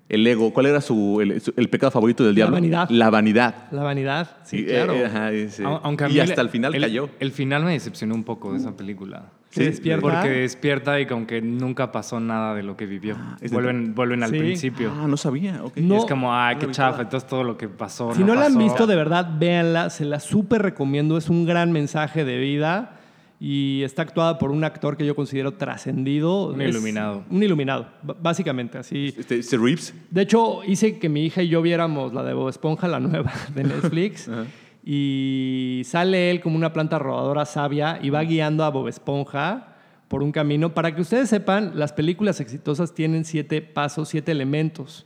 el 0.10 0.26
ego. 0.28 0.52
¿Cuál 0.54 0.66
era 0.66 0.82
su, 0.82 1.22
el, 1.22 1.40
su- 1.40 1.54
el 1.56 1.70
pecado 1.70 1.92
favorito 1.92 2.26
del 2.26 2.36
diablo? 2.36 2.56
vanidad. 2.56 2.90
La 2.90 3.10
vanidad. 3.10 3.56
La 3.72 3.84
vanidad. 3.84 4.38
Sí, 4.44 4.58
Y, 4.62 4.66
claro. 4.66 4.94
eh, 4.94 5.06
ajá, 5.06 5.80
Aunque 5.84 6.04
a 6.06 6.10
y 6.10 6.20
hasta 6.20 6.42
el- 6.42 6.48
el 6.48 6.50
final 6.50 6.76
el- 6.76 6.82
cayó. 6.82 7.10
El 7.20 7.32
final 7.32 7.64
me 7.64 7.72
decepcionó 7.74 8.16
un 8.16 8.24
poco 8.24 8.52
de 8.52 8.58
esa 8.60 8.76
película. 8.76 9.26
Se 9.52 9.62
Sí, 9.64 9.70
despierta. 9.70 10.02
Porque 10.02 10.30
despierta 10.30 11.00
y 11.00 11.08
como 11.08 11.26
que 11.26 11.42
nunca 11.42 11.92
pasó 11.92 12.20
nada 12.20 12.54
de 12.54 12.62
lo 12.62 12.78
que 12.78 12.86
vivió. 12.86 13.16
es 13.42 13.50
de- 13.50 13.56
vuelven 13.58 13.96
vuelven 13.96 14.22
al 14.24 14.30
Sí. 14.30 14.38
principio. 14.38 14.92
Ah, 14.96 15.08
no 15.08 15.18
sabía. 15.18 15.64
ok. 15.64 15.78
No. 15.78 15.96
Y 15.96 15.98
es 15.98 16.06
como, 16.06 16.36
ay, 16.36 16.56
No 16.56 16.60
qué 16.62 16.68
la 16.68 16.72
chafa. 16.74 17.02
Entonces 17.02 17.28
todo 17.28 17.44
lo 17.44 17.58
que 17.58 17.68
pasó. 17.68 18.14
Si 18.14 18.24
no, 18.24 18.36
la 18.36 18.46
han 18.46 18.58
visto, 18.60 18.86
de 18.86 18.96
verdad, 18.96 19.28
véanla. 19.40 19.90
Se 19.90 20.06
la 20.06 20.20
súper 20.20 20.62
recomiendo. 20.62 21.18
Es 21.18 21.30
un 21.30 21.46
gran 21.48 21.72
mensaje 21.72 22.26
de 22.26 22.38
vida. 22.38 22.96
Y 23.40 23.84
está 23.84 24.02
actuada 24.02 24.38
por 24.38 24.52
un 24.52 24.66
actor 24.66 24.98
que 24.98 25.06
yo 25.06 25.16
considero 25.16 25.54
trascendido. 25.54 26.48
Un 26.48 26.62
Es 26.62 26.70
iluminado. 26.70 27.24
Un 27.30 27.42
iluminado, 27.42 27.88
básicamente. 28.22 28.78
Así. 28.78 29.14
Este, 29.18 29.40
este 29.40 29.58
Reeves. 29.58 29.94
De 30.12 30.24
hecho, 30.24 30.62
hice 30.66 31.00
que 31.00 31.08
mi 31.08 31.26
hija 31.26 31.42
y 31.42 31.48
yo 31.48 31.62
viéramos 31.62 32.14
la 32.14 32.24
de 32.24 32.34
Bob 32.34 32.50
Esponja, 32.50 32.90
la 32.90 33.00
nueva 33.00 33.32
de 33.56 33.64
Netflix. 33.64 34.30
y 34.84 35.84
sale 35.86 36.32
él 36.32 36.42
como 36.42 36.58
una 36.58 36.74
planta 36.74 37.00
rodadora 37.00 37.46
sabia 37.46 38.00
y 38.02 38.10
va 38.10 38.22
guiando 38.24 38.66
a 38.66 38.70
Bob 38.70 38.90
Esponja 38.90 39.78
por 40.10 40.22
un 40.22 40.34
camino. 40.34 40.74
Para 40.74 40.94
que 40.94 41.02
ustedes 41.02 41.30
sepan, 41.30 41.72
las 41.76 41.94
películas 41.94 42.42
exitosas 42.42 42.94
tienen 42.94 43.24
siete 43.24 43.62
pasos, 43.62 44.10
siete 44.10 44.34
elementos. 44.34 45.06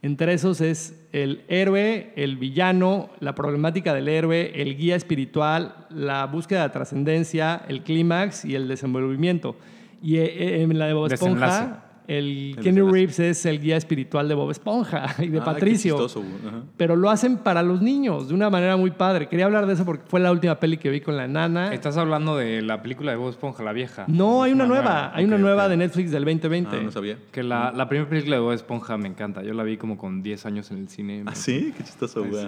Entre 0.00 0.32
esos 0.32 0.62
es 0.62 0.97
el 1.12 1.44
héroe, 1.48 2.12
el 2.16 2.36
villano, 2.36 3.10
la 3.20 3.34
problemática 3.34 3.94
del 3.94 4.08
héroe, 4.08 4.52
el 4.54 4.76
guía 4.76 4.96
espiritual, 4.96 5.86
la 5.90 6.26
búsqueda 6.26 6.64
de 6.64 6.68
trascendencia, 6.70 7.62
el 7.68 7.82
clímax 7.82 8.44
y 8.44 8.54
el 8.54 8.68
desenvolvimiento. 8.68 9.56
Y 10.02 10.18
eh, 10.18 10.62
en 10.62 10.78
la 10.78 10.86
de 10.86 11.14
Esponja. 11.14 11.87
El, 12.08 12.54
El 12.56 12.64
Kenny. 12.64 12.80
Reeves 12.80 13.20
es 13.20 13.46
el 13.46 13.60
guía 13.60 13.76
espiritual 13.76 14.26
de 14.28 14.34
Bob 14.34 14.50
Esponja 14.50 15.14
y 15.18 15.28
de 15.28 15.38
Ah, 15.38 15.40
qué 15.42 15.44
Patricio. 15.44 15.94
chistoso, 15.94 16.20
güey. 16.22 16.32
Ajá. 16.48 16.62
Pero 16.76 16.96
lo 16.96 17.10
hacen 17.10 17.36
para 17.38 17.62
los 17.62 17.80
niños 17.80 18.28
de 18.28 18.34
una 18.34 18.50
manera 18.50 18.76
muy 18.76 18.90
padre. 18.90 19.28
Quería 19.28 19.44
hablar 19.44 19.66
de 19.66 19.74
eso 19.74 19.84
porque 19.84 20.02
fue 20.08 20.18
la 20.18 20.32
última 20.32 20.58
peli 20.58 20.78
que 20.78 20.90
vi 20.90 21.00
con 21.00 21.16
la 21.16 21.28
nana. 21.28 21.72
Estás 21.72 21.96
hablando 21.96 22.36
de 22.36 22.62
la 22.62 22.82
película 22.82 23.12
de 23.12 23.18
Bob 23.18 23.30
Esponja, 23.30 23.62
la 23.62 23.72
vieja. 23.72 24.04
No, 24.08 24.42
hay 24.42 24.52
una 24.52 24.66
nueva. 24.66 25.12
Hay 25.14 25.24
una 25.24 25.38
nueva 25.38 25.68
de 25.68 25.76
Netflix 25.76 26.10
del 26.10 26.24
2020. 26.24 26.76
Ah, 26.76 26.80
no 26.82 26.90
sabía. 26.90 27.18
Que 27.30 27.42
la, 27.42 27.70
la 27.72 27.88
primera 27.88 28.08
película 28.10 28.36
de 28.36 28.40
Bob 28.42 28.52
Esponja 28.52 28.96
me 28.96 29.06
encanta. 29.08 29.42
Yo 29.42 29.52
la 29.54 29.62
vi 29.62 29.76
como 29.76 29.96
con 29.98 30.22
10 30.22 30.46
años 30.46 30.70
en 30.70 30.78
el 30.78 30.88
cine. 30.88 31.22
¿Ah, 31.26 31.34
sí? 31.34 31.72
Qué 31.76 31.84
chistoso, 31.84 32.24
Sí, 32.24 32.30
güey. 32.30 32.46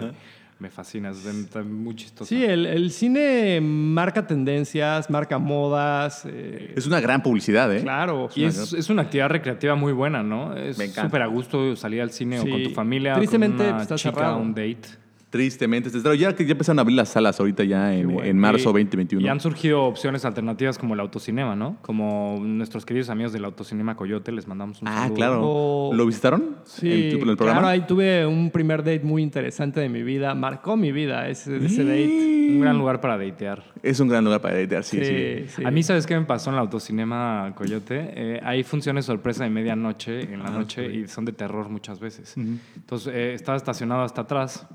Me 0.61 0.69
fascina, 0.69 1.09
es 1.11 1.25
está 1.25 1.63
muy 1.63 1.97
chistoso. 1.97 2.29
Sí, 2.29 2.45
el, 2.45 2.67
el 2.67 2.91
cine 2.91 3.61
marca 3.63 4.27
tendencias, 4.27 5.09
marca 5.09 5.39
modas. 5.39 6.25
eh, 6.27 6.75
Es 6.77 6.87
una 6.87 7.01
gran 7.01 7.23
publicidad, 7.23 7.75
¿eh? 7.75 7.81
claro. 7.81 8.29
Y 8.37 8.45
es, 8.45 8.75
es 8.75 8.91
una 8.91 9.03
actividad 9.03 9.31
recreativa 9.31 9.75
muy 9.75 9.95
buena, 9.95 10.23
¿no? 10.23 10.55
Es 10.55 10.77
súper 10.77 11.23
a 11.23 11.27
gusto 11.27 11.75
salir 11.77 12.03
al 12.03 12.11
cine 12.11 12.39
Sí. 12.41 12.47
o 12.47 12.51
con 12.53 12.63
tu 12.63 12.71
familia. 12.71 13.15
Tristemente, 13.15 13.57
con 13.57 13.67
una 13.67 13.73
pues, 13.77 13.83
está 13.85 13.95
chica, 13.97 14.15
cerrado. 14.15 14.37
un 14.39 14.51
date. 14.55 15.00
Tristemente. 15.31 15.91
Pero 15.91 16.15
ya 16.15 16.35
que 16.35 16.45
ya 16.45 16.53
empezaron 16.53 16.81
a 16.81 16.83
abrir 16.83 16.97
las 16.97 17.09
salas 17.11 17.39
ahorita 17.39 17.63
ya 17.65 17.95
en, 17.95 18.09
bueno. 18.13 18.29
en 18.29 18.37
marzo 18.39 18.63
Y- 18.71 18.73
2021. 18.73 19.25
Y 19.25 19.29
han 19.29 19.41
surgido 19.41 19.85
opciones 19.85 20.25
alternativas 20.25 20.77
como 20.77 20.95
el 20.95 21.01
autocinema, 21.01 21.55
¿no? 21.55 21.77
Como 21.83 22.39
nuestros 22.41 22.85
queridos 22.85 23.11
amigos 23.11 23.33
del 23.33 23.45
autocinema 23.45 23.95
Coyote, 23.97 24.33
les 24.33 24.47
mandamos 24.49 24.83
un 24.83 24.89
Ah, 24.89 25.03
saludo. 25.03 25.15
claro. 25.15 25.91
¿Lo 25.95 26.07
visitaron? 26.07 26.57
Sí, 26.65 26.91
¿En, 27.11 27.11
tu- 27.19 27.23
en 27.25 27.29
el 27.31 27.37
programa? 27.37 27.61
claro, 27.61 27.69
ahí 27.73 27.87
tuve 27.87 28.27
un 28.27 28.51
primer 28.51 28.81
date 28.81 29.01
muy 29.05 29.23
interesante 29.23 29.79
de 29.81 29.89
mi 29.89 30.03
vida. 30.03 30.35
Marcó 30.35 30.77
mi 30.77 30.91
vida 30.93 31.29
ese, 31.29 31.57
ese 31.65 31.85
date. 31.85 32.37
Un 32.51 32.61
gran 32.63 32.77
lugar 32.79 33.01
para 33.01 33.17
datear. 33.17 33.63
Es 33.81 34.01
un 34.01 34.09
gran 34.09 34.25
lugar 34.25 34.41
para 34.41 34.59
datear, 34.59 34.83
sí, 34.83 34.99
sí. 35.05 35.45
sí. 35.55 35.65
A 35.65 35.71
mí, 35.71 35.85
¿sabes 35.85 36.05
qué 36.05 36.19
me 36.19 36.27
pasó 36.27 36.51
en 36.51 36.55
el 36.55 36.61
autocinema 36.61 37.53
Coyote? 37.55 38.11
Eh, 38.17 38.41
hay 38.43 38.65
funciones 38.65 39.05
sorpresa 39.05 39.45
de 39.45 39.51
medianoche 39.51 40.23
en 40.33 40.41
la 40.43 40.49
Ah, 40.49 40.51
noche 40.51 40.93
y 40.93 41.07
son 41.07 41.25
de 41.25 41.33
terror 41.33 41.69
muchas 41.69 42.01
veces. 42.01 42.35
Entonces, 42.37 43.13
eh, 43.15 43.35
estaba 43.35 43.57
estacionado 43.57 44.03
hasta 44.03 44.23
atrás 44.23 44.67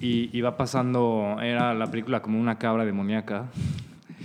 y 0.00 0.30
iba 0.36 0.56
pasando, 0.56 1.38
era 1.42 1.74
la 1.74 1.90
película 1.90 2.20
como 2.20 2.38
una 2.38 2.58
cabra 2.58 2.84
demoníaca. 2.84 3.46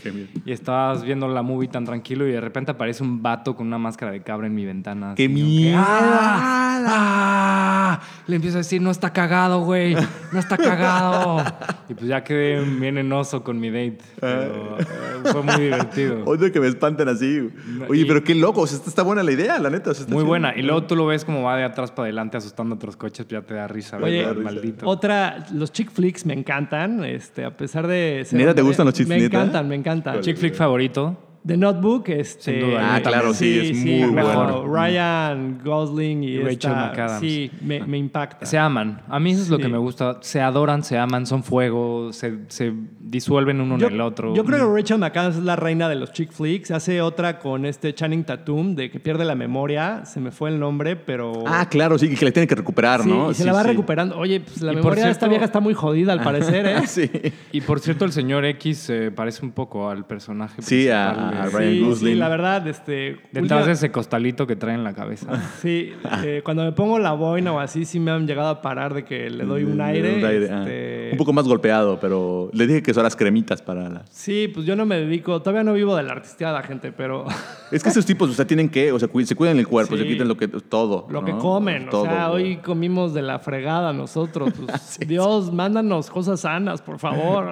Qué 0.04 0.12
bien. 0.12 0.30
Y 0.46 0.52
estabas 0.52 1.04
viendo 1.04 1.28
la 1.28 1.42
movie 1.42 1.68
tan 1.70 1.86
tranquilo 1.86 2.28
y 2.28 2.32
de 2.32 2.42
repente 2.42 2.72
aparece 2.72 3.04
un 3.04 3.22
vato 3.22 3.56
con 3.56 3.68
una 3.68 3.78
máscara 3.78 4.12
de 4.12 4.22
cabra 4.22 4.48
en 4.48 4.56
mi 4.56 4.66
ventana. 4.66 5.14
¡Qué 5.16 5.26
así, 5.26 5.34
como 5.34 5.46
que, 5.46 5.52
mierda! 5.52 5.84
¡Ah! 5.88 6.84
¡Ah! 6.88 8.00
Le 8.28 8.36
empiezo 8.36 8.58
a 8.58 8.60
decir, 8.60 8.82
no 8.82 8.92
está 8.92 9.12
cagado, 9.12 9.62
güey. 9.66 9.96
No 10.32 10.40
está 10.40 10.58
cagado. 10.58 11.44
y 11.90 11.94
pues 11.96 12.08
ya 12.08 12.24
quedé 12.24 12.62
bien 12.64 12.98
enoso 12.98 13.44
con 13.44 13.60
mi 13.60 13.70
date. 13.70 13.98
Pero 14.20 14.78
eh, 14.80 14.86
fue 15.32 15.42
muy 15.42 15.56
divertido. 15.64 16.24
Odio 16.26 16.52
que 16.52 16.60
me 16.60 16.68
espanten 16.68 17.10
así. 17.10 17.50
Oye, 17.88 18.02
y- 18.02 18.06
pero 18.06 18.24
qué 18.24 18.36
loco. 18.36 18.62
O 18.62 18.68
sea, 18.68 18.78
está, 18.78 18.90
está 18.90 19.04
buena 19.04 19.24
la 19.24 19.32
idea, 19.32 19.58
la 19.60 19.70
neta. 19.72 19.90
o 19.90 19.94
sea, 19.94 20.04
está 20.04 20.14
Muy 20.14 20.22
chido. 20.22 20.28
buena. 20.28 20.54
Y 20.56 20.62
luego 20.62 20.84
tú 20.84 20.96
lo 20.96 21.08
ves 21.08 21.26
como 21.26 21.42
va 21.44 21.58
de 21.58 21.64
atrás 21.64 21.92
para 21.92 22.06
adelante 22.06 22.38
asustando 22.38 22.76
a 22.76 22.78
otros 22.78 22.96
coches, 22.96 23.26
pues 23.26 23.42
ya 23.42 23.46
te 23.48 23.56
da 23.56 23.68
risa. 23.68 23.98
Oye, 23.98 24.26
maldito. 24.34 24.88
Otra, 24.88 25.46
los 25.52 25.72
chick 25.72 25.90
flicks 25.92 26.26
me 26.26 26.34
encantan, 26.36 27.04
este, 27.04 27.44
a 27.46 27.58
pesar 27.58 27.88
de 27.88 28.24
ser 28.26 28.38
¿Neta 28.40 28.54
te 28.54 28.62
gustan 28.62 28.86
los 28.86 28.94
chick 28.94 29.08
Me 29.08 29.16
flicks, 29.16 29.32
neta? 29.32 29.42
encantan, 29.42 29.68
me 29.68 29.76
encantan. 29.76 29.88
Chick 30.21 30.38
flick 30.38 30.56
favorito. 30.56 31.15
The 31.50 31.58
Notebook, 31.58 32.10
este, 32.10 32.60
Sin 32.60 32.60
duda, 32.70 32.96
Ah, 32.96 33.02
claro, 33.02 33.34
sí, 33.34 33.60
es 33.72 33.78
muy 33.78 34.12
mejor. 34.14 34.36
bueno. 34.64 34.68
Ryan 34.68 35.60
Gosling 35.64 36.24
y, 36.24 36.38
Rachel 36.38 36.52
esta- 36.54 36.76
McAdams. 36.92 37.20
Sí, 37.20 37.52
me, 37.62 37.80
me 37.86 37.98
impacta. 37.98 38.46
Se 38.46 38.58
aman. 38.58 39.02
A 39.10 39.20
mí 39.20 39.32
eso 39.32 39.42
es 39.44 39.50
lo 39.50 39.58
que 39.58 39.68
me 39.68 39.78
gusta. 39.78 40.18
Se 40.22 40.42
adoran, 40.42 40.84
se 40.84 40.98
aman, 40.98 41.26
son 41.26 41.44
fuego, 41.44 42.14
se, 42.14 42.40
se 42.48 42.72
disuelven 43.00 43.62
uno 43.62 43.78
yo, 43.78 43.88
en 43.88 43.94
el 43.94 44.02
otro. 44.02 44.34
yo 44.36 44.46
creo 44.46 44.60
que 44.68 44.80
Rachel 44.82 45.00
McAdams 45.00 45.38
es 45.38 45.44
la 45.44 45.56
reina 45.56 45.90
de 45.90 45.96
los 45.96 46.12
chick 46.12 46.32
flicks. 46.32 46.72
Hace 46.72 47.02
otra 47.02 47.40
con 47.40 47.66
este 47.66 47.94
Channing 47.94 48.24
Tatum 48.24 48.76
de 48.76 48.90
que 48.92 49.00
pierde 49.00 49.26
la 49.26 49.36
memoria. 49.36 50.06
Se 50.06 50.20
me 50.20 50.32
fue 50.32 50.50
el 50.50 50.60
nombre, 50.60 50.96
pero. 50.96 51.44
Ah, 51.48 51.68
claro, 51.70 51.98
sí, 51.98 52.14
que 52.16 52.26
le 52.26 52.32
tienen 52.32 52.48
que 52.48 52.56
recuperar, 52.56 53.02
Sí, 53.04 53.10
¿no? 53.10 53.32
y 53.32 53.34
se 53.34 53.42
Sí, 53.44 53.48
la 53.48 53.54
va 53.54 53.64
sí. 53.64 53.70
recuperando. 53.70 54.18
Oye, 54.18 54.40
pues 54.42 54.62
la 54.62 54.74
Y 54.74 54.76
memoria 54.76 55.06
de 55.06 55.12
esta 55.12 55.28
vieja 55.28 55.46
está 55.46 55.60
muy 55.60 55.74
jodida 55.74 56.14
al 56.14 56.20
parecer, 56.24 56.66
¿eh? 56.66 56.88
sí. 56.88 57.10
Y 57.52 57.62
por 57.62 57.80
cierto, 57.80 58.06
el 58.06 58.12
señor 58.12 58.46
X 58.46 58.90
eh, 58.90 59.12
parece 59.12 59.44
un 59.46 59.52
poco 59.52 59.90
al 59.90 60.06
personaje 60.06 60.62
Sí, 60.62 60.88
a- 60.90 61.14
principal 61.14 61.38
a 61.39 61.45
Ryan 61.47 61.71
sí, 61.73 61.80
Gosling. 61.82 62.13
sí, 62.13 62.19
la 62.19 62.30
verdad, 62.30 62.67
este. 62.67 63.19
Detrás 63.32 63.65
de 63.65 63.71
ese 63.73 63.91
costalito 63.91 64.45
que 64.47 64.56
trae 64.56 64.75
en 64.75 64.84
la 64.84 64.93
cabeza. 64.93 65.28
Sí, 65.62 65.91
eh, 66.23 66.41
cuando 66.43 66.63
me 66.63 66.71
pongo 66.71 66.99
la 66.99 67.12
boina 67.13 67.52
o 67.52 67.60
así, 67.60 67.84
sí 67.86 67.99
me 67.99 68.12
han 68.12 68.25
llegado 68.28 68.49
a 68.49 68.62
parar 68.62 68.93
de 68.93 69.04
que 69.04 69.30
le 69.30 69.43
doy 69.45 69.63
un 69.63 69.82
aire. 69.82 70.17
un 70.17 70.25
aire, 70.25 70.49
ah. 70.52 70.60
este, 70.62 71.10
Un 71.12 71.17
poco 71.17 71.34
más 71.34 71.45
golpeado, 71.47 71.99
pero 71.99 72.49
le 72.54 72.67
dije 72.67 72.82
que 72.84 72.93
son 72.93 73.04
las 73.04 73.15
cremitas 73.15 73.62
para 73.62 73.89
la... 73.89 74.06
Sí, 74.10 74.49
pues 74.54 74.65
yo 74.65 74.75
no 74.75 74.86
me 74.86 74.97
dedico, 74.97 75.41
todavía 75.41 75.63
no 75.63 75.73
vivo 75.73 75.95
de 75.95 76.04
la 76.04 76.13
artisteada, 76.13 76.62
gente, 76.63 76.91
pero 76.91 77.25
Es 77.71 77.84
que 77.84 77.89
esos 77.89 78.06
tipos, 78.06 78.30
o 78.30 78.34
sea, 78.34 78.45
tienen 78.47 78.69
que, 78.69 78.91
o 78.91 78.99
sea, 78.99 79.10
se 79.25 79.36
cuidan 79.36 79.60
el 79.60 79.67
cuerpo, 79.67 79.95
Sí. 79.95 80.04
se 80.04 80.08
quitan 80.08 80.28
lo 80.28 80.38
que, 80.38 80.47
todo. 80.47 81.08
lo 81.10 81.21
¿no? 81.21 81.25
que 81.25 81.36
comen, 81.38 81.89
Todo, 81.89 82.04
o 82.04 82.06
sea, 82.06 82.30
güey. 82.30 82.43
hoy 82.43 82.58
comimos 82.58 83.13
de 83.13 83.21
la 83.21 83.39
fregada 83.39 83.91
nosotros. 83.93 84.54
pues, 84.54 84.99
Dios, 85.08 85.52
mándanos 85.54 86.10
cosas 86.10 86.41
sanas, 86.41 86.82
por 86.82 86.99
favor. 86.99 87.52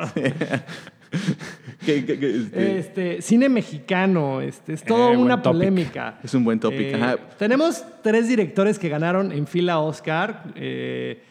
¿Qué- 1.85 2.05
qué- 2.05 2.19
qué, 2.19 2.35
este, 2.37 2.79
Este, 2.79 3.21
cine 3.21 3.49
mexicano, 3.49 4.41
este, 4.41 4.73
es 4.73 4.83
toda 4.83 5.13
Eh, 5.13 5.17
una 5.17 5.41
topic. 5.41 5.59
polémica. 5.59 6.19
Es 6.23 6.33
un 6.33 6.43
buen 6.43 6.59
topic, 6.59 6.93
Eh. 6.93 7.17
Tenemos 7.37 7.83
tres 8.03 8.27
directores 8.27 8.77
que 8.79 8.89
ganaron 8.89 9.31
en 9.31 9.47
fila 9.47 9.79
Oscar. 9.79 10.43
eh, 10.55 11.21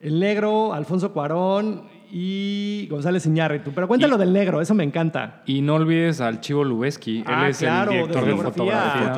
el 0.00 0.18
negro, 0.18 0.72
Alfonso 0.72 1.12
Cuarón 1.12 1.84
y 2.12 2.86
González 2.90 3.24
Iñárritu. 3.26 3.72
Pero 3.74 3.88
cuéntalo 3.88 4.18
del 4.18 4.32
negro, 4.32 4.60
eso 4.60 4.74
me 4.74 4.84
encanta. 4.84 5.42
Y 5.46 5.62
no 5.62 5.76
olvides 5.76 6.20
al 6.20 6.40
Chivo 6.40 6.64
Lubeski. 6.64 7.22
Ah, 7.26 7.44
Él 7.44 7.50
es 7.50 7.58
claro, 7.58 7.90
el 7.92 7.96
de 7.98 8.02
director 8.08 8.24
de 8.26 8.42
fotografía. 8.42 9.12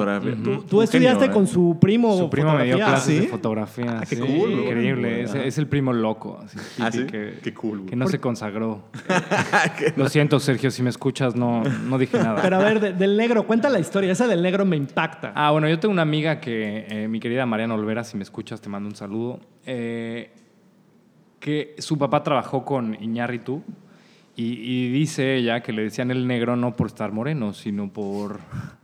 Tú, 0.69 0.83
estudiaste 0.83 0.99
genio, 0.99 1.25
¿eh? 1.25 1.31
con 1.31 1.47
su 1.47 1.79
primo. 1.81 2.17
Su 2.19 2.31
primo 2.31 2.55
me 2.55 2.65
dio 2.65 2.77
clases 2.77 3.15
¿sí? 3.15 3.21
de 3.21 3.27
fotografía. 3.29 3.99
Ah, 4.01 4.05
qué 4.09 4.17
sí, 4.17 4.21
cool, 4.23 4.51
güey. 4.51 4.65
Increíble. 4.67 5.23
Es, 5.23 5.35
es 5.35 5.59
el 5.59 5.67
primo 5.67 5.93
loco. 5.93 6.39
así, 6.45 6.59
Ah, 6.81 6.91
que, 6.91 7.39
Qué 7.43 7.55
cool, 7.55 7.79
güey. 7.79 7.91
Que 7.91 7.97
no 7.97 8.07
se 8.09 8.19
consagró. 8.21 8.85
Lo 9.97 10.09
siento, 10.09 10.39
Sergio, 10.41 10.71
si 10.71 10.83
me 10.83 10.91
escuchas, 10.91 11.35
no, 11.37 11.63
no 11.65 11.99
dije 11.99 12.19
nada. 12.19 12.41
Pero 12.43 12.57
a 12.57 12.61
ver, 12.61 12.81
de- 12.81 12.93
del 12.93 13.17
negro, 13.17 13.47
cuenta 13.47 13.69
la 13.69 13.79
historia. 13.79 14.13
Esa 14.13 14.27
del 14.27 14.43
negro 14.43 14.65
me 14.65 14.77
impacta. 14.77 15.33
Ah, 15.35 15.51
bueno, 15.51 15.69
yo 15.69 15.79
tengo 15.79 15.93
una 15.93 16.03
amiga 16.03 16.41
que, 16.41 16.87
eh, 16.89 17.09
mi 17.09 17.21
querida 17.21 17.47
Mariana 17.47 17.75
Olvera, 17.75 18.05
si 18.05 18.17
me 18.17 18.23
escuchas, 18.23 18.61
te 18.61 18.69
mando 18.69 18.89
un 18.89 18.95
saludo. 18.97 19.41
eh, 19.65 20.31
que 21.43 21.75
su 21.79 21.99
papá 21.99 22.23
trabajó 22.23 22.65
con 22.65 22.97
Iñárritu 23.03 23.63
y, 24.37 24.45
y 24.45 24.91
dice 24.93 25.35
ella 25.37 25.61
que 25.61 25.73
le 25.73 25.83
decían 25.83 26.11
el 26.13 26.27
negro 26.27 26.55
no 26.57 26.75
por 26.77 26.87
estar 26.87 27.11
moreno, 27.13 27.53
sino 27.53 27.93
por. 27.93 28.39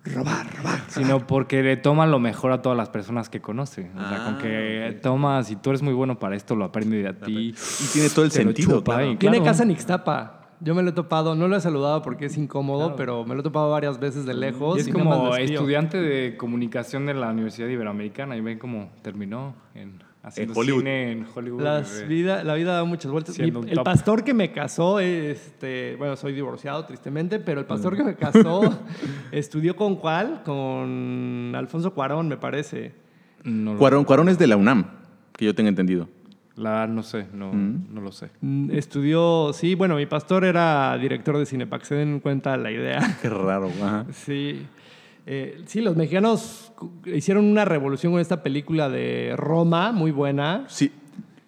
Robar, 0.04 0.46
robar. 0.56 0.80
Sino 0.88 1.26
porque 1.26 1.62
le 1.62 1.76
toma 1.76 2.06
lo 2.06 2.18
mejor 2.18 2.50
a 2.52 2.60
todas 2.60 2.76
las 2.76 2.88
personas 2.90 3.28
que 3.30 3.40
conoce. 3.40 3.90
O 3.96 4.08
sea, 4.08 4.24
con 4.24 4.34
Ah, 4.34 4.38
que 4.42 4.98
tomas 5.02 5.50
y 5.52 5.56
tú 5.56 5.70
eres 5.70 5.82
muy 5.82 5.94
bueno 5.94 6.18
para 6.18 6.34
esto, 6.36 6.56
lo 6.56 6.64
aprende 6.64 6.98
de 7.00 7.08
a 7.08 7.12
ti. 7.18 7.54
Y 7.54 7.86
tiene 7.92 8.10
todo 8.10 8.24
el 8.24 8.32
sentido, 8.32 8.78
chupa 8.78 8.96
claro. 8.96 9.12
y- 9.12 9.16
Tiene 9.16 9.36
claro. 9.38 9.50
casa 9.52 9.62
en 9.62 9.70
Ixtapa. 9.70 10.34
Yo 10.60 10.74
me 10.74 10.82
lo 10.82 10.90
he 10.90 10.92
topado, 10.92 11.36
no 11.36 11.46
lo 11.46 11.56
he 11.56 11.60
saludado 11.60 12.02
porque 12.02 12.26
es 12.26 12.36
incómodo, 12.36 12.96
pero 12.96 13.24
me 13.24 13.34
lo 13.36 13.40
he 13.40 13.44
topado 13.44 13.70
varias 13.70 14.00
veces 14.00 14.26
de 14.26 14.34
lejos. 14.34 14.76
Y 14.78 14.80
es 14.80 14.88
y 14.88 14.92
como 14.92 15.36
estudiante 15.36 15.98
de 16.02 16.36
comunicación 16.36 17.06
de 17.06 17.14
la 17.14 17.30
Universidad 17.30 17.68
Iberoamericana 17.68 18.36
y 18.36 18.40
ven 18.40 18.58
cómo 18.58 18.90
terminó 19.02 19.54
en, 19.76 20.02
haciendo 20.22 20.54
Hollywood. 20.58 20.78
cine 20.80 21.12
en 21.12 21.26
Hollywood. 21.34 21.62
Las 21.62 22.06
vida, 22.06 22.44
la 22.44 22.54
vida 22.54 22.74
da 22.74 22.84
muchas 22.84 23.10
vueltas. 23.10 23.38
Mi- 23.38 23.52
el 23.70 23.80
pastor 23.82 24.24
que 24.24 24.34
me 24.34 24.52
casó, 24.52 25.00
este, 25.00 25.96
bueno, 25.96 26.16
soy 26.16 26.32
divorciado 26.32 26.84
tristemente, 26.84 27.38
pero 27.38 27.60
el 27.60 27.66
pastor 27.66 27.96
que 27.96 28.04
me 28.04 28.14
casó 28.14 28.60
estudió 29.32 29.76
con 29.76 29.96
cuál? 29.96 30.42
Con 30.44 31.52
Alfonso 31.56 31.92
Cuarón, 31.94 32.28
me 32.28 32.36
parece. 32.36 32.92
no 33.44 33.76
Cuarón, 33.78 34.04
Cuarón 34.04 34.28
es 34.28 34.38
de 34.38 34.46
la 34.46 34.56
UNAM, 34.56 34.86
que 35.36 35.44
yo 35.44 35.54
tenga 35.54 35.68
entendido. 35.68 36.08
La 36.56 36.88
no 36.88 37.04
sé, 37.04 37.26
no, 37.32 37.52
Mm. 37.52 37.94
no 37.94 38.00
lo 38.00 38.10
sé. 38.10 38.30
Mm, 38.40 38.72
Estudió, 38.72 39.52
sí, 39.52 39.76
bueno, 39.76 39.94
mi 39.94 40.06
pastor 40.06 40.44
era 40.44 40.98
director 40.98 41.38
de 41.38 41.46
cine, 41.46 41.68
para 41.68 41.78
que 41.80 41.86
se 41.86 41.94
den 41.94 42.18
cuenta 42.18 42.56
la 42.56 42.72
idea. 42.72 43.16
Qué 43.22 43.28
raro. 43.28 43.70
Ajá. 43.80 44.06
Sí. 44.12 44.66
Eh, 45.30 45.60
sí, 45.66 45.82
los 45.82 45.94
mexicanos 45.94 46.72
hicieron 47.04 47.44
una 47.44 47.66
revolución 47.66 48.12
con 48.12 48.20
esta 48.22 48.42
película 48.42 48.88
de 48.88 49.34
Roma, 49.36 49.92
muy 49.92 50.10
buena. 50.10 50.64
Sí. 50.68 50.90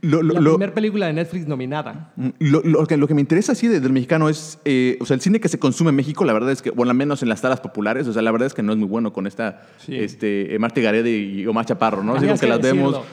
Lo, 0.02 0.22
lo- 0.22 0.34
la 0.34 0.40
lo- 0.40 0.52
primera 0.54 0.72
película 0.74 1.06
de 1.06 1.12
Netflix 1.12 1.46
nominada. 1.46 2.12
Lo, 2.38 2.62
lo 2.64 2.86
que, 2.86 2.96
lo 2.96 3.06
que 3.06 3.14
me 3.14 3.20
interesa 3.20 3.52
así 3.52 3.68
de- 3.68 3.80
del 3.80 3.92
mexicano 3.92 4.28
es, 4.28 4.58
eh, 4.64 4.96
o 5.00 5.04
sea, 5.06 5.14
el 5.14 5.20
cine 5.20 5.40
que 5.40 5.48
se 5.48 5.58
consume 5.58 5.90
en 5.90 5.96
México, 5.96 6.24
la 6.24 6.32
verdad 6.32 6.50
es 6.52 6.62
que, 6.62 6.70
bueno, 6.70 6.90
al 6.90 6.96
menos 6.96 7.22
en 7.22 7.28
las 7.28 7.40
salas 7.40 7.60
populares, 7.60 8.06
o 8.08 8.12
sea, 8.12 8.22
la 8.22 8.30
verdad 8.32 8.46
es 8.46 8.54
que 8.54 8.62
no 8.62 8.72
es 8.72 8.78
muy 8.78 8.88
bueno 8.88 9.12
con 9.12 9.26
esta, 9.26 9.62
Sí. 9.78 9.94
este, 9.96 10.54
eh, 10.54 10.58
Marta 10.58 10.80
Gareda 10.80 11.08
y 11.08 11.46
Omar 11.46 11.66
Chaparro, 11.66 12.02
¿no? 12.02 12.14
Así 12.14 12.26
que 12.26 12.34
que 12.34 12.46
las 12.46 12.60
vemos. 12.62 12.94
o 12.94 13.04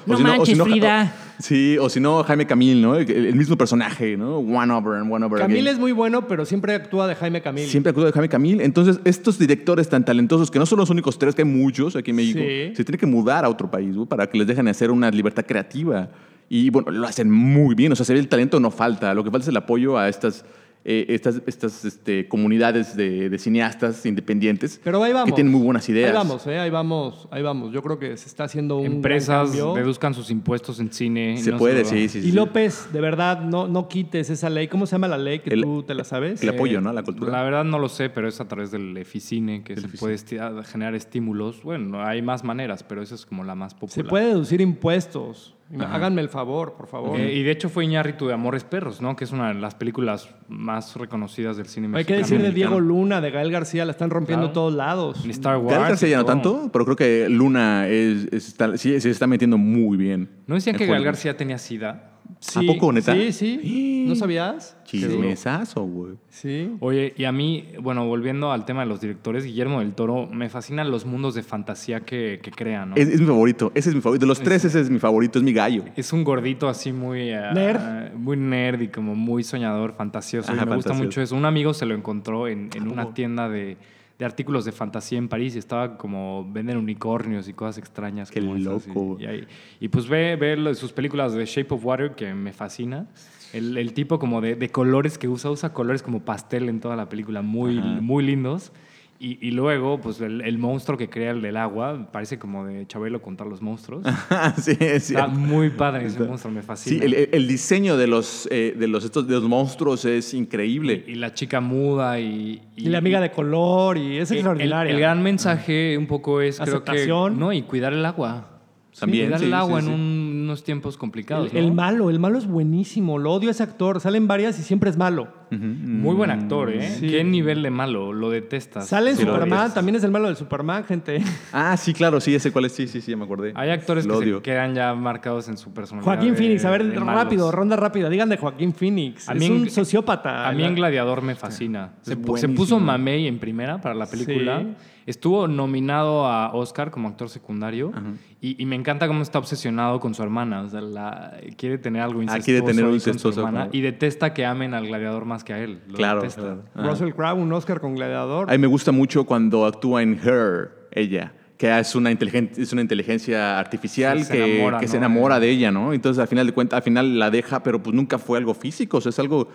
sí, 1.39 1.77
o 1.77 1.89
si 1.89 1.99
no, 1.99 2.23
Jaime 2.23 2.47
Camil, 2.47 2.81
¿no? 2.81 2.95
El, 2.95 3.09
el 3.11 3.35
mismo 3.35 3.57
personaje, 3.57 4.17
¿no? 4.17 4.37
One 4.39 4.73
over 4.73 4.95
and 4.99 5.11
one 5.11 5.25
over 5.25 5.39
Camil 5.39 5.57
again. 5.57 5.73
es 5.73 5.79
muy 5.79 5.91
bueno, 5.91 6.27
pero 6.27 6.45
siempre 6.45 6.73
actúa 6.73 7.07
de 7.07 7.15
Jaime 7.15 7.41
Camil. 7.41 7.65
Siempre 7.67 7.91
acudo 7.91 8.05
de 8.05 8.11
Jaime 8.11 8.29
Camil. 8.29 8.61
Entonces, 8.61 8.99
estos 9.03 9.37
directores 9.37 9.89
tan 9.89 10.05
talentosos, 10.05 10.49
que 10.49 10.59
no 10.59 10.65
son 10.65 10.79
los 10.79 10.89
únicos 10.89 11.19
tres, 11.19 11.35
que 11.35 11.41
hay 11.43 11.47
muchos 11.47 11.95
aquí 11.95 12.11
en 12.11 12.15
México, 12.15 12.39
Sí. 12.39 12.75
se 12.75 12.83
tienen 12.83 12.99
que 12.99 13.05
mudar 13.05 13.45
a 13.45 13.49
otro 13.49 13.69
país 13.69 13.95
¿no? 13.95 14.05
para 14.05 14.27
que 14.29 14.37
les 14.37 14.47
dejen 14.47 14.67
hacer 14.67 14.89
una 14.91 15.11
libertad 15.11 15.45
creativa. 15.45 16.09
Y 16.49 16.69
bueno, 16.69 16.91
lo 16.91 17.07
hacen 17.07 17.29
muy 17.29 17.75
bien. 17.75 17.91
O 17.91 17.95
sea, 17.95 18.05
se 18.05 18.13
ve 18.13 18.19
el 18.19 18.27
talento, 18.29 18.59
no 18.59 18.71
falta. 18.71 19.13
Lo 19.13 19.23
que 19.23 19.31
falta 19.31 19.43
es 19.43 19.49
el 19.49 19.57
apoyo 19.57 19.97
a 19.97 20.07
estas, 20.07 20.45
eh, 20.85 21.05
estas, 21.09 21.41
estas 21.45 21.83
este, 21.83 22.29
comunidades 22.29 22.95
de, 22.95 23.29
de 23.29 23.37
cineastas 23.37 24.05
independientes 24.05 24.79
Pero 24.81 25.03
ahí 25.03 25.11
vamos. 25.11 25.25
que 25.27 25.33
tienen 25.35 25.51
muy 25.51 25.61
buenas 25.61 25.89
ideas. 25.89 26.11
Ahí 26.11 26.15
vamos, 26.15 26.47
¿eh? 26.47 26.57
ahí 26.57 26.69
vamos, 26.69 27.27
ahí 27.31 27.43
vamos. 27.43 27.73
Yo 27.73 27.83
creo 27.83 27.99
que 27.99 28.15
se 28.15 28.27
está 28.29 28.45
haciendo 28.45 28.77
un 28.77 28.85
Empresas 28.85 29.47
cambio. 29.49 29.73
deduzcan 29.73 30.13
sus 30.13 30.31
impuestos 30.31 30.79
en 30.79 30.93
cine. 30.93 31.35
Se 31.37 31.51
no 31.51 31.57
puede, 31.57 31.83
solo- 31.83 31.97
sí, 31.97 32.07
sí, 32.07 32.19
Y 32.19 32.21
sí. 32.21 32.31
López, 32.31 32.87
de 32.93 33.01
verdad, 33.01 33.41
no, 33.41 33.67
no 33.67 33.89
quites 33.89 34.29
esa 34.29 34.49
ley. 34.49 34.69
¿Cómo 34.69 34.85
se 34.85 34.93
llama 34.93 35.09
la 35.09 35.17
ley 35.17 35.39
que 35.39 35.49
El- 35.49 35.63
tú 35.63 35.83
te 35.83 35.93
la 35.95 36.05
sabes? 36.05 36.41
el 36.41 36.47
apoyo, 36.47 36.79
¿no? 36.79 36.91
A 36.91 36.93
la 36.93 37.03
cultura. 37.03 37.33
La 37.33 37.43
verdad 37.43 37.65
no 37.65 37.77
lo 37.79 37.89
sé, 37.89 38.09
pero 38.09 38.29
es 38.29 38.39
a 38.39 38.47
través 38.47 38.71
del 38.71 38.95
Eficine 38.95 39.65
que 39.65 39.73
El 39.73 39.79
se 39.81 39.87
Eficine. 39.87 39.99
puede 39.99 40.15
esti- 40.15 40.63
generar 40.63 40.95
estímulos. 40.95 41.61
Bueno, 41.63 42.01
hay 42.05 42.21
más 42.21 42.45
maneras, 42.45 42.83
pero 42.83 43.01
esa 43.01 43.15
es 43.15 43.25
como 43.25 43.43
la 43.43 43.55
más 43.55 43.73
popular. 43.73 43.91
Se 43.93 44.03
puede 44.05 44.27
deducir 44.27 44.61
impuestos. 44.61 45.53
Ajá. 45.79 45.95
Háganme 45.95 46.21
el 46.21 46.29
favor, 46.29 46.75
por 46.77 46.87
favor. 46.87 47.19
Eh, 47.19 47.33
y 47.33 47.43
de 47.43 47.51
hecho 47.51 47.67
fue 47.67 47.83
Iñárritu 47.83 48.25
de 48.27 48.33
Amores 48.33 48.63
Perros, 48.63 49.01
¿no? 49.01 49.15
Que 49.17 49.25
es 49.25 49.31
una 49.31 49.49
de 49.49 49.55
las 49.55 49.75
películas 49.75 50.29
más 50.47 50.95
reconocidas 50.95 51.57
del 51.57 51.65
cine 51.65 51.89
Hay 51.97 52.05
que 52.05 52.15
decir 52.15 52.41
de. 52.41 52.51
Diego 52.51 52.79
Luna, 52.79 53.19
de 53.19 53.31
Gael 53.31 53.51
García, 53.51 53.83
la 53.83 53.91
están 53.91 54.09
rompiendo 54.09 54.45
Claro. 54.47 54.53
todos 54.53 54.73
lados. 54.73 55.25
En 55.25 55.31
Star 55.31 55.57
Wars. 55.57 55.75
Gael 55.77 55.89
García 55.89 56.09
ya 56.09 56.17
no 56.19 56.25
tanto, 56.25 56.69
pero 56.71 56.85
creo 56.85 56.95
que 56.95 57.27
Luna 57.29 57.87
es, 57.87 58.27
es- 58.31 58.47
está- 58.47 58.77
sí, 58.77 58.99
se 59.01 59.09
está 59.09 59.27
metiendo 59.27 59.57
muy 59.57 59.97
bien. 59.97 60.29
¿No 60.47 60.55
decían 60.55 60.77
que 60.77 60.85
Gael. 60.85 61.03
García 61.03 61.35
tenía 61.35 61.57
sida? 61.57 62.11
Sí, 62.39 62.59
¿A 62.59 62.73
poco, 62.73 62.91
neta? 62.91 63.13
Sí, 63.13 63.31
sí. 63.31 64.05
¿No 64.07 64.15
sabías? 64.15 64.77
Chismesazo, 64.83 65.83
güey. 65.83 66.13
Sí. 66.29 66.71
Oye, 66.79 67.13
y 67.17 67.25
a 67.25 67.31
mí, 67.31 67.65
bueno, 67.81 68.05
volviendo 68.05 68.51
al 68.51 68.65
tema 68.65 68.81
de 68.81 68.87
los 68.87 69.01
directores, 69.01 69.43
Guillermo 69.43 69.79
del 69.79 69.93
Toro, 69.93 70.27
me 70.27 70.49
fascinan 70.49 70.91
los 70.91 71.05
mundos 71.05 71.35
de 71.35 71.43
fantasía 71.43 72.01
que, 72.01 72.39
que 72.41 72.51
crea, 72.51 72.85
¿no? 72.85 72.95
Es, 72.95 73.07
es 73.07 73.19
mi 73.19 73.27
favorito. 73.27 73.71
Ese 73.75 73.89
es 73.89 73.95
mi 73.95 74.01
favorito. 74.01 74.25
De 74.25 74.27
los 74.27 74.39
tres, 74.39 74.63
ese 74.65 74.79
es 74.79 74.89
mi 74.89 74.99
favorito. 74.99 75.39
Es 75.39 75.43
mi 75.43 75.53
gallo. 75.53 75.83
Es 75.95 76.13
un 76.13 76.23
gordito 76.23 76.69
así 76.69 76.91
muy... 76.91 77.31
ah, 77.31 77.51
Nerd. 77.53 78.13
Muy 78.13 78.37
nerd 78.37 78.81
y 78.81 78.87
como 78.87 79.15
muy 79.15 79.43
soñador, 79.43 79.93
fantasioso. 79.93 80.51
Ajá, 80.51 80.63
y 80.63 80.69
me 80.69 80.75
gusta 80.75 80.93
mucho 80.93 81.21
eso. 81.21 81.35
Un 81.35 81.45
amigo 81.45 81.73
se 81.73 81.85
lo 81.85 81.95
encontró 81.95 82.47
en, 82.47 82.69
en 82.75 82.87
¿A 82.87 82.91
una 82.91 83.13
tienda 83.13 83.49
de, 83.49 83.77
de 84.17 84.25
artículos 84.25 84.65
de 84.65 84.71
fantasía 84.71 85.17
en 85.17 85.27
París 85.27 85.55
y 85.55 85.59
estaba 85.59 85.97
como... 85.97 86.47
Venden 86.51 86.77
unicornios 86.77 87.47
y 87.47 87.53
cosas 87.53 87.77
extrañas. 87.77 88.31
Qué 88.31 88.39
como 88.39 88.55
esas, 88.55 88.87
loco. 88.87 89.17
Y, 89.19 89.23
y 89.23 89.25
ahí- 89.27 89.47
y 89.79 89.87
pues 89.89 90.07
ve, 90.07 90.35
ve 90.35 90.73
sus 90.75 90.91
películas 90.91 91.33
de 91.33 91.45
Shape 91.45 91.73
of 91.73 91.85
Water 91.85 92.15
que 92.15 92.33
me 92.33 92.51
fascina. 92.53 93.05
El, 93.53 93.77
el 93.77 93.93
tipo 93.93 94.19
como 94.19 94.41
de, 94.41 94.55
de 94.55 94.69
colores 94.69 95.17
que 95.17 95.27
usa, 95.27 95.51
usa 95.51 95.71
colores 95.73 96.01
como 96.03 96.21
pastel 96.21 96.67
en 96.67 96.79
toda 96.79 96.95
la 96.95 97.07
película, 97.09 97.41
muy, 97.41 97.77
Ajá. 97.77 97.87
muy 98.01 98.25
lindos. 98.25 98.71
Y, 99.19 99.39
y 99.47 99.49
luego, 99.51 99.99
pues 99.99 100.21
el, 100.21 100.41
el 100.41 100.59
monstruo 100.59 100.95
que 100.97 101.09
crea 101.09 101.31
el 101.31 101.41
del 101.41 101.57
agua, 101.57 102.09
parece 102.11 102.37
como 102.37 102.65
de 102.65 102.85
Chabelo 102.85 103.19
contra 103.21 103.47
los 103.47 103.63
monstruos. 103.63 104.05
sí, 104.61 104.75
sí. 104.99 105.13
Está 105.15 105.27
muy 105.27 105.71
padre 105.71 106.05
ese 106.05 106.19
monstruo, 106.19 106.53
me 106.53 106.61
fascina. 106.61 106.99
Sí, 106.99 107.03
el, 107.05 107.13
el- 107.15 107.29
el 107.31 107.47
diseño 107.47 107.97
de 107.97 108.05
los, 108.05 108.47
eh, 108.51 108.75
de 108.77 108.87
los, 108.87 109.03
estos, 109.03 109.27
de 109.27 109.33
los 109.33 109.43
monstruos 109.43 110.05
es 110.05 110.33
increíble. 110.35 111.03
y, 111.07 111.11
y 111.13 111.15
la 111.15 111.33
chica 111.33 111.59
muda 111.61 112.19
y... 112.19 112.61
Y, 112.75 112.89
la 112.89 112.99
amiga 112.99 113.19
de 113.19 113.31
color, 113.31 113.97
y 113.97 114.17
es 114.17 114.29
el- 114.29 114.37
extraordinaria. 114.37 114.93
El, 114.93 114.99
gran 114.99 115.23
mensaje 115.23 115.97
un 115.97 116.05
poco 116.05 116.39
es, 116.41 116.59
creo 116.59 116.83
que... 116.83 116.91
Aceptación. 116.91 117.39
No, 117.39 117.51
y 117.51 117.63
cuidar 117.63 117.93
el 117.93 118.05
agua. 118.05 118.53
También, 118.99 119.25
Cuidar 119.27 119.39
sí, 119.39 119.45
el 119.45 119.53
agua 119.53 119.81
sí, 119.81 119.87
en 119.87 119.93
sí. 119.95 119.99
un- 120.01 120.27
unos 120.47 120.63
tiempos 120.63 120.97
complicados, 120.97 121.51
El, 121.51 121.65
el 121.65 121.71
malo, 121.71 122.09
el 122.09 122.19
malo 122.19 122.37
es 122.37 122.47
buenísimo. 122.47 123.17
Lo 123.19 123.33
odio 123.33 123.49
a 123.49 123.51
ese 123.51 123.61
actor. 123.61 123.99
Salen 123.99 124.27
varias 124.27 124.57
y 124.59 124.63
siempre 124.63 124.89
es 124.89 124.97
malo. 124.97 125.27
Muy 125.51 126.15
buen 126.15 126.29
actor, 126.31 126.69
¿eh? 126.71 126.89
Sí. 126.99 127.07
¿Qué 127.07 127.23
nivel 127.23 127.63
de 127.63 127.69
malo? 127.69 128.13
Lo 128.13 128.29
detestas. 128.29 128.87
Sale 128.87 129.11
en 129.11 129.17
Sí, 129.17 129.23
Superman, 129.23 129.73
también 129.73 129.95
es 129.95 130.03
el 130.03 130.11
malo 130.11 130.27
del 130.27 130.35
Superman, 130.35 130.83
gente. 130.83 131.21
Ah, 131.53 131.75
sí, 131.77 131.93
claro, 131.93 132.19
sí, 132.19 132.35
ese 132.35 132.51
cuál 132.51 132.65
es. 132.65 132.73
Sí, 132.73 132.87
sí, 132.87 133.01
sí, 133.01 133.11
ya 133.11 133.17
me 133.17 133.23
acordé. 133.25 133.53
Hay 133.55 133.69
actores 133.69 134.05
Lo 134.05 134.13
que 134.19 134.25
odio. 134.25 134.35
se 134.37 134.43
quedan 134.43 134.75
ya 134.75 134.93
marcados 134.93 135.47
en 135.49 135.57
su 135.57 135.73
personalidad. 135.73 136.13
Joaquín 136.13 136.31
de- 136.31 136.37
Phoenix, 136.37 136.65
a 136.65 136.71
ver, 136.71 136.83
de 136.85 136.99
malos. 136.99 137.23
rápido, 137.23 137.51
ronda 137.51 137.75
rápida. 137.75 138.09
Digan 138.09 138.29
de 138.29 138.37
Joaquín 138.37 138.73
Phoenix. 138.73 139.29
A 139.29 139.33
es 139.33 139.39
mí 139.39 139.49
un 139.49 139.69
sociópata. 139.69 140.47
A 140.47 140.51
mí 140.51 140.63
en 140.63 140.75
Gladiador 140.75 141.21
me 141.21 141.35
fascina. 141.35 141.93
Se, 142.01 142.17
se 142.37 142.49
puso 142.49 142.79
Mamey 142.79 143.27
en 143.27 143.39
primera 143.39 143.79
para 143.81 143.95
la 143.95 144.05
película. 144.05 144.59
Sí. 144.61 144.67
Estuvo 145.07 145.47
nominado 145.47 146.25
a 146.27 146.53
Oscar 146.53 146.91
como 146.91 147.07
actor 147.07 147.29
secundario. 147.29 147.93
Y, 148.41 148.61
y 148.61 148.65
me 148.65 148.75
encanta 148.75 149.07
cómo 149.07 149.21
está 149.23 149.39
obsesionado 149.39 149.99
con 150.01 150.13
su 150.13 150.21
hermana. 150.21 150.61
O 150.61 150.69
sea, 150.69 150.81
la- 150.81 151.33
quiere 151.55 151.77
tener 151.77 152.01
algo 152.01 152.21
incestuoso. 152.21 152.41
Ah, 152.41 152.45
quiere 152.45 152.61
tener 152.61 152.83
un 152.83 152.89
ahí 152.91 152.95
con 152.95 153.01
su 153.01 153.09
incestuoso, 153.09 153.39
hermana, 153.39 153.57
claro. 153.65 153.71
Y 153.73 153.81
detesta 153.81 154.33
que 154.33 154.45
amen 154.45 154.73
al 154.73 154.85
gladiador 154.87 155.23
más 155.25 155.36
que 155.43 155.53
a 155.53 155.59
él. 155.59 155.81
Lo 155.87 155.95
Claro, 155.97 156.21
claro. 156.21 156.63
Russell 156.75 157.11
Crowe, 157.11 157.33
un 157.41 157.51
Oscar 157.53 157.79
con 157.79 157.95
Gladiador. 157.95 158.49
A 158.49 158.53
mí 158.53 158.57
me 158.59 158.67
gusta 158.67 158.91
mucho 158.91 159.25
cuando 159.25 159.65
actúa 159.65 160.01
en 160.03 160.19
Her, 160.23 160.87
ella, 160.91 161.33
que 161.57 161.77
es 161.79 161.95
una, 161.95 162.11
inteligen- 162.11 162.51
es 162.57 162.71
una 162.73 162.81
inteligencia 162.81 163.59
artificial 163.59 164.19
Sí, 164.19 164.25
se 164.25 164.33
que, 164.33 164.55
enamora, 164.55 164.79
que 164.79 164.85
¿no? 164.85 164.91
se 164.91 164.97
enamora 164.97 165.39
de 165.39 165.49
ella, 165.49 165.71
¿no? 165.71 165.93
Entonces, 165.93 166.21
al 166.21 166.27
final 166.27 166.45
de 166.47 166.53
cuentas, 166.53 166.77
al 166.77 166.83
final 166.83 167.17
la 167.19 167.31
deja, 167.31 167.63
pero 167.63 167.81
pues 167.81 167.95
nunca 167.95 168.17
fue 168.19 168.37
algo 168.37 168.53
físico, 168.53 168.97
o 168.97 169.01
sea, 169.01 169.09
es 169.09 169.19
algo 169.19 169.47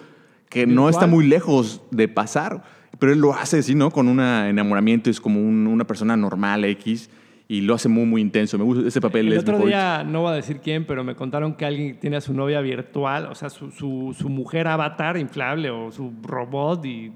que 0.48 0.66
no 0.66 0.88
está 0.88 1.06
muy 1.06 1.26
lejos 1.26 1.80
de 1.90 2.08
pasar, 2.08 2.62
pero 2.98 3.12
él 3.12 3.20
lo 3.20 3.32
hace 3.34 3.58
así, 3.60 3.74
¿no? 3.74 3.90
Con 3.90 4.06
un 4.08 4.20
enamoramiento, 4.20 5.08
es 5.10 5.20
como 5.20 5.40
un- 5.40 5.66
una 5.66 5.86
persona 5.86 6.16
normal, 6.16 6.64
X, 6.66 7.08
y 7.54 7.60
lo 7.60 7.74
hace 7.74 7.88
muy, 7.88 8.06
muy 8.06 8.20
intenso. 8.22 8.56
Me 8.58 8.64
gusta 8.64 8.86
ese 8.88 9.00
papel. 9.00 9.26
El 9.26 9.32
es 9.34 9.38
otro 9.40 9.54
favorito. 9.54 9.76
día, 9.76 10.04
no 10.04 10.22
voy 10.22 10.32
a 10.32 10.36
decir 10.36 10.60
quién, 10.62 10.86
pero 10.86 11.04
me 11.04 11.14
contaron 11.14 11.54
que 11.54 11.64
alguien 11.66 11.98
tiene 12.00 12.16
a 12.16 12.20
su 12.20 12.32
novia 12.32 12.60
virtual, 12.60 13.26
o 13.26 13.34
sea, 13.34 13.50
su, 13.50 13.70
su, 13.70 14.14
su 14.18 14.28
mujer 14.28 14.66
avatar 14.68 15.16
inflable 15.18 15.68
o 15.70 15.92
su 15.92 16.12
robot 16.22 16.84
y 16.86 17.12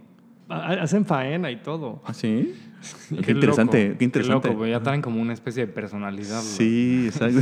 ha- 0.48 0.72
hacen 0.82 1.06
faena 1.06 1.50
y 1.50 1.56
todo. 1.56 2.02
¿Ah, 2.04 2.12
sí? 2.14 2.54
Qué, 3.08 3.16
Qué 3.22 3.32
interesante, 3.32 3.86
loco, 3.88 3.98
qué 3.98 4.04
interesante. 4.04 4.48
loco, 4.48 4.66
ya 4.66 4.80
traen 4.80 5.02
como 5.02 5.20
una 5.20 5.32
especie 5.32 5.66
de 5.66 5.72
personalidad. 5.72 6.40
sí, 6.42 7.06
exacto. 7.06 7.40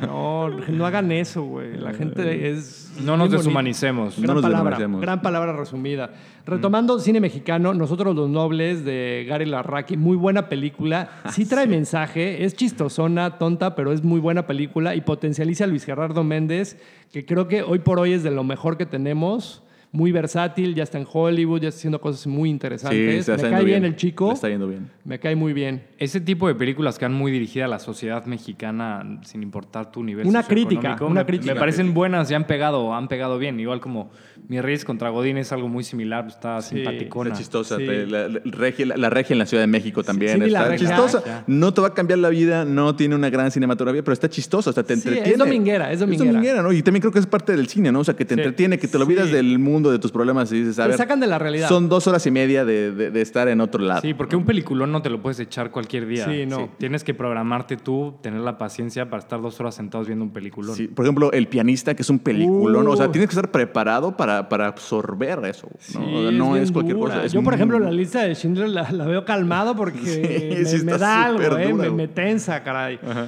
No, 0.06 0.48
no 0.48 0.86
hagan 0.86 1.12
eso, 1.12 1.42
güey. 1.44 1.76
La 1.76 1.92
gente 1.92 2.50
es... 2.50 2.92
No 3.04 3.16
nos 3.16 3.30
deshumanicemos. 3.30 4.18
No 4.18 4.22
Gran 4.24 4.34
nos 4.36 4.42
palabra, 4.42 4.70
deshumanicemos. 4.70 5.00
gran 5.02 5.22
palabra 5.22 5.52
resumida. 5.52 6.10
Retomando 6.46 6.98
cine 7.00 7.20
mexicano, 7.20 7.74
Nosotros 7.74 8.14
los 8.14 8.30
Nobles 8.30 8.84
de 8.84 9.26
Gary 9.28 9.46
Larraqui, 9.46 9.96
muy 9.96 10.16
buena 10.16 10.48
película. 10.48 11.08
Sí 11.30 11.44
trae 11.44 11.66
mensaje, 11.66 12.44
es 12.44 12.54
chistosona, 12.54 13.38
tonta, 13.38 13.74
pero 13.74 13.92
es 13.92 14.02
muy 14.04 14.20
buena 14.20 14.46
película 14.46 14.94
y 14.94 15.00
potencializa 15.00 15.64
a 15.64 15.66
Luis 15.66 15.84
Gerardo 15.84 16.22
Méndez, 16.24 16.78
que 17.12 17.24
creo 17.26 17.48
que 17.48 17.62
hoy 17.62 17.80
por 17.80 17.98
hoy 17.98 18.12
es 18.12 18.22
de 18.22 18.30
lo 18.30 18.44
mejor 18.44 18.76
que 18.76 18.86
tenemos. 18.86 19.62
Muy 19.92 20.12
versátil, 20.12 20.74
ya 20.74 20.82
está 20.82 20.98
en 20.98 21.06
Hollywood, 21.10 21.62
ya 21.62 21.68
está 21.68 21.78
haciendo 21.78 22.00
cosas 22.00 22.26
muy 22.26 22.48
Sí, 22.48 22.52
interesantes. 22.52 23.24
se 23.24 23.32
Me 23.32 23.38
cae 23.42 23.50
bien 23.64 23.64
bien. 23.64 23.84
el 23.84 23.96
chico, 23.96 24.28
Le 24.28 24.34
está 24.34 24.48
yendo 24.48 24.68
bien. 24.68 24.90
me 25.04 25.18
cae 25.18 25.36
muy 25.36 25.52
bien. 25.54 25.84
Ese 25.98 26.20
tipo 26.20 26.48
de 26.48 26.54
películas 26.54 26.98
que 26.98 27.04
han 27.06 27.14
muy 27.14 27.32
dirigida 27.32 27.64
a 27.64 27.68
la 27.68 27.78
sociedad 27.78 28.26
mexicana, 28.26 29.20
sin 29.24 29.42
importar 29.42 29.90
tu 29.90 30.02
nivel 30.04 30.26
Una 30.26 30.42
crítica, 30.42 30.96
una 31.00 31.20
me, 31.20 31.26
crítica. 31.26 31.54
Me 31.54 31.60
parecen 31.60 31.94
buenas 31.94 32.30
y 32.30 32.34
han 32.34 32.46
pegado, 32.46 32.94
han 32.94 33.08
pegado 33.08 33.38
bien. 33.38 33.58
Igual 33.58 33.80
como 33.80 34.10
Mi 34.48 34.60
Reyes 34.60 34.84
contra 34.84 35.08
Godín 35.10 35.38
es 35.38 35.50
algo 35.52 35.68
muy 35.68 35.82
similar, 35.84 36.26
está 36.28 36.60
Sí, 36.60 36.74
simpaticona. 36.76 37.30
Está 37.30 37.38
chistosa. 37.38 37.76
Sí. 37.78 37.86
La, 37.86 38.28
la 38.28 38.40
regia, 38.44 38.86
la 38.86 39.08
regia 39.10 39.34
en 39.34 39.38
la 39.38 39.46
Ciudad 39.46 39.62
de 39.62 39.66
México 39.68 40.02
también. 40.04 40.38
La 40.40 40.46
está 40.46 40.68
Regia. 40.68 40.88
chistosa. 40.88 41.22
Ya. 41.24 41.44
No 41.46 41.72
te 41.72 41.80
va 41.80 41.88
a 41.88 41.94
cambiar 41.94 42.18
la 42.18 42.28
vida, 42.28 42.64
no 42.64 42.94
tiene 42.96 43.14
una 43.14 43.30
gran 43.30 43.50
cinematografía, 43.50 44.02
pero 44.02 44.12
está 44.12 44.28
chistosa, 44.28 44.70
hasta 44.70 44.82
te 44.82 44.94
Sí, 44.96 45.00
es 45.00 45.06
entretiene. 45.06 45.38
dominguera, 45.38 45.90
es 45.92 46.00
dominguera. 46.00 46.62
¿no? 46.62 46.72
Y 46.72 46.82
también 46.82 47.00
creo 47.00 47.12
que 47.12 47.18
es 47.20 47.26
parte 47.26 47.56
del 47.56 47.66
cine, 47.68 47.90
¿no? 47.92 48.00
O 48.00 48.04
sea, 48.04 48.14
que 48.14 48.24
te 48.24 48.34
Sí. 48.34 48.40
entretiene, 48.40 48.78
que 48.78 48.88
te 48.88 48.98
lo 48.98 49.04
olvidas 49.04 49.28
Sí. 49.28 49.32
del 49.34 49.58
mundo 49.58 49.75
mundo, 49.76 49.90
de 49.90 49.98
tus 49.98 50.10
problemas 50.12 50.50
y 50.52 50.58
dices, 50.60 50.78
a 50.78 50.82
Te 50.84 50.88
ver, 50.88 50.96
sacan 50.98 51.20
de 51.20 51.26
la 51.26 51.38
realidad. 51.38 51.68
son 51.68 51.88
dos 51.88 52.06
horas 52.06 52.26
y 52.26 52.30
media 52.30 52.64
de, 52.64 52.92
de- 52.92 53.10
de 53.10 53.20
estar 53.22 53.48
en 53.48 53.60
otro 53.60 53.82
lado. 53.82 54.00
Sí, 54.00 54.14
porque 54.14 54.36
un 54.36 54.44
peliculón 54.44 54.90
no 54.92 55.02
te 55.02 55.10
lo 55.10 55.22
puedes 55.22 55.38
echar 55.40 55.70
cualquier 55.70 56.06
día. 56.06 56.24
Sí, 56.26 56.46
no. 56.46 56.70
Tienes 56.78 57.04
que 57.04 57.14
programarte 57.14 57.76
tú, 57.76 58.14
tener 58.22 58.40
la 58.40 58.58
paciencia 58.58 59.08
para 59.10 59.22
estar 59.22 59.40
dos 59.40 59.58
horas 59.60 59.74
sentados 59.74 60.06
viendo 60.06 60.24
un 60.24 60.32
peliculón. 60.32 60.74
Sí, 60.74 60.88
por 60.88 61.04
ejemplo, 61.04 61.30
El 61.32 61.48
pianista, 61.48 61.94
que 61.94 62.02
es 62.02 62.10
un 62.10 62.18
peliculón. 62.18 62.86
o 62.88 62.96
sea, 62.96 63.06
Uh. 63.08 63.12
tienes 63.12 63.28
que 63.28 63.34
estar 63.36 63.50
preparado 63.50 64.16
para, 64.16 64.48
para 64.48 64.66
absorber 64.66 65.38
eso. 65.44 65.68
¿no? 65.68 65.76
Sí, 65.80 65.96
O 65.98 66.22
sea, 66.22 66.30
no 66.32 66.56
es 66.56 66.72
cualquier 66.72 66.96
dura. 66.96 67.14
cosa. 67.14 67.26
es 67.26 67.32
Yo, 67.32 67.42
por 67.42 67.54
ejemplo, 67.54 67.78
la 67.78 67.90
lista 67.90 68.22
de 68.22 68.34
Schindler 68.34 68.68
la, 68.68 68.90
la 68.90 69.04
veo 69.06 69.24
calmado 69.24 69.76
porque 69.76 69.98
Sí, 70.00 70.20
me, 70.22 70.64
sí 70.64 70.84
me 70.84 70.98
da 70.98 71.24
algo, 71.26 71.56
¿eh? 71.58 71.72
me, 71.92 72.08
tensa, 72.08 72.62
caray. 72.62 72.98
Ajá. 73.06 73.26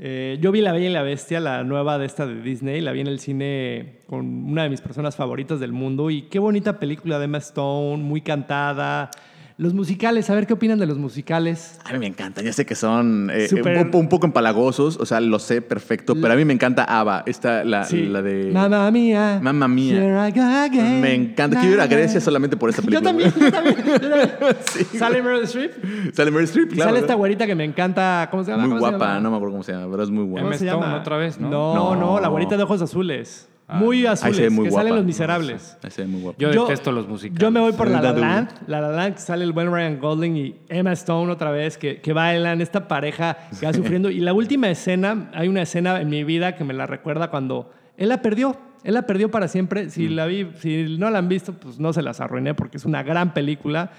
Eh, 0.00 0.38
yo 0.40 0.52
vi 0.52 0.60
La 0.60 0.70
Bella 0.70 0.88
y 0.88 0.92
la 0.92 1.02
Bestia, 1.02 1.40
la 1.40 1.64
nueva 1.64 1.98
de 1.98 2.06
esta 2.06 2.24
de 2.24 2.40
Disney, 2.40 2.80
la 2.80 2.92
vi 2.92 3.00
en 3.00 3.08
el 3.08 3.18
cine 3.18 3.98
con 4.06 4.44
una 4.44 4.62
de 4.62 4.68
mis 4.68 4.80
personas 4.80 5.16
favoritas 5.16 5.58
del 5.58 5.72
mundo 5.72 6.08
y 6.10 6.22
qué 6.22 6.38
bonita 6.38 6.78
película 6.78 7.18
de 7.18 7.24
Emma 7.24 7.38
Stone, 7.38 8.00
muy 8.04 8.20
cantada. 8.20 9.10
Los 9.60 9.74
musicales, 9.74 10.30
a 10.30 10.36
ver 10.36 10.46
qué 10.46 10.52
opinan 10.52 10.78
de 10.78 10.86
los 10.86 10.98
musicales. 10.98 11.80
A 11.84 11.92
mí 11.92 11.98
me 11.98 12.06
encantan. 12.06 12.44
Ya 12.44 12.52
sé 12.52 12.64
que 12.64 12.76
son 12.76 13.28
eh, 13.34 13.48
un, 13.52 13.90
po- 13.90 13.98
un 13.98 14.08
poco 14.08 14.24
empalagosos. 14.24 14.96
O 15.00 15.04
sea, 15.04 15.20
lo 15.20 15.40
sé 15.40 15.62
perfecto. 15.62 16.14
Pero 16.14 16.32
a 16.32 16.36
mí 16.36 16.44
me 16.44 16.52
encanta 16.52 16.84
Ava. 16.84 17.24
Esta, 17.26 17.64
la, 17.64 17.82
Sí. 17.82 18.06
la 18.06 18.22
de... 18.22 18.52
Mamma 18.52 18.88
mía. 18.92 19.40
Mamma 19.42 19.66
mía. 19.66 19.96
Here 19.96 20.28
I 20.28 20.30
go 20.30 20.42
again. 20.44 21.00
Me 21.00 21.12
encanta. 21.12 21.58
Quiero 21.58 21.74
ir 21.74 21.80
a 21.80 21.88
Grecia 21.88 22.20
solamente 22.20 22.56
por 22.56 22.70
esta 22.70 22.82
Yo 22.88 23.02
película. 23.02 23.10
también, 23.10 23.32
yo 23.36 23.50
también. 23.50 23.76
yo 24.00 24.08
también. 24.08 24.30
Sale 24.96 25.22
Meryl 25.22 25.42
Streep. 25.42 25.72
Sale 26.14 26.30
Meryl 26.30 26.44
Streep, 26.44 26.68
Y 26.70 26.74
claro. 26.76 26.90
sale 26.90 27.00
esta 27.00 27.14
güerita 27.14 27.44
que 27.44 27.56
me 27.56 27.64
encanta. 27.64 28.28
¿Cómo 28.30 28.44
se 28.44 28.52
llama? 28.52 28.62
Muy 28.62 28.76
¿Cómo 28.78 28.86
se 28.86 28.90
guapa. 28.96 29.06
llama? 29.08 29.20
No 29.20 29.30
me 29.32 29.36
acuerdo 29.38 29.52
cómo 29.54 29.64
se 29.64 29.72
llama, 29.72 29.90
pero 29.90 30.02
es 30.04 30.10
muy 30.10 30.24
guapa. 30.24 30.46
¿Cómo 30.46 30.56
se 30.56 30.64
llama? 30.66 30.94
otra 31.00 31.16
vez, 31.16 31.40
¿no? 31.40 31.50
No, 31.50 31.74
No. 31.74 31.96
no, 31.96 32.20
la 32.20 32.28
güerita 32.28 32.56
de 32.56 32.62
ojos 32.62 32.80
azules. 32.80 33.48
Muy 33.68 33.98
Ahí 34.00 34.06
azules, 34.06 34.50
muy 34.50 34.64
que 34.64 34.70
guapa. 34.70 34.82
salen 34.82 34.94
los 34.94 35.02
No, 35.02 35.06
miserables. 35.06 35.78
Ahí 35.82 35.90
se 35.90 36.02
ve 36.02 36.08
muy 36.08 36.20
guapa. 36.22 36.38
Yo, 36.38 36.50
detesto 36.50 36.90
los 36.90 37.06
musicales. 37.06 37.40
Yo 37.40 37.50
me 37.50 37.60
voy 37.60 37.72
por 37.72 37.90
La 37.90 38.00
La. 38.00 38.12
Land. 38.12 38.50
La 38.66 38.80
La 38.80 38.90
Land, 38.90 39.14
que 39.14 39.20
sale 39.20 39.44
el 39.44 39.52
buen 39.52 39.70
Ryan 39.70 39.98
Gosling 40.00 40.36
y 40.36 40.56
Emma 40.68 40.92
Stone 40.92 41.30
otra 41.30 41.50
vez, 41.50 41.76
que, 41.76 42.00
que 42.00 42.12
bailan, 42.12 42.60
esta 42.60 42.88
pareja 42.88 43.36
que 43.60 43.66
va 43.66 43.72
sufriendo. 43.74 44.10
Y 44.10 44.20
la 44.20 44.32
última 44.32 44.70
escena, 44.70 45.30
hay 45.34 45.48
una 45.48 45.62
escena 45.62 46.00
en 46.00 46.08
mi 46.08 46.24
vida 46.24 46.56
que 46.56 46.64
me 46.64 46.72
la 46.74 46.86
recuerda 46.86 47.28
cuando 47.30 47.70
él 47.96 48.08
la 48.08 48.22
perdió. 48.22 48.56
Él 48.84 48.94
la 48.94 49.02
perdió 49.02 49.30
para 49.30 49.48
siempre. 49.48 49.84
Mm. 49.86 49.90
Si, 49.90 50.08
la 50.08 50.26
vi, 50.26 50.48
si 50.60 50.96
no 50.98 51.10
la 51.10 51.18
han 51.18 51.28
visto, 51.28 51.52
pues 51.52 51.78
no 51.78 51.92
se 51.92 52.00
las 52.00 52.20
arruiné 52.20 52.54
porque 52.54 52.78
es 52.78 52.84
una 52.84 53.02
gran 53.02 53.34
película. 53.34 53.90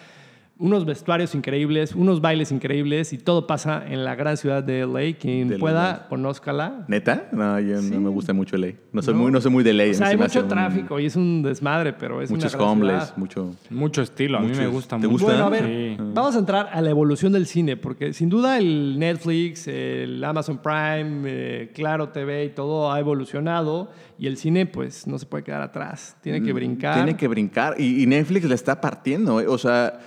Unos 0.62 0.84
vestuarios 0.86 1.36
increíbles, 1.36 1.95
unos 1.95 2.20
bailes 2.20 2.51
increíbles 2.51 3.14
y 3.14 3.18
todo 3.18 3.47
pasa 3.47 3.82
en 3.88 4.03
la 4.03 4.16
gran 4.16 4.36
ciudad 4.36 4.62
de 4.62 4.86
LA. 4.86 5.18
Quien 5.18 5.47
De 5.47 5.57
pueda, 5.57 5.91
LA. 6.01 6.07
conózcala. 6.10 6.84
¿Neta? 6.89 7.30
No, 7.32 7.57
yo 7.62 7.82
Sí. 7.82 7.91
no 7.91 8.01
me 8.01 8.10
gusta 8.10 8.34
mucho 8.34 8.57
LA. 8.57 8.74
No 8.91 9.01
soy, 9.01 9.14
No. 9.14 9.22
muy, 9.22 9.32
no 9.32 9.39
soy 9.39 9.51
muy 9.51 9.64
de 9.64 9.72
LA. 9.74 9.91
O 9.91 9.93
sea, 9.93 10.07
hay 10.07 10.18
mucho 10.18 10.41
un- 10.41 10.49
tráfico 10.49 10.99
y 10.99 11.05
es 11.05 11.16
un 11.16 11.43
desmadre, 11.43 11.93
pero 11.93 12.22
es 12.22 12.30
Muchos 12.30 12.53
una 12.53 12.57
gran 12.64 12.72
homeless, 12.74 13.03
ciudad. 13.03 13.18
mucho... 13.18 13.55
Mucho 13.70 14.01
estilo, 14.01 14.38
a 14.38 14.41
mí 14.41 14.47
Muchos. 14.47 14.62
me 14.62 14.68
gusta 14.68 14.97
¿Te 14.99 15.07
mucho. 15.07 15.26
gusta? 15.26 15.28
Bueno, 15.32 15.45
a 15.45 15.49
ver, 15.49 15.95
Sí. 15.95 15.97
vamos 16.14 16.36
a 16.36 16.39
entrar 16.39 16.70
a 16.74 16.82
la 16.82 16.89
evolución 16.89 17.32
del 17.32 17.45
cine, 17.45 17.78
porque 17.78 18.12
sin 18.12 18.28
duda 18.28 18.57
el 18.57 18.99
Netflix, 18.99 19.66
el 19.70 20.22
Amazon 20.22 20.57
Prime, 20.62 21.22
eh, 21.26 21.72
Claro 21.74 22.10
TV 22.10 22.43
y 22.43 22.49
todo 22.49 22.91
ha 22.91 22.99
evolucionado 22.99 23.91
y 24.18 24.28
el 24.28 24.36
cine 24.36 24.66
pues 24.66 25.07
no 25.07 25.18
se 25.20 25.26
puede 25.26 25.45
quedar 25.45 25.62
atrás, 25.62 26.18
tiene 26.22 26.41
que 26.43 26.51
brincar. 26.51 26.95
Mm, 26.95 27.03
Tiene 27.05 27.16
que 27.18 27.30
brincar. 27.30 27.76
Y, 27.80 28.03
y 28.03 28.05
Netflix 28.07 28.43
la 28.49 28.55
está 28.55 28.82
partiendo. 28.82 29.39
eh. 29.39 29.47
O 29.47 29.57
sea, 29.57 29.97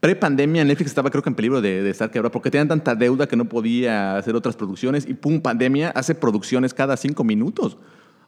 pre-pandemia 0.00 0.64
Netflix 0.64 0.90
estaba 0.90 1.10
creo 1.10 1.22
que 1.22 1.30
en 1.30 1.34
peligro 1.34 1.60
de, 1.60 1.82
de 1.82 1.90
estar 1.90 2.10
quebrado 2.10 2.32
porque 2.32 2.50
tenían 2.50 2.68
tanta 2.68 2.94
deuda 2.94 3.26
que 3.26 3.36
no 3.36 3.46
podía 3.46 4.16
hacer 4.16 4.34
otras 4.34 4.56
producciones. 4.56 5.06
Y 5.08 5.14
pum, 5.14 5.40
pandemia 5.40 5.90
hace 5.90 6.14
producciones 6.14 6.74
cada 6.74 6.96
cinco 6.96 7.24
minutos. 7.24 7.76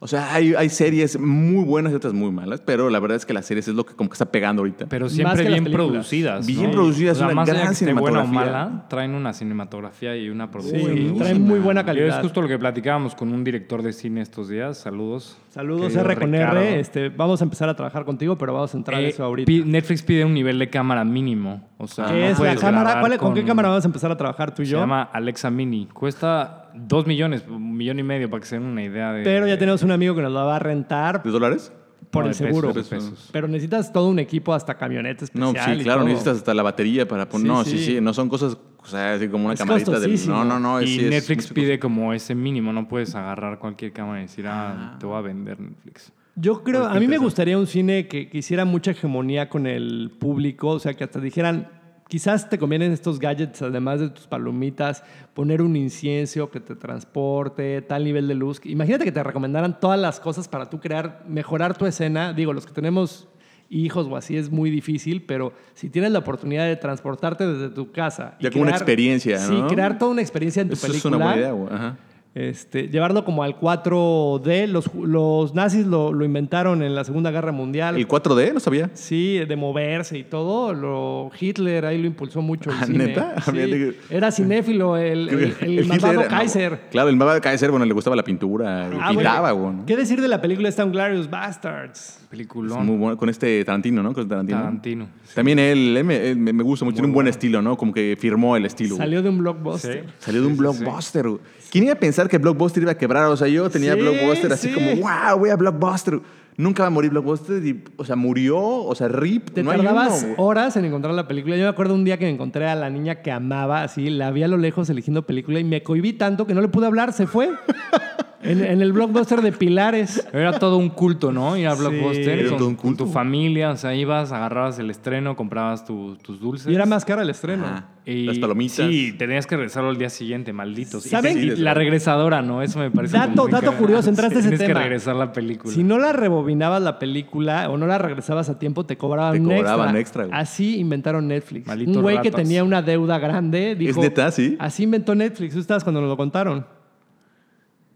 O 0.00 0.06
sea, 0.06 0.32
hay, 0.32 0.54
hay 0.54 0.68
series 0.68 1.18
muy 1.18 1.64
buenas 1.64 1.92
y 1.92 1.96
otras 1.96 2.12
muy 2.12 2.30
malas, 2.30 2.60
pero 2.64 2.88
la 2.88 3.00
verdad 3.00 3.16
es 3.16 3.26
que 3.26 3.32
las 3.34 3.46
series 3.46 3.66
es 3.66 3.74
lo 3.74 3.84
que 3.84 3.94
como 3.94 4.08
que 4.08 4.14
está 4.14 4.26
pegando 4.30 4.60
ahorita. 4.60 4.86
Pero 4.88 5.08
siempre 5.08 5.44
bien 5.48 5.64
producidas. 5.64 6.46
Bien 6.46 6.66
¿no? 6.66 6.70
producidas, 6.70 7.16
O 7.16 7.18
sea, 7.18 7.26
una 7.26 7.34
más 7.34 7.48
gran 7.48 7.72
esté 7.72 7.92
buena 7.92 8.20
o 8.20 8.24
cinematografía. 8.26 8.52
mala, 8.62 8.86
traen 8.88 9.14
una 9.14 9.32
cinematografía 9.32 10.16
y 10.16 10.30
una 10.30 10.44
Sí, 10.46 10.50
producción. 10.52 10.82
Buenísima. 10.82 11.18
traen 11.18 11.42
muy 11.42 11.58
buena 11.58 11.80
Y 11.80 11.82
es 11.82 11.86
calidad. 11.86 12.22
justo 12.22 12.42
lo 12.42 12.46
que 12.48 12.58
platicábamos 12.60 13.16
con 13.16 13.32
un 13.32 13.42
director 13.42 13.82
de 13.82 13.92
cine 13.92 14.20
estos 14.20 14.48
días. 14.48 14.78
Saludos. 14.78 15.36
Saludos 15.50 15.92
R 15.96 16.16
con. 16.16 16.32
R, 16.32 16.78
este, 16.78 17.08
vamos 17.08 17.40
a 17.40 17.44
empezar 17.44 17.68
a 17.68 17.74
trabajar 17.74 18.04
contigo, 18.04 18.38
pero 18.38 18.52
vamos 18.54 18.72
a 18.74 18.76
entrar 18.76 18.98
a 19.00 19.02
Eh, 19.02 19.08
eso 19.08 19.24
ahorita. 19.24 19.50
Netflix 19.66 20.02
pide 20.02 20.24
un 20.24 20.32
nivel 20.34 20.60
de 20.60 20.70
cámara 20.70 21.04
mínimo. 21.04 21.68
O 21.78 21.88
sea, 21.88 22.06
¿Qué 22.06 22.12
no 22.12 22.18
es 22.18 22.30
la 22.32 22.36
puedes 22.38 22.60
cámara? 22.60 22.82
grabar 22.92 23.00
¿Cuál- 23.00 23.18
¿Con 23.18 23.34
qué 23.34 23.44
cámara 23.44 23.68
vamos 23.70 23.84
a 23.84 23.88
empezar 23.88 24.10
a 24.12 24.16
trabajar 24.16 24.54
tú 24.54 24.62
y 24.62 24.66
Se 24.66 24.72
yo? 24.72 24.78
llama 24.78 25.02
Alexa 25.02 25.50
Mini. 25.50 25.86
Cuesta 25.92 26.67
dos 26.86 27.06
millones, 27.06 27.44
un 27.48 27.76
millón 27.76 27.98
y 27.98 28.02
medio 28.02 28.28
para 28.30 28.40
que 28.40 28.46
se 28.46 28.56
den 28.58 28.66
una 28.66 28.82
idea 28.82 29.12
de. 29.12 29.24
Pero 29.24 29.46
ya 29.46 29.58
tenemos 29.58 29.82
un 29.82 29.90
amigo 29.90 30.14
que 30.14 30.22
nos 30.22 30.32
la 30.32 30.42
va 30.42 30.56
a 30.56 30.58
rentar 30.58 31.22
¿De 31.22 31.30
dólares? 31.30 31.72
por 32.10 32.24
No, 32.24 32.30
el 32.30 32.36
de 32.36 32.38
pesos, 32.44 32.60
seguro. 32.60 32.72
de 32.72 32.82
pesos. 32.88 33.28
Pero 33.32 33.48
necesitas 33.48 33.92
todo 33.92 34.08
un 34.08 34.18
equipo, 34.18 34.54
hasta 34.54 34.76
camioneta 34.78 35.26
No, 35.34 35.48
especial. 35.48 35.74
sí, 35.76 35.80
y 35.80 35.84
claro, 35.84 36.00
todo. 36.00 36.08
necesitas 36.08 36.36
hasta 36.38 36.54
la 36.54 36.62
batería 36.62 37.06
para 37.06 37.28
poner. 37.28 37.46
Sí, 37.46 37.52
no, 37.52 37.64
sí. 37.64 37.78
sí. 37.78 37.84
sí, 37.96 38.00
no 38.00 38.14
son 38.14 38.28
cosas, 38.28 38.56
o 38.82 38.86
sea, 38.86 39.14
así 39.14 39.28
como 39.28 39.44
una 39.46 39.54
Es 39.54 39.60
camarita 39.60 39.90
del. 39.92 40.00
costosísimo. 40.00 40.36
No, 40.36 40.44
no, 40.44 40.58
no. 40.60 40.78
es- 40.80 40.88
y 40.88 41.00
sí 41.00 41.04
Netflix 41.06 41.48
pide 41.52 41.78
como 41.78 42.12
ese 42.14 42.34
mínimo. 42.34 42.72
No 42.72 42.88
puedes 42.88 43.14
agarrar 43.14 43.58
cualquier 43.58 43.92
cámara 43.92 44.20
y 44.20 44.22
decir, 44.22 44.46
ah, 44.48 44.96
te 44.98 45.04
voy 45.06 45.16
a 45.18 45.20
vender 45.20 45.60
Netflix. 45.60 46.12
Yo 46.40 46.62
creo, 46.62 46.88
qué 46.88 46.96
a 46.96 47.00
mí 47.00 47.08
me 47.08 47.18
gustaría 47.18 47.58
un 47.58 47.66
cine 47.66 48.06
que, 48.06 48.28
que 48.30 48.38
hiciera 48.38 48.64
mucha 48.64 48.92
hegemonía 48.92 49.48
con 49.48 49.66
el 49.66 50.12
público, 50.20 50.68
o 50.68 50.78
sea, 50.78 50.94
que 50.94 51.02
hasta 51.02 51.18
dijeran, 51.18 51.66
quizás 52.08 52.48
te 52.48 52.58
convienen 52.58 52.92
estos 52.92 53.18
gadgets, 53.18 53.62
además 53.62 54.00
de 54.00 54.08
tus 54.10 54.26
palomitas, 54.26 55.04
poner 55.34 55.62
un 55.62 55.76
incienso 55.76 56.50
que 56.50 56.58
te 56.60 56.74
transporte, 56.74 57.82
tal 57.82 58.04
nivel 58.04 58.26
de 58.28 58.34
luz. 58.34 58.60
Imagínate 58.64 59.04
que 59.04 59.12
te 59.12 59.22
recomendaran 59.22 59.78
todas 59.78 60.00
las 60.00 60.18
cosas 60.20 60.48
para 60.48 60.66
tú 60.68 60.80
crear, 60.80 61.22
mejorar 61.28 61.76
tu 61.76 61.86
escena. 61.86 62.32
Digo, 62.32 62.52
los 62.52 62.66
que 62.66 62.72
tenemos 62.72 63.28
hijos 63.70 64.06
o 64.10 64.16
así 64.16 64.36
es 64.36 64.50
muy 64.50 64.70
difícil, 64.70 65.22
pero 65.22 65.52
si 65.74 65.90
tienes 65.90 66.10
la 66.10 66.20
oportunidad 66.20 66.66
de 66.66 66.76
transportarte 66.76 67.46
desde 67.46 67.68
tu 67.68 67.92
casa. 67.92 68.36
Ya 68.40 68.50
como 68.50 68.62
una 68.62 68.70
experiencia, 68.72 69.38
Sí, 69.38 69.52
¿no? 69.52 69.66
crear 69.68 69.98
toda 69.98 70.10
una 70.10 70.22
experiencia 70.22 70.62
en 70.62 70.68
tu 70.68 70.74
Eso 70.74 70.86
película. 70.86 71.16
es 71.16 71.16
una 71.16 71.24
buena 71.26 71.40
idea. 71.68 71.76
Ajá. 71.76 71.98
Este, 72.34 72.86
llevarlo 72.88 73.24
como 73.24 73.42
al 73.42 73.58
4D. 73.58 74.66
Los, 74.68 74.94
los 74.94 75.54
nazis 75.54 75.86
lo, 75.86 76.12
lo 76.12 76.24
inventaron 76.24 76.82
en 76.82 76.94
la 76.94 77.02
Segunda 77.02 77.30
Guerra 77.30 77.50
Mundial. 77.52 77.96
¿El 77.96 78.06
4D? 78.06 78.52
No 78.54 78.60
sabía. 78.60 78.90
Sí, 78.94 79.38
de 79.38 79.56
moverse 79.56 80.16
y 80.18 80.24
todo. 80.24 80.72
Lo, 80.72 81.30
Hitler 81.40 81.84
ahí 81.86 81.98
lo 82.00 82.06
impulsó 82.06 82.40
mucho 82.42 82.70
el 82.70 82.76
Ah, 82.80 82.86
cine. 82.86 83.06
¿neta? 83.08 83.34
Sí, 83.42 83.92
Era 84.10 84.30
cinéfilo, 84.30 84.96
el, 84.96 85.54
el, 85.60 85.86
malvado 85.86 86.20
era- 86.20 86.22
no, 86.22 86.28
Kaiser. 86.28 86.80
claro, 86.90 87.08
el 87.08 87.16
malvado 87.16 87.40
Kaiser, 87.40 87.70
bueno, 87.70 87.84
le 87.86 87.92
gustaba 87.94 88.14
la 88.14 88.22
pintura, 88.22 88.86
Ah, 89.00 89.08
pintaba, 89.10 89.52
bueno. 89.52 89.82
¿Qué 89.86 89.96
decir 89.96 90.20
de 90.20 90.28
la 90.28 90.40
película 90.40 90.68
esta 90.68 90.84
Glorious 90.84 91.28
Bastards? 91.28 92.18
Es 92.20 92.26
Peliculón. 92.30 92.84
muy 92.86 92.96
bueno, 92.98 93.16
con 93.16 93.30
este 93.30 93.64
Tarantino, 93.64 94.02
¿no? 94.02 94.12
Con 94.12 94.28
Tarantino. 94.28 94.58
Tarantino. 94.58 95.08
También 95.34 95.58
él, 95.58 95.96
él 95.96 96.04
me, 96.04 96.28
él 96.30 96.36
me- 96.36 96.52
me 96.52 96.62
gusta 96.62 96.84
mucho, 96.84 96.94
tiene 96.96 97.08
un 97.08 97.14
buen 97.14 97.26
estilo, 97.26 97.62
¿no? 97.62 97.76
Como 97.76 97.92
que 97.92 98.16
firmó 98.20 98.54
el 98.56 98.66
estilo. 98.66 98.96
Salió 98.96 99.22
de 99.22 99.30
un 99.30 99.38
blockbuster. 99.38 100.04
Sí. 100.06 100.12
Salió 100.18 100.42
de 100.42 100.46
un 100.46 100.52
Sí, 100.52 100.58
sí, 100.62 100.68
sí. 100.72 100.78
blockbuster. 100.84 101.26
¿Quién 101.70 101.84
iba 101.84 101.92
a 101.94 101.98
pensar 101.98 102.17
que 102.26 102.38
Blockbuster 102.38 102.82
iba 102.82 102.92
a 102.92 102.98
quebrar? 102.98 103.26
O 103.26 103.36
sea, 103.36 103.46
yo 103.46 103.70
tenía 103.70 103.94
Sí, 103.94 104.00
Blockbuster 104.00 104.52
así 104.52 104.68
sí. 104.68 104.74
como, 104.74 104.96
wow, 104.96 105.38
voy 105.38 105.50
a 105.50 105.56
Blockbuster. 105.56 106.20
Nunca 106.56 106.82
va 106.82 106.86
a 106.88 106.90
morir 106.90 107.10
Blockbuster. 107.10 107.64
y, 107.64 107.84
o 107.96 108.04
sea, 108.04 108.16
murió, 108.16 108.58
o 108.58 108.94
sea, 108.96 109.06
RIP. 109.06 109.50
Te 109.50 109.62
no 109.62 109.70
hay 109.70 109.76
tardabas 109.76 110.24
uno, 110.24 110.34
horas 110.38 110.76
en 110.76 110.86
encontrar 110.86 111.14
la 111.14 111.28
película. 111.28 111.56
Yo 111.56 111.62
me 111.62 111.68
acuerdo 111.68 111.94
un 111.94 112.04
día 112.04 112.18
que 112.18 112.24
me 112.24 112.32
encontré 112.32 112.66
a 112.66 112.74
la 112.74 112.90
niña 112.90 113.22
que 113.22 113.30
amaba, 113.30 113.84
así, 113.84 114.10
la 114.10 114.32
vi 114.32 114.42
a 114.42 114.48
lo 114.48 114.56
lejos 114.56 114.90
eligiendo 114.90 115.24
película 115.24 115.60
y 115.60 115.64
me 115.64 115.84
cohibí 115.84 116.14
tanto 116.14 116.46
que 116.48 116.54
no 116.54 116.60
le 116.60 116.66
pude 116.68 116.86
hablar, 116.86 117.12
se 117.12 117.28
fue. 117.28 117.50
en, 118.42 118.64
en 118.64 118.82
el 118.82 118.92
blockbuster 118.92 119.42
de 119.42 119.52
Pilares. 119.52 120.26
Era 120.32 120.58
todo 120.58 120.76
un 120.76 120.90
culto, 120.90 121.32
¿no? 121.32 121.56
Ir 121.56 121.66
a 121.68 121.74
Sí. 121.74 121.80
Blockbuster 121.80 122.38
Era 122.38 122.48
con, 122.50 122.58
todo 122.58 122.68
un 122.68 122.74
con 122.76 122.90
culto. 122.90 123.04
tu 123.04 123.10
familia. 123.10 123.70
O 123.70 123.76
sea, 123.76 123.94
ibas, 123.94 124.32
agarrabas 124.32 124.78
el 124.78 124.90
estreno, 124.90 125.36
comprabas 125.36 125.84
tu- 125.84 126.16
tus 126.16 126.40
dulces. 126.40 126.70
Y 126.70 126.74
era 126.74 126.86
más 126.86 127.04
cara 127.04 127.22
el 127.22 127.30
estreno. 127.30 127.64
Ajá. 127.66 127.86
Y- 128.06 128.24
Las 128.24 128.38
palomitas. 128.38 128.76
Sí, 128.88 129.12
tenías 129.18 129.46
que 129.46 129.54
regresarlo 129.56 129.90
al 129.90 129.98
día 129.98 130.08
siguiente, 130.08 130.52
malditos. 130.54 131.02
¿Saben? 131.02 131.34
te- 131.34 131.44
y 131.44 131.50
Sí, 131.56 131.56
la 131.60 131.74
regresadora, 131.74 132.40
¿no? 132.40 132.62
Eso 132.62 132.78
me 132.78 132.90
parece. 132.90 133.18
Dato- 133.18 133.42
como 133.42 133.48
dato 133.48 133.72
curioso, 133.74 134.08
entraste 134.08 134.36
a 134.36 134.38
ese 134.40 134.48
Tienes 134.48 134.66
tema. 134.66 134.80
que 134.80 134.84
regresar 134.84 135.16
la 135.16 135.32
película. 135.32 135.74
Si 135.74 135.84
no 135.84 135.98
la 135.98 136.12
rebobinabas 136.12 136.80
la 136.80 136.98
película 136.98 137.68
o 137.68 137.76
no 137.76 137.86
la 137.86 137.98
regresabas 137.98 138.48
a 138.48 138.58
tiempo, 138.58 138.86
te 138.86 138.96
cobraban, 138.96 139.34
Te 139.34 139.40
un 139.40 139.46
cobraban 139.56 139.88
extra. 139.96 140.00
extra, 140.00 140.24
güey. 140.26 140.40
Así 140.40 140.78
inventaron 140.78 141.28
Netflix. 141.28 141.66
Malditos 141.66 141.96
un 141.96 142.02
güey 142.02 142.22
que 142.22 142.30
tenía 142.30 142.64
una 142.64 142.80
deuda 142.80 143.18
grande 143.18 143.74
dijo... 143.74 144.00
neta, 144.00 144.30
sí? 144.30 144.56
Así 144.58 144.84
inventó 144.84 145.14
Netflix. 145.14 145.52
Tú 145.52 145.60
estabas 145.60 145.84
cuando 145.84 146.00
nos 146.00 146.08
lo 146.08 146.16
contaron. 146.16 146.77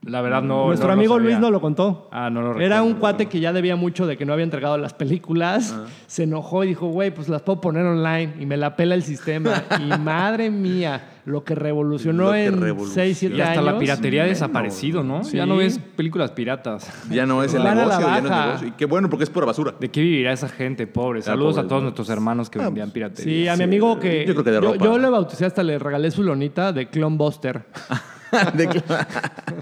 La 0.04 0.20
verdad, 0.20 0.42
no. 0.42 0.66
Nuestro 0.66 0.88
no 0.88 0.94
amigo. 0.94 1.18
Luis 1.18 1.38
nos 1.38 1.50
lo 1.52 1.60
contó. 1.60 2.08
Ah, 2.10 2.28
no 2.28 2.42
lo 2.42 2.48
Era 2.50 2.54
recuerdo, 2.58 2.84
un 2.84 2.92
no 2.94 2.98
cuate 2.98 3.26
que 3.26 3.38
ya 3.40 3.52
debía 3.52 3.76
mucho 3.76 4.06
de 4.06 4.16
que 4.16 4.24
no 4.24 4.32
había 4.32 4.44
entregado 4.44 4.76
las 4.76 4.94
películas. 4.94 5.76
Se 6.06 6.24
enojó 6.24 6.64
y 6.64 6.68
dijo, 6.68 6.88
güey, 6.88 7.12
pues 7.12 7.28
las 7.28 7.42
puedo 7.42 7.60
poner 7.60 7.84
online. 7.86 8.34
Y 8.40 8.46
me 8.46 8.56
la 8.56 8.74
pela 8.74 8.94
el 8.94 9.04
sistema. 9.04 9.62
y 9.80 9.98
madre 9.98 10.50
mía, 10.50 11.21
lo 11.24 11.44
que 11.44 11.54
revolucionó 11.54 12.24
Lo 12.24 12.32
que 12.32 12.46
en 12.46 12.60
revolucionó. 12.60 12.94
6, 12.94 13.18
7 13.18 13.36
Y 13.36 13.40
hasta 13.40 13.52
años. 13.60 13.64
la 13.64 13.78
piratería 13.78 14.22
ha 14.24 14.26
desaparecido, 14.26 15.04
¿no? 15.04 15.22
sí. 15.22 15.36
Ya 15.36 15.46
no 15.46 15.56
ves 15.56 15.78
películas 15.96 16.32
piratas. 16.32 16.90
Ya 17.10 17.26
no 17.26 17.42
es 17.44 17.54
el 17.54 17.62
Van 17.62 17.76
negocio, 17.76 18.00
ya 18.00 18.20
no 18.20 18.28
es 18.28 18.46
negocio. 18.46 18.68
Y 18.68 18.70
qué 18.72 18.84
bueno, 18.86 19.08
porque 19.08 19.24
es 19.24 19.30
pura 19.30 19.46
basura. 19.46 19.74
¿De 19.78 19.88
qué 19.90 20.00
vivirá 20.00 20.32
esa 20.32 20.48
gente 20.48 20.86
pobre? 20.86 21.22
Saludos 21.22 21.54
pobres, 21.54 21.64
a 21.66 21.68
todos 21.68 21.80
¿no? 21.82 21.84
nuestros 21.84 22.08
hermanos 22.10 22.50
que 22.50 22.58
Ah, 22.60 22.64
vendían 22.64 22.88
pues, 22.88 22.94
piratería. 22.94 23.42
Sí, 23.44 23.48
a 23.48 23.56
mi 23.56 23.64
amigo 23.64 23.98
que. 24.00 24.24
yo 24.26 24.32
creo 24.34 24.44
que 24.44 24.50
de 24.50 24.60
ropa. 24.60 24.84
Yo 24.84 24.98
le 24.98 25.08
bauticé 25.08 25.44
hasta 25.44 25.62
le 25.62 25.78
regalé 25.78 26.10
su 26.10 26.22
lonita 26.22 26.72
de 26.72 26.88
Clone 26.88 27.16
Buster. 27.16 27.62
De 28.54 28.66
que- 28.66 28.82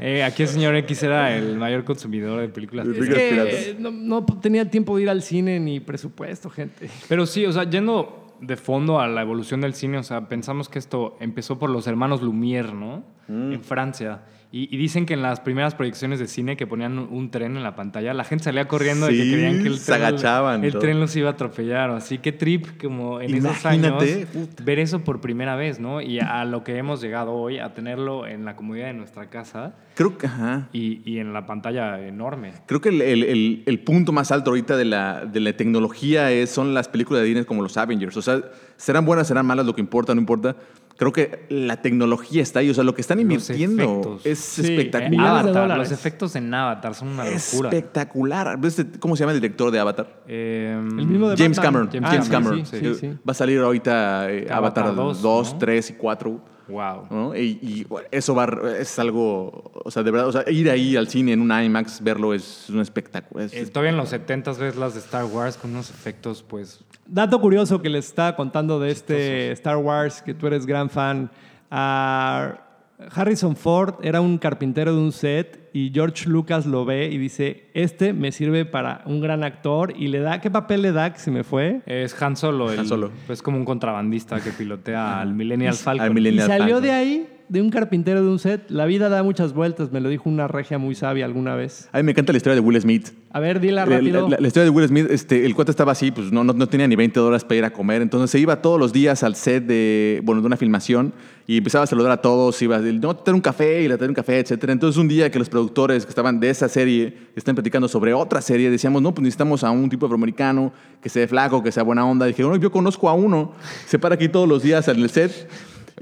Eh, 0.02 0.22
aquí 0.22 0.44
el 0.44 0.48
señor 0.48 0.74
X 0.76 1.02
era 1.02 1.36
el 1.36 1.56
mayor 1.58 1.84
consumidor 1.84 2.40
de 2.40 2.48
películas. 2.48 2.86
Es 2.86 3.08
que 3.08 3.70
eh, 3.70 3.76
no, 3.78 3.90
no 3.90 4.24
tenía 4.40 4.64
tiempo 4.70 4.96
de 4.96 5.02
ir 5.02 5.10
al 5.10 5.20
cine 5.22 5.60
ni 5.60 5.78
presupuesto, 5.80 6.48
gente. 6.48 6.88
Pero 7.08 7.26
sí, 7.26 7.44
o 7.44 7.52
sea, 7.52 7.64
yendo 7.68 8.19
de 8.40 8.56
fondo 8.56 9.00
a 9.00 9.06
la 9.06 9.22
evolución 9.22 9.60
del 9.60 9.74
cine, 9.74 9.98
o 9.98 10.02
sea, 10.02 10.28
pensamos 10.28 10.68
que 10.68 10.78
esto 10.78 11.16
empezó 11.20 11.58
por 11.58 11.70
los 11.70 11.86
hermanos 11.86 12.22
Lumière, 12.22 12.72
¿no? 12.72 13.02
En 13.28 13.62
Francia. 13.62 14.22
Y, 14.52 14.74
y 14.74 14.78
dicen 14.78 15.06
que 15.06 15.14
en 15.14 15.22
las 15.22 15.38
primeras 15.38 15.76
proyecciones 15.76 16.18
de 16.18 16.26
cine 16.26 16.56
que 16.56 16.66
ponían 16.66 16.98
un, 16.98 17.08
un 17.12 17.30
tren 17.30 17.56
en 17.56 17.62
la 17.62 17.76
pantalla, 17.76 18.12
la 18.14 18.24
gente 18.24 18.42
salía 18.44 18.66
corriendo 18.66 19.06
de 19.06 19.12
que 19.12 19.22
Sí, 19.22 19.32
creían 19.32 19.62
que 19.62 19.68
el 19.68 19.78
se 19.78 19.92
tren, 19.92 20.02
agachaban 20.04 20.64
el 20.64 20.76
tren 20.76 20.98
los 20.98 21.14
iba 21.14 21.28
a 21.28 21.32
atropellar. 21.34 21.90
Así 21.90 22.18
que 22.18 22.32
trip, 22.32 22.66
como 22.82 23.20
en 23.20 23.32
esos 23.34 23.64
Imagínate, 23.64 24.14
años, 24.14 24.26
puta. 24.32 24.64
ver 24.64 24.80
eso 24.80 25.04
por 25.04 25.20
primera 25.20 25.54
vez, 25.54 25.78
¿no? 25.78 26.00
Y 26.00 26.18
a 26.18 26.44
lo 26.44 26.64
que 26.64 26.76
hemos 26.78 27.00
llegado 27.00 27.32
hoy, 27.32 27.58
a 27.60 27.74
tenerlo 27.74 28.26
en 28.26 28.44
la 28.44 28.56
comodidad 28.56 28.86
de 28.88 28.94
nuestra 28.94 29.30
casa 29.30 29.74
Creo 29.94 30.18
que, 30.18 30.26
ajá. 30.26 30.68
y, 30.72 31.00
y 31.08 31.18
en 31.20 31.32
la 31.32 31.46
pantalla 31.46 32.04
enorme. 32.04 32.52
Creo 32.66 32.80
que 32.80 32.88
el, 32.88 33.02
el- 33.02 33.22
el- 33.24 33.62
el 33.66 33.78
punto 33.80 34.10
más 34.10 34.32
alto 34.32 34.50
ahorita 34.50 34.76
de 34.76 34.84
la, 34.84 35.26
de 35.26 35.38
la 35.38 35.52
tecnología 35.52 36.32
es, 36.32 36.50
son 36.50 36.74
las 36.74 36.88
películas 36.88 37.20
de 37.22 37.26
Disney 37.28 37.44
como 37.44 37.62
los 37.62 37.76
Avengers. 37.76 38.16
O 38.16 38.22
sea, 38.22 38.42
serán 38.76 39.04
buenas, 39.04 39.28
serán 39.28 39.46
malas, 39.46 39.64
lo 39.64 39.74
que 39.76 39.80
importa, 39.80 40.12
no 40.14 40.20
importa. 40.20 40.56
Creo 40.96 41.12
que 41.12 41.46
la 41.48 41.80
tecnología 41.80 42.42
está 42.42 42.58
ahí. 42.60 42.68
O 42.70 42.74
sea, 42.74 42.84
lo 42.84 42.94
que 42.94 43.00
están 43.00 43.18
invirtiendo 43.20 44.20
es 44.22 44.38
Sí, 44.38 44.60
Eh, 44.62 44.64
espectacular. 44.76 45.26
Avatar, 45.28 45.52
dólares. 45.62 45.90
los 45.90 45.98
efectos 45.98 46.36
en 46.36 46.52
Avatar 46.52 46.94
son 46.94 47.08
una 47.08 47.26
Es 47.26 47.52
locura. 47.54 47.70
espectacular. 47.70 48.60
¿Ves 48.60 48.84
¿Cómo 48.98 49.16
se 49.16 49.20
llama 49.20 49.32
el 49.32 49.40
director 49.40 49.70
de 49.70 49.78
Avatar? 49.78 50.22
Eh, 50.28 50.74
El 50.78 51.06
mismo 51.06 51.28
de 51.30 51.36
James 51.36 51.56
Batman. 51.56 51.88
Cameron. 51.88 51.88
James 51.90 52.10
James, 52.10 52.28
Cameron, 52.28 52.66
sí, 52.66 52.76
sí, 52.78 52.86
Eh, 52.86 52.94
sí. 52.94 53.08
Va 53.26 53.32
a 53.32 53.34
salir 53.34 53.60
ahorita 53.60 54.30
eh, 54.30 54.46
Avatar 54.50 54.84
Avatar 54.84 54.94
2, 54.94 55.22
2, 55.22 55.52
¿no? 55.54 55.58
3 55.58 55.90
y 55.90 55.92
4. 55.94 56.44
Wow. 56.70 57.06
¿no? 57.10 57.36
Y, 57.36 57.86
eso 58.10 58.34
va, 58.34 58.48
es 58.78 58.98
algo, 58.98 59.70
o 59.84 59.90
sea, 59.90 60.02
de 60.02 60.10
verdad, 60.10 60.28
o 60.28 60.32
sea, 60.32 60.44
ir 60.50 60.70
ahí 60.70 60.96
al 60.96 61.08
cine 61.08 61.32
en 61.32 61.40
un 61.40 61.50
IMAX, 61.52 62.02
verlo 62.02 62.32
es 62.34 62.70
un 62.70 62.80
espectáculo. 62.80 63.44
es- 63.44 63.52
Eh, 63.52 63.66
todavía 63.66 63.90
en 63.90 63.96
los 63.96 64.08
70 64.10 64.52
ves 64.52 64.76
las 64.76 64.94
de 64.94 65.00
Star 65.00 65.24
Wars 65.24 65.56
con 65.56 65.70
unos 65.72 65.90
efectos, 65.90 66.42
pues. 66.46 66.80
Dato 67.06 67.40
curioso 67.40 67.82
que 67.82 67.88
les 67.88 68.06
estaba 68.06 68.36
contando 68.36 68.78
de 68.78 68.90
este 68.92 69.50
Star 69.52 69.76
Wars, 69.76 70.22
que 70.22 70.32
tú 70.34 70.46
eres 70.46 70.64
gran 70.66 70.88
fan. 70.88 71.30
a 71.72 72.66
Harrison 73.14 73.56
Ford 73.56 73.94
era 74.02 74.20
un 74.20 74.38
carpintero 74.38 74.94
de 74.94 75.00
un 75.00 75.12
set 75.12 75.68
y 75.72 75.90
George 75.94 76.28
Lucas 76.28 76.66
lo 76.66 76.84
ve 76.84 77.08
y 77.10 77.18
dice, 77.18 77.64
este 77.74 78.12
me 78.12 78.32
sirve 78.32 78.64
para 78.64 79.02
un 79.06 79.20
gran 79.20 79.44
actor 79.44 79.92
y 79.96 80.08
le 80.08 80.20
da, 80.20 80.40
¿qué 80.40 80.50
papel 80.50 80.82
le 80.82 80.92
da 80.92 81.12
que 81.12 81.18
se 81.20 81.30
me 81.30 81.44
fue? 81.44 81.80
Es 81.86 82.20
Han 82.22 82.36
Solo. 82.36 82.72
El, 82.72 82.80
Han 82.80 82.86
Solo. 82.88 83.10
Es 83.28 83.42
como 83.42 83.56
un 83.56 83.64
contrabandista 83.64 84.40
que 84.40 84.50
pilotea 84.50 85.20
al 85.20 85.34
Millennial 85.34 85.74
Falcon. 85.74 86.06
al 86.16 86.26
Y 86.26 86.38
salió 86.40 86.64
Falcon. 86.76 86.82
de 86.82 86.90
ahí, 86.90 87.28
de 87.48 87.60
un 87.62 87.70
carpintero 87.70 88.22
de 88.22 88.28
un 88.28 88.38
set. 88.38 88.68
La 88.70 88.86
vida 88.86 89.08
da 89.08 89.22
muchas 89.22 89.52
vueltas, 89.52 89.90
me 89.92 90.00
lo 90.00 90.08
dijo 90.08 90.28
una 90.28 90.46
regia 90.48 90.78
muy 90.78 90.94
sabia 90.94 91.24
alguna 91.24 91.54
vez. 91.56 91.88
A 91.92 91.98
mí 91.98 92.02
me 92.04 92.12
encanta 92.12 92.32
la 92.32 92.36
historia 92.36 92.54
de 92.54 92.60
Will 92.60 92.80
Smith. 92.80 93.08
A 93.32 93.38
ver, 93.40 93.60
dila 93.60 93.86
La, 93.86 93.96
rápido. 93.96 94.28
la- 94.28 94.38
la 94.40 94.46
historia 94.46 94.64
de 94.64 94.70
Will 94.70 94.88
Smith, 94.88 95.06
este, 95.10 95.46
el 95.46 95.54
cuate 95.54 95.70
estaba 95.70 95.92
así, 95.92 96.10
pues 96.10 96.30
no, 96.32 96.42
no, 96.44 96.52
no 96.52 96.68
tenía 96.68 96.86
ni 96.88 96.96
20 96.96 97.18
dólares 97.20 97.44
para 97.44 97.56
ir 97.56 97.64
a 97.64 97.70
comer, 97.70 98.02
entonces 98.02 98.30
se 98.30 98.38
iba 98.40 98.60
todos 98.62 98.78
los 98.78 98.92
días 98.92 99.22
al 99.22 99.34
set 99.36 99.64
de, 99.66 100.20
bueno, 100.24 100.40
de 100.40 100.46
una 100.48 100.56
filmación 100.56 101.12
y 101.50 101.56
empezaba 101.56 101.82
a 101.82 101.86
saludar 101.88 102.12
a 102.12 102.22
todos, 102.22 102.62
iba, 102.62 102.80
de, 102.80 102.92
no, 102.92 103.16
tener 103.16 103.34
un 103.34 103.40
café 103.40 103.82
y 103.82 103.88
le 103.88 103.96
un 103.96 104.14
café, 104.14 104.38
etcétera. 104.38 104.72
Entonces 104.72 104.96
un 104.96 105.08
día 105.08 105.32
que 105.32 105.38
los 105.40 105.48
productores 105.48 106.04
que 106.04 106.10
estaban 106.10 106.38
de 106.38 106.48
esa 106.48 106.68
serie 106.68 107.12
están 107.34 107.56
platicando 107.56 107.88
sobre 107.88 108.14
otra 108.14 108.40
serie, 108.40 108.70
decíamos, 108.70 109.02
no, 109.02 109.12
pues 109.12 109.24
necesitamos 109.24 109.64
a 109.64 109.72
un 109.72 109.90
tipo 109.90 110.06
afroamericano 110.06 110.72
que 111.02 111.08
sea 111.08 111.26
flaco, 111.26 111.60
que 111.60 111.72
sea 111.72 111.82
buena 111.82 112.06
onda. 112.06 112.26
Dije, 112.26 112.44
bueno, 112.44 112.62
yo 112.62 112.70
conozco 112.70 113.08
a 113.08 113.14
uno, 113.14 113.52
se 113.88 113.98
para 113.98 114.14
aquí 114.14 114.28
todos 114.28 114.48
los 114.48 114.62
días 114.62 114.86
en 114.86 115.00
el 115.00 115.10
set 115.10 115.50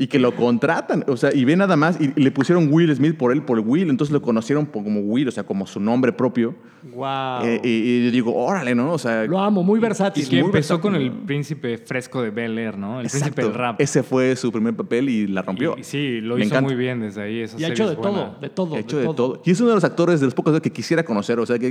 y 0.01 0.07
que 0.07 0.21
lo 0.21 0.35
contratan, 0.37 1.05
o 1.09 1.17
sea, 1.17 1.35
y 1.35 1.45
ve 1.45 1.57
nada 1.57 1.75
más, 1.77 2.01
y 2.01 2.13
le 2.21 2.31
pusieron 2.31 2.73
Will 2.73 2.95
Smith 2.95 3.17
por 3.17 3.33
él, 3.33 3.43
por 3.43 3.59
Will, 3.59 3.91
entonces 3.91 4.13
lo 4.13 4.23
conocieron 4.23 4.65
como 4.67 5.01
Will, 5.01 5.27
o 5.27 5.33
sea, 5.33 5.43
como 5.45 5.67
su 5.67 5.81
nombre 5.81 6.13
propio. 6.13 6.55
wow. 6.95 7.41
Eh, 7.45 7.61
y, 7.65 7.69
y 7.69 8.05
yo 8.07 8.11
digo, 8.13 8.35
órale, 8.37 8.75
¿no? 8.77 8.93
O 8.93 8.99
sea, 8.99 9.25
lo 9.25 9.41
amo, 9.41 9.65
muy 9.65 9.79
Y 9.79 9.83
versátil. 9.83 10.25
que 10.29 10.37
muy 10.37 10.45
empezó 10.47 10.75
versátil, 10.77 10.81
con 10.81 10.95
el 10.95 11.11
príncipe 11.27 11.79
fresco 11.79 12.23
de 12.23 12.31
Bel 12.31 12.57
Air, 12.59 12.79
¿no? 12.79 13.01
El 13.01 13.07
exacto. 13.07 13.25
príncipe 13.35 13.43
del 13.43 13.55
rap. 13.55 13.81
Ese 13.81 14.03
fue 14.05 14.37
su 14.37 14.53
primer 14.53 14.77
papel 14.77 15.09
y 15.09 15.27
la 15.27 15.43
rompió. 15.43 15.75
Y- 15.77 15.81
y 15.81 15.85
sí, 15.85 16.21
lo 16.21 16.37
Me 16.37 16.43
hizo 16.45 16.55
encanta. 16.55 16.69
muy 16.71 16.77
bien 16.79 17.01
desde 17.01 17.23
ahí. 17.23 17.41
Esa 17.41 17.59
Y 17.61 17.65
ha 17.65 17.69
hecho 17.69 17.89
de 17.89 17.97
buena. 17.97 18.11
todo, 18.13 18.37
de 18.41 18.49
todo. 18.51 18.75
Ha 18.77 18.79
hecho 18.79 18.99
de 18.99 19.05
todo. 19.15 19.43
Y 19.45 19.51
es 19.51 19.61
uno 19.61 19.71
de 19.71 19.75
los 19.75 19.85
actores 19.85 20.21
de 20.21 20.27
los 20.27 20.35
pocos 20.35 20.61
que 20.61 20.71
quisiera 20.71 21.03
conocer. 21.03 21.41
O 21.41 21.47
sea, 21.47 21.59
que 21.59 21.69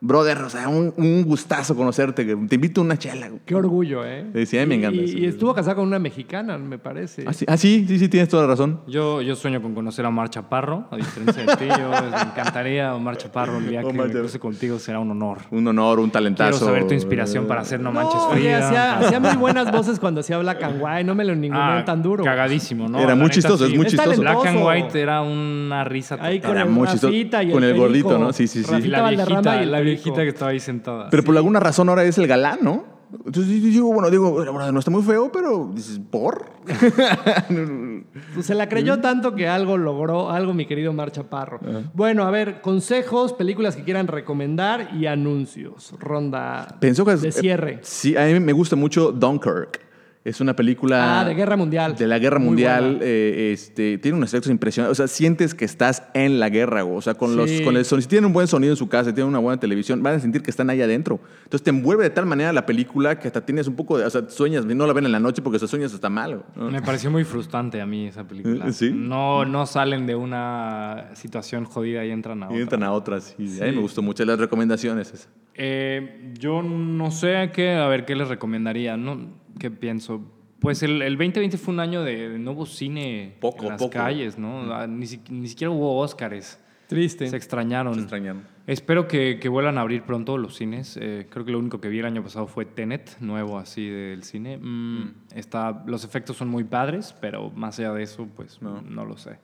brother, 0.00 0.38
o 0.42 0.48
sea, 0.50 0.68
un, 0.68 0.94
un 0.96 1.24
gustazo 1.24 1.74
conocerte. 1.74 2.24
Te 2.24 2.54
invito 2.54 2.80
a 2.80 2.84
una 2.84 2.96
chela. 2.98 3.30
Qué 3.44 3.54
orgullo, 3.54 4.04
¿eh? 4.04 4.26
Sí, 4.34 4.46
sí, 4.46 4.58
a 4.58 4.60
mí 4.60 4.66
me 4.66 4.74
Y- 4.74 4.78
encanta 4.78 5.00
Y, 5.00 5.04
eso. 5.04 5.18
y 5.18 5.24
estuvo 5.26 5.54
casado 5.54 5.76
con 5.76 5.86
una 5.88 5.98
mexicana, 5.98 6.56
me 6.58 6.78
parece. 6.78 7.24
Ah, 7.26 7.32
sí, 7.32 7.44
ah, 7.48 7.56
sí, 7.56 7.84
sí, 7.88 7.98
sí, 7.98 8.08
tienes 8.08 8.28
toda 8.28 8.44
la 8.44 8.48
razón. 8.50 8.80
Yo, 8.86 9.22
yo 9.22 9.34
sueño 9.34 9.60
con 9.60 9.74
conocer 9.74 10.04
a 10.04 10.08
Omar 10.08 10.30
Chaparro, 10.30 10.86
a 10.90 10.96
diferencia 10.96 11.42
de 11.44 11.56
ti. 11.56 11.64
Yo, 11.68 11.90
me 12.10 12.20
encantaría 12.30 12.94
Omar 12.94 13.16
Chaparro. 13.16 13.58
El 13.58 13.68
día 13.68 13.80
que 13.80 13.86
Omar 13.86 13.94
me 13.94 14.02
Chaparro. 14.04 14.20
cruce 14.20 14.38
contigo 14.38 14.78
será 14.78 15.00
un 15.00 15.10
honor. 15.10 15.38
Un 15.50 15.66
honor, 15.66 15.98
un 15.98 16.04
Quiero 16.06 16.12
talentazo. 16.12 16.64
saber 16.64 16.86
tu 16.86 16.94
inspiración 16.94 17.46
para 17.46 17.62
hacer 17.62 17.80
No 17.80 17.90
Manches 17.92 18.14
No, 18.22 18.30
Frida. 18.30 18.66
hacía, 18.68 18.98
hacía 18.98 19.20
muy 19.20 19.36
buenas 19.36 19.72
voces 19.72 19.98
cuando 19.98 20.20
hacía 20.20 20.38
Black 20.38 20.62
and 20.62 20.80
White, 20.80 21.04
no 21.04 21.14
me 21.14 21.24
lo 21.24 21.34
ninguneé 21.34 21.58
Ah, 21.80 21.82
tan 21.84 22.02
duro. 22.02 22.22
Cagadísimo, 22.24 22.88
¿no? 22.88 22.98
Era 22.98 23.08
La 23.08 23.14
muy 23.16 23.24
neta, 23.24 23.34
chistoso, 23.34 23.66
sí. 23.66 23.72
es 23.72 23.76
muy 23.76 23.86
Es 23.86 23.92
chistoso. 23.92 24.10
talentoso. 24.10 24.40
Black 24.42 24.54
and 24.54 24.64
White 24.66 25.00
era 25.00 25.22
una 25.22 25.82
risa 25.84 26.16
Ahí 26.20 26.38
total. 26.38 26.40
con 26.50 26.56
Era 26.56 26.62
el, 26.66 26.70
muy 26.72 26.86
chistoso. 26.88 27.08
El 27.12 27.50
Con 27.52 27.64
el 27.64 27.76
gordito, 27.76 28.18
¿no? 28.18 28.32
Sí, 28.32 28.46
sí, 28.46 28.62
sí. 28.62 28.70
Y 28.70 28.72
Rafita 28.74 29.00
la 29.00 29.10
viejita, 29.10 29.62
la. 29.64 29.87
Viejita 29.88 30.22
que 30.22 30.28
estaba 30.28 30.50
ahí 30.50 30.60
sentada. 30.60 31.08
Pero 31.10 31.22
por 31.24 31.36
alguna 31.36 31.60
razón 31.60 31.88
ahora 31.88 32.04
es 32.04 32.18
el 32.18 32.26
galán, 32.26 32.58
¿no? 32.62 32.98
Entonces 33.10 33.62
yo 33.62 33.68
digo, 33.68 33.92
bueno, 33.92 34.10
digo, 34.10 34.30
bueno, 34.32 34.70
no 34.70 34.78
está 34.78 34.90
muy 34.90 35.02
feo, 35.02 35.32
pero 35.32 35.70
dices, 35.74 36.00
¿por? 36.10 36.46
Pues 38.34 38.46
se 38.46 38.54
la 38.54 38.68
creyó 38.68 39.00
tanto 39.00 39.34
que 39.34 39.48
algo 39.48 39.76
logró, 39.78 40.30
algo 40.30 40.52
mi 40.52 40.66
querido 40.66 40.92
Mar 40.92 41.10
Chaparro. 41.10 41.58
Bueno, 41.94 42.24
a 42.24 42.30
ver, 42.30 42.60
consejos, 42.60 43.32
películas 43.32 43.76
que 43.76 43.84
quieran 43.84 44.06
recomendar 44.06 44.90
y 44.94 45.06
anuncios. 45.06 45.94
Ronda 45.98 46.76
Pensó 46.80 47.04
que 47.04 47.16
de 47.16 47.32
cierre. 47.32 47.78
Sí, 47.82 48.16
a 48.16 48.26
mí 48.26 48.38
me 48.40 48.52
gusta 48.52 48.76
mucho 48.76 49.12
Dunkirk. 49.12 49.87
Es 50.28 50.40
una 50.42 50.54
película. 50.54 51.20
Ah, 51.20 51.24
de 51.24 51.34
Guerra 51.34 51.56
Mundial. 51.56 51.96
De 51.96 52.06
la 52.06 52.18
guerra 52.18 52.38
Muy 52.38 52.48
mundial. 52.48 52.98
eh, 53.00 53.50
este, 53.54 53.96
tiene 53.98 54.18
unos 54.18 54.30
efectos 54.30 54.50
impresionantes. 54.50 54.92
O 54.92 54.94
sea, 55.02 55.08
sientes 55.08 55.54
que 55.54 55.64
estás 55.64 56.02
en 56.12 56.38
la 56.38 56.50
guerra. 56.50 56.82
güey. 56.82 56.98
O 56.98 57.00
sea, 57.00 57.14
con, 57.14 57.34
los, 57.36 57.50
con 57.62 57.76
el 57.76 57.84
sonido. 57.84 58.02
Si 58.02 58.08
tienen 58.08 58.26
un 58.26 58.32
buen 58.32 58.46
sonido 58.46 58.72
en 58.72 58.76
su 58.76 58.88
casa, 58.88 59.14
tienen 59.14 59.28
una 59.30 59.38
buena 59.38 59.58
televisión, 59.58 60.02
van 60.02 60.16
a 60.16 60.20
sentir 60.20 60.42
que 60.42 60.50
están 60.50 60.68
ahí 60.70 60.82
adentro. 60.82 61.18
Entonces 61.44 61.62
te 61.62 61.70
envuelve 61.70 62.04
de 62.04 62.10
tal 62.10 62.26
manera 62.26 62.52
la 62.52 62.66
película 62.66 63.18
que 63.18 63.28
hasta 63.28 63.44
tienes 63.46 63.68
un 63.68 63.76
poco 63.76 63.96
de. 63.96 64.04
O 64.04 64.10
sea, 64.10 64.28
sueñas, 64.28 64.66
no 64.66 64.86
la 64.86 64.92
ven 64.92 65.06
en 65.06 65.12
la 65.12 65.20
noche 65.20 65.40
porque 65.40 65.56
esos 65.56 65.70
sueños 65.70 65.94
está 65.94 66.10
mal. 66.10 66.42
Me 66.56 66.82
pareció 66.82 67.10
muy 67.10 67.24
frustrante 67.24 67.80
a 67.80 67.86
mí 67.86 68.06
esa 68.08 68.26
película. 68.28 68.70
¿sí? 68.72 68.92
No, 68.94 69.44
no 69.46 69.64
salen 69.66 70.06
de 70.06 70.14
una 70.14 71.06
situación 71.14 71.64
jodida 71.64 72.04
y 72.04 72.10
entran 72.10 72.42
a 72.42 72.46
Y 72.46 72.48
otra. 72.48 72.60
entran 72.62 72.82
a 72.82 72.92
otras. 72.92 73.34
Y 73.38 73.60
a 73.62 73.64
mí 73.64 73.72
me 73.72 73.80
gustó 73.80 74.02
mucho. 74.02 74.24
Las 74.24 74.38
recomendaciones. 74.38 75.28
Eh, 75.54 76.32
yo 76.38 76.62
no 76.62 77.10
sé 77.10 77.50
qué, 77.52 77.72
a 77.72 77.88
ver, 77.88 78.04
qué 78.04 78.14
les 78.14 78.28
recomendaría, 78.28 78.96
¿no? 78.96 79.37
¿Qué 79.58 79.70
pienso? 79.70 80.20
Pues 80.60 80.82
el, 80.82 81.02
el 81.02 81.16
2020 81.16 81.56
fue 81.58 81.74
un 81.74 81.80
año 81.80 82.02
de, 82.02 82.30
de 82.30 82.38
nuevo 82.38 82.66
cine 82.66 83.36
Poco, 83.40 83.64
en 83.64 83.68
las 83.70 83.78
poco. 83.78 83.92
calles, 83.92 84.38
¿no? 84.38 84.72
Ah, 84.74 84.86
Ni, 84.88 85.06
si- 85.06 85.20
ni 85.30 85.46
siquiera 85.48 85.70
hubo 85.70 85.98
Óscares. 85.98 86.58
Triste. 86.88 87.28
Se 87.28 87.36
extrañaron. 87.36 87.94
Se 87.94 88.00
extrañaron. 88.00 88.42
Espero 88.66 89.06
que, 89.08 89.38
que 89.40 89.48
vuelvan 89.48 89.78
a 89.78 89.82
abrir 89.82 90.02
pronto 90.02 90.36
los 90.38 90.56
cines. 90.56 90.98
Eh, 91.00 91.26
creo 91.30 91.44
que 91.44 91.52
lo 91.52 91.58
único 91.58 91.80
que 91.80 91.88
vi 91.88 91.98
el 92.00 92.06
año 92.06 92.22
pasado 92.22 92.46
fue 92.46 92.64
Tenet, 92.64 93.18
nuevo 93.20 93.58
así 93.58 93.86
del 93.88 94.22
cine. 94.24 94.56
Mm, 94.58 95.12
está, 95.34 95.84
los 95.86 96.04
efectos 96.04 96.36
son 96.38 96.48
muy 96.48 96.64
padres, 96.64 97.14
pero 97.20 97.50
más 97.50 97.78
allá 97.78 97.92
de 97.92 98.02
eso, 98.02 98.26
pues 98.34 98.60
no, 98.62 98.80
No. 98.82 99.04
lo 99.04 99.16
sé. 99.16 99.38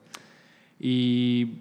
Y 0.79 1.59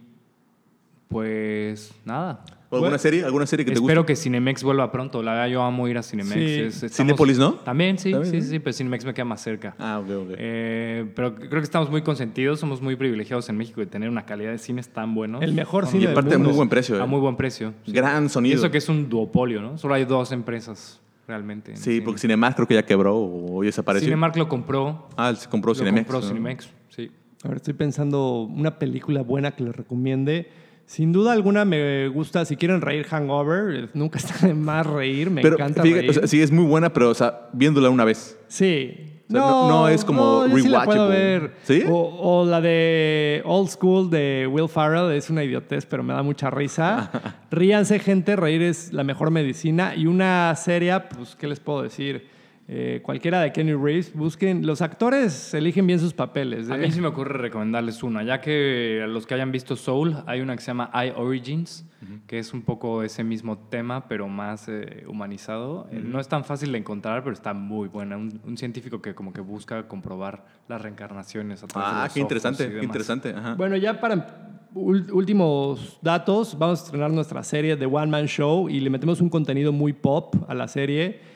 pues 1.09 1.95
nada. 2.05 2.45
¿O 2.75 2.79
¿Alguna 2.79 2.99
serie? 2.99 3.25
¿Alguna 3.25 3.47
serie 3.47 3.65
que 3.65 3.73
te 3.73 3.79
Espero 3.81 4.03
guste? 4.03 4.13
que 4.13 4.17
Cinemex 4.17 4.63
vuelva 4.63 4.91
pronto. 4.93 5.23
La 5.23 5.33
verdad, 5.33 5.49
yo 5.49 5.63
amo 5.63 5.87
ir 5.89 5.97
a 5.99 6.03
Cinemex. 6.03 6.35
Sí. 6.35 6.45
Es- 6.61 6.75
estamos- 6.83 6.97
Cinépolis, 6.97 7.39
¿no? 7.39 7.55
También, 7.55 7.99
sí, 7.99 8.13
También, 8.13 8.43
sí, 8.43 8.49
sí, 8.49 8.59
pero 8.59 8.73
Cinemex 8.73 9.05
me 9.05 9.15
queda 9.15 9.25
más 9.25 9.41
cerca. 9.43 9.75
Ah, 9.79 10.01
ok, 10.05 10.11
ok. 10.11 10.35
Eh, 10.39 11.07
pero 11.15 11.35
creo 11.35 11.51
que 11.51 11.59
estamos 11.61 11.91
muy 11.91 12.03
consentidos, 12.03 12.61
somos 12.61 12.81
muy 12.83 12.97
privilegiados 12.97 13.49
en 13.49 13.57
México 13.57 13.81
de 13.81 13.87
tener 13.87 14.09
una 14.09 14.25
calidad 14.27 14.51
de 14.53 14.59
cines 14.59 14.89
tan 14.89 15.15
buenos. 15.15 15.43
El 15.43 15.55
mejor 15.55 15.87
cine 15.87 16.03
y 16.05 16.07
del 16.07 16.13
aparte, 16.13 16.35
a 16.35 16.39
mundo. 16.39 16.51
muy 16.51 16.57
buen 16.57 16.69
precio. 16.69 17.01
A 17.01 17.05
eh. 17.05 17.07
muy 17.09 17.21
buen 17.21 17.37
precio. 17.37 17.73
sí. 17.85 17.93
Gran 17.93 18.27
Y 18.27 18.29
sonido. 18.29 18.57
eso 18.57 18.71
que 18.71 18.79
es 18.79 18.89
un 18.89 19.09
duopolio, 19.09 19.61
¿no? 19.63 19.79
Solo 19.79 19.95
hay 19.95 20.05
dos 20.05 20.33
empresas 20.33 21.01
realmente. 21.27 21.71
en 21.71 21.77
Sí, 21.79 21.85
cine. 21.95 22.03
porque 22.05 22.21
Cinemark 22.21 22.55
creo 22.57 22.69
que 22.69 22.75
ya 22.75 22.83
quebró 22.85 23.17
o 23.17 23.63
ya 23.63 23.69
desapareció. 23.69 24.07
Cinemark 24.07 24.37
lo 24.37 24.49
compró. 24.49 25.09
Ah, 25.17 25.35
se 25.35 25.49
compró 25.49 25.71
lo 25.71 25.75
Cinemex. 25.75 26.07
compró 26.07 26.21
¿no? 26.21 26.27
Cinemex, 26.29 26.69
sí. 26.91 27.11
A 27.45 27.49
ver, 27.49 27.57
estoy 27.59 27.75
pensando 27.75 28.43
una 28.43 28.79
película 28.79 29.23
buena 29.23 29.53
que 29.53 29.65
les 29.65 29.77
recomiende. 29.77 30.49
Sin 30.87 31.13
duda 31.13 31.33
alguna 31.33 31.65
me 31.65 32.09
gusta, 32.09 32.45
si 32.45 32.57
quieren 32.57 32.81
reír 32.81 33.07
Hangover, 33.07 33.89
nunca 33.95 34.19
está 34.25 34.47
de 34.47 34.55
más 34.55 34.87
reír, 34.87 35.31
me 35.31 35.41
Pero 35.43 35.57
encanta 35.57 35.83
fíjate, 35.83 36.01
reír. 36.03 36.11
o 36.11 36.13
sea, 36.15 36.27
sí 36.27 36.43
es 36.43 36.51
muy 36.53 36.65
buena, 36.67 36.93
pero 36.93 37.11
o 37.11 37.15
sea, 37.15 37.49
viéndola 37.53 37.89
una 37.91 38.05
vez. 38.05 38.39
Sí. 38.49 39.11
O 39.27 39.33
sea, 39.33 39.41
no- 39.41 39.69
no 39.71 39.89
es 39.89 40.05
como 40.05 40.47
yo 40.47 40.59
sí 40.59 40.69
la 40.69 40.85
puedo 40.85 41.09
ver. 41.09 41.55
¿Sí? 41.63 41.83
O, 41.89 42.43
o 42.43 42.47
la 42.47 42.61
de 42.61 43.41
Old 43.47 43.71
School 43.71 44.11
de 44.11 44.47
Will 44.53 44.69
Farrell, 44.69 45.11
es 45.17 45.31
una 45.31 45.43
idiotez, 45.43 45.87
pero 45.87 46.03
me 46.03 46.13
da 46.13 46.23
mucha 46.23 46.51
risa. 46.51 47.11
Ríanse, 47.51 47.99
gente, 47.99 48.37
reír 48.37 48.61
es 48.61 48.93
la 48.93 49.03
mejor 49.03 49.31
medicina. 49.31 49.95
Y 49.97 50.07
una 50.07 50.55
serie, 50.57 51.01
pues, 51.17 51.35
¿qué 51.37 51.49
les 51.49 51.59
puedo 51.59 51.83
decir? 51.83 52.29
Eh, 52.67 53.01
cualquiera 53.03 53.41
de 53.43 53.53
Kenny 53.53 53.75
Reeves, 53.75 54.15
busquen. 54.15 54.67
Los 54.67 54.81
actores 54.81 55.53
eligen 55.53 55.87
bien 55.87 55.99
sus 56.01 56.15
papeles. 56.15 56.71
A 56.71 56.77
¿eh? 56.77 56.79
mí 56.79 56.91
sí 56.91 57.01
me 57.01 57.09
ocurre 57.09 57.37
recomendarles 57.39 58.03
una, 58.03 58.23
ya 58.23 58.41
que 58.41 59.03
a 59.05 59.07
los 59.07 59.27
que 59.27 59.35
hayan 59.35 59.53
visto 59.53 59.77
Soul, 59.77 60.17
hay 60.27 60.41
una 60.41 60.57
que 60.57 60.63
se 60.63 60.69
llama 60.69 60.91
I 60.95 61.13
Origins, 61.15 61.85
que 62.27 62.39
es 62.39 62.55
un 62.55 62.63
poco 62.63 63.03
ese 63.03 63.23
mismo 63.25 63.59
tema, 63.59 64.09
pero 64.09 64.29
más 64.29 64.67
eh, 64.69 65.05
humanizado. 65.07 65.89
Eh, 65.93 66.01
No 66.03 66.21
es 66.21 66.29
tan 66.29 66.45
fácil 66.45 66.73
de 66.73 66.79
encontrar, 66.79 67.23
pero 67.23 67.35
está 67.35 67.53
muy 67.53 67.89
buena. 67.89 68.17
Un, 68.17 68.41
un 68.47 68.57
científico 68.57 69.03
que 69.03 69.15
como 69.15 69.33
que 69.33 69.41
busca 69.43 69.87
comprobar 69.89 70.45
las 70.69 70.81
reencarnaciones 70.81 71.63
a 71.63 71.67
través 71.67 71.91
de 71.91 71.97
Ah, 72.01 72.05
los 72.05 72.15
qué 72.15 72.21
interesante, 72.21 72.71
qué 72.71 72.85
interesante. 72.85 73.31
Ajá. 73.37 73.55
Bueno, 73.57 73.77
ya 73.77 74.01
para 74.01 74.69
ul- 74.75 75.11
últimos 75.13 75.99
datos, 76.03 76.59
vamos 76.59 76.81
a 76.81 76.85
estrenar 76.85 77.11
nuestra 77.11 77.43
serie 77.43 77.77
The 77.77 77.87
One 77.87 78.07
Man 78.07 78.27
Show 78.27 78.69
y 78.71 78.81
le 78.81 78.89
metemos 78.91 79.21
un 79.21 79.29
contenido 79.29 79.71
muy 79.73 79.93
pop 79.93 80.35
a 80.49 80.55
la 80.55 80.67
serie. 80.69 81.34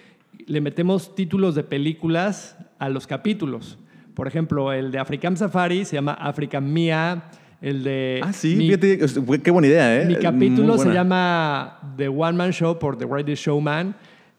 Le 0.48 0.60
metemos 0.60 1.14
títulos 1.14 1.54
de 1.54 1.62
películas 1.62 2.56
a 2.78 2.88
los 2.88 3.06
capítulos. 3.06 3.78
Por 4.14 4.26
ejemplo, 4.26 4.72
el 4.72 4.90
de 4.90 4.98
African 4.98 5.36
Safari 5.36 5.84
se 5.84 5.96
llama 5.96 6.14
African 6.14 6.72
Mia. 6.72 7.24
El 7.60 7.84
de. 7.84 8.20
ah, 8.22 8.32
sí, 8.32 8.54
mi, 8.56 8.66
fíjate, 8.66 8.98
qué 9.42 9.50
buena 9.50 9.66
idea, 9.68 10.02
¿eh? 10.02 10.06
mi 10.06 10.16
capítulo 10.16 10.78
se 10.78 10.92
llama 10.92 11.80
The 11.96 12.08
One 12.08 12.32
Man 12.36 12.52
Show 12.52 12.78
por 12.78 12.96
The 12.96 13.06
Greatest 13.06 13.44
Showman. 13.44 13.94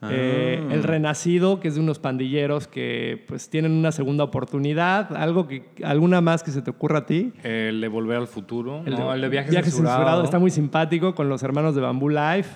Eh, 0.10 0.60
Ah. 0.62 0.74
el 0.74 0.84
Renacido, 0.84 1.60
que 1.60 1.68
es 1.68 1.76
de 1.76 1.82
unos 1.82 1.99
pandilleros 1.99 2.68
que 2.68 3.26
pues 3.28 3.49
tienen 3.49 3.74
una 3.74 3.91
segunda 3.91 4.24
oportunidad. 4.24 5.14
Algo 5.16 5.47
que, 5.47 5.66
¿Alguna 5.84 6.22
más 6.22 6.41
que 6.41 6.51
se 6.51 6.62
te 6.62 6.72
ocurra 6.72 6.99
a 6.99 7.05
ti? 7.05 7.34
El 7.43 7.82
de 7.82 7.88
Volver 7.89 8.18
al 8.18 8.28
Futuro, 8.28 8.82
El 8.86 8.93
no, 8.93 9.10
de 9.10 9.16
el 9.16 9.22
de 9.22 9.30
Viaje, 9.30 9.51
Viaje 9.51 9.70
censurado. 9.72 9.97
Censurado 9.97 10.24
está 10.24 10.39
muy 10.39 10.51
simpático 10.51 11.14
con 11.14 11.28
los 11.28 11.43
hermanos 11.43 11.76
de 11.76 11.82
Bamboo 11.82 12.10
Life. 12.10 12.49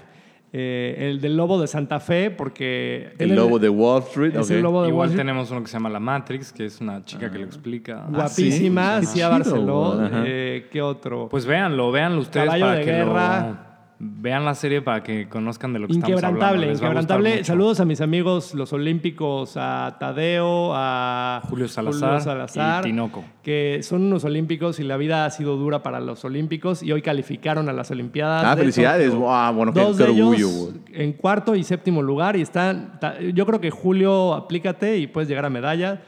Eh, 0.56 1.10
el 1.10 1.20
del 1.20 1.36
Lobo 1.36 1.60
de 1.60 1.66
Santa 1.66 2.00
Fe, 2.00 2.30
porque... 2.30 3.12
El 3.18 3.34
lobo 3.36 3.58
de 3.58 3.70
Wall 3.70 4.04
Street. 4.04 4.36
Es 4.36 4.46
ok. 4.46 4.52
el 4.52 4.62
lobo 4.62 4.84
de 4.84 4.90
Igual 4.90 5.08
Wall 5.08 5.10
Street. 5.10 5.26
tenemos 5.26 5.50
uno 5.50 5.62
que 5.62 5.68
se 5.68 5.74
llama 5.74 5.90
La 5.90 6.00
Matrix, 6.00 6.54
que 6.54 6.66
es 6.66 6.80
una 6.80 7.04
chica 7.04 7.32
que 7.32 7.40
lo 7.40 7.46
explica. 7.46 8.04
Ah, 8.14 8.28
sí, 8.28 8.44
Guapísima, 8.44 9.00
qué 9.00 9.06
Cia 9.08 9.26
chido, 9.26 9.30
Barceló. 9.32 10.10
Eh, 10.26 10.68
¿Qué 10.72 10.80
otro? 10.82 11.28
Pues 11.30 11.48
véanlo, 11.48 11.92
véanlo 11.92 12.22
ustedes 12.22 12.46
Caballo 12.46 12.66
para 12.66 12.78
de 12.78 12.86
que 12.86 12.92
guerra. 12.92 13.40
lo- 13.50 13.73
vean 14.04 14.44
la 14.46 14.54
serie 14.56 14.82
para 14.82 15.02
que 15.04 15.28
conozcan 15.30 15.74
de 15.74 15.80
lo 15.80 15.88
que 15.88 15.94
estamos 15.94 16.24
hablando. 16.24 16.56
Les 16.58 16.68
va 16.68 16.70
a 16.70 16.72
gustar 16.72 16.88
inquebrantable. 16.90 17.30
mucho. 17.36 17.44
Saludos 17.46 17.80
a 17.80 17.86
mis 17.86 18.02
amigos 18.02 18.54
los 18.54 18.74
olímpicos, 18.74 19.54
a 19.56 19.96
Tadeo, 20.00 20.72
a 20.76 21.42
Julio 21.50 21.68
Salazar 21.68 22.22
Salazar, 22.22 22.86
y 22.86 22.90
Tinoco. 22.90 23.24
que 23.42 23.80
son 23.84 24.04
unos 24.04 24.24
olímpicos 24.26 24.80
y 24.80 24.84
la 24.84 24.98
vida 24.98 25.26
ha 25.26 25.30
sido 25.30 25.56
dura 25.58 25.84
para 25.84 26.00
los 26.00 26.24
olímpicos 26.26 26.84
y 26.84 26.92
hoy 26.92 27.02
calificaron 27.02 27.70
a 27.70 27.74
las 27.74 27.90
Olimpiadas. 27.92 28.44
Ah, 28.46 28.56
de 28.56 28.62
felicidades. 28.62 29.14
Ah, 29.28 29.52
bueno, 29.56 29.74
qué, 29.74 29.80
Dos 29.82 29.98
qué 29.98 30.04
de 30.06 30.12
ellos 30.12 30.28
orgullo. 30.28 30.50
güey. 30.50 30.74
en 30.94 31.14
cuarto 31.14 31.56
y 31.56 31.64
séptimo 31.64 32.02
lugar 32.02 32.36
y 32.36 32.42
están. 32.42 33.00
ta- 33.00 33.20
Yo 33.20 33.46
creo 33.46 33.60
que 33.62 33.72
Julio, 33.72 34.34
aplícate 34.34 34.98
y 34.98 35.08
puedes 35.08 35.28
llegar 35.30 35.46
a 35.46 35.50
medalla. 35.50 36.02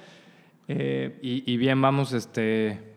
Eh, 0.67 1.19
Y, 1.21 1.43
y 1.51 1.57
bien, 1.57 1.79
vamos 1.81 2.11
este, 2.13 2.94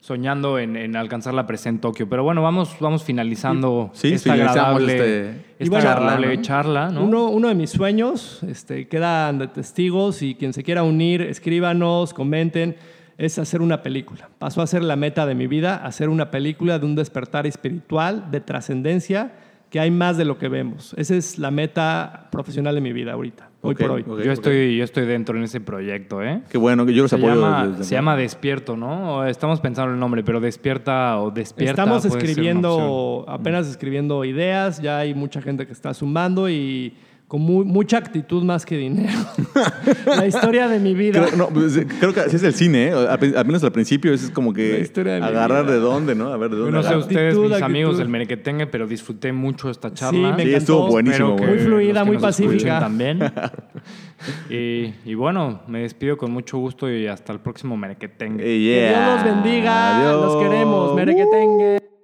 soñando 0.00 0.58
en, 0.58 0.76
en 0.76 0.94
alcanzar 0.96 1.34
la 1.34 1.46
presa 1.46 1.68
en 1.68 1.80
Tokio. 1.80 2.08
Pero 2.08 2.22
bueno, 2.22 2.42
vamos, 2.42 2.76
vamos 2.80 3.02
finalizando 3.02 3.90
Sí, 3.92 4.12
esta 4.12 4.34
agradable, 4.34 4.92
este- 4.94 5.44
Y 5.58 5.62
esta 5.64 5.74
bueno, 5.76 5.90
agradable 5.90 6.36
¿no? 6.36 6.42
charla. 6.42 6.88
¿no? 6.90 7.02
Uno, 7.04 7.28
uno 7.28 7.48
de 7.48 7.54
mis 7.54 7.70
sueños, 7.70 8.42
este, 8.44 8.86
quedan 8.88 9.38
de 9.38 9.48
testigos 9.48 10.22
y 10.22 10.34
quien 10.36 10.52
se 10.52 10.62
quiera 10.62 10.82
unir, 10.82 11.22
escríbanos, 11.22 12.14
comenten, 12.14 12.76
es 13.18 13.38
hacer 13.38 13.62
una 13.62 13.82
película. 13.82 14.28
Pasó 14.38 14.62
a 14.62 14.66
ser 14.66 14.82
la 14.84 14.94
meta 14.96 15.24
de 15.26 15.34
mi 15.34 15.46
vida, 15.46 15.76
hacer 15.76 16.08
una 16.08 16.30
película 16.30 16.78
de 16.78 16.84
un 16.86 16.94
despertar 16.94 17.46
espiritual, 17.46 18.30
de 18.30 18.40
trascendencia, 18.40 19.32
que 19.70 19.80
hay 19.80 19.90
más 19.90 20.16
de 20.16 20.24
lo 20.26 20.38
que 20.38 20.48
vemos. 20.48 20.94
Esa 20.98 21.16
es 21.16 21.38
la 21.38 21.50
meta 21.50 22.28
profesional 22.30 22.74
de 22.74 22.80
mi 22.82 22.92
vida 22.92 23.14
ahorita, 23.14 23.48
hoy 23.68 23.74
por 23.74 23.90
hoy. 23.90 24.04
yo, 24.24 24.32
estoy, 24.32 24.76
yo 24.76 24.84
estoy 24.84 25.04
dentro 25.06 25.36
en 25.36 25.44
ese 25.44 25.60
proyecto, 25.60 26.22
¿eh? 26.22 26.42
Qué 26.50 26.58
bueno, 26.58 26.86
que 26.86 26.94
yo 26.94 27.02
los 27.02 27.10
Se 27.10 27.16
apoyo. 27.16 27.34
llama, 27.34 27.66
desde- 27.68 27.84
se 27.84 27.94
llama 27.94 28.16
Despierto, 28.16 28.76
¿no? 28.76 29.24
Estamos 29.26 29.60
pensando 29.60 29.88
en 29.90 29.94
el 29.94 30.00
nombre, 30.00 30.22
pero 30.24 30.40
Despierta 30.40 31.20
o 31.20 31.30
Despierta. 31.30 31.82
Estamos 31.82 32.04
escribiendo, 32.04 33.24
apenas 33.28 33.66
escribiendo 33.68 34.24
ideas, 34.24 34.80
ya 34.80 34.98
hay 34.98 35.14
mucha 35.14 35.40
gente 35.42 35.66
que 35.66 35.72
está 35.72 35.92
sumando 35.94 36.48
y 36.48 36.94
con 37.28 37.40
mu- 37.40 37.64
mucha 37.64 37.98
actitud 37.98 38.44
más 38.44 38.64
que 38.64 38.76
dinero. 38.76 39.18
la 40.06 40.26
historia 40.26 40.68
de 40.68 40.78
mi 40.78 40.94
vida. 40.94 41.24
Creo, 41.24 41.36
no, 41.36 41.48
pues, 41.48 41.76
eh, 41.76 41.86
creo 41.98 42.14
que 42.14 42.20
así 42.20 42.36
es 42.36 42.42
el 42.44 42.54
cine, 42.54 42.88
¿eh? 42.88 42.92
Al, 42.92 43.44
menos 43.46 43.64
al 43.64 43.72
principio 43.72 44.12
es 44.14 44.30
como 44.30 44.52
que 44.52 44.88
de 44.94 45.12
agarrar 45.22 45.66
de 45.66 45.76
dónde, 45.80 46.14
¿no? 46.14 46.28
A 46.32 46.36
ver 46.36 46.50
de 46.50 46.56
Yo 46.56 46.62
dónde. 46.62 46.76
no 46.76 46.82
sé 46.82 46.88
agarrar. 46.88 47.02
ustedes, 47.02 47.26
Actitud, 47.34 47.42
mis 47.44 47.52
actitud. 47.52 47.64
amigos 47.64 47.98
del 47.98 48.08
Merequetengue, 48.08 48.66
pero 48.68 48.86
disfruté 48.86 49.32
mucho 49.32 49.70
esta 49.70 49.88
Sí, 49.88 49.94
charla. 49.96 50.30
me 50.36 50.42
Sí, 50.44 50.48
encantó. 50.50 50.56
estuvo 50.58 50.86
buenísimo. 50.88 51.36
Muy 51.36 51.58
fluida, 51.58 52.04
muy 52.04 52.18
pacífica. 52.18 52.78
También. 52.78 53.18
y, 54.50 54.94
y 55.04 55.14
bueno, 55.14 55.62
me 55.66 55.80
despido 55.80 56.16
con 56.16 56.30
mucho 56.30 56.58
gusto 56.58 56.88
y 56.90 57.06
hasta 57.08 57.32
el 57.32 57.40
próximo 57.40 57.76
Merequetengue. 57.76 58.42
Eh, 58.44 58.46
Que 58.46 58.60
yeah. 58.90 59.14
Dios 59.14 59.24
los 59.26 59.34
bendiga. 59.42 59.98
Adiós. 59.98 60.24
Los 60.34 60.42
queremos. 60.44 60.94
Merequetengue. 60.94 61.95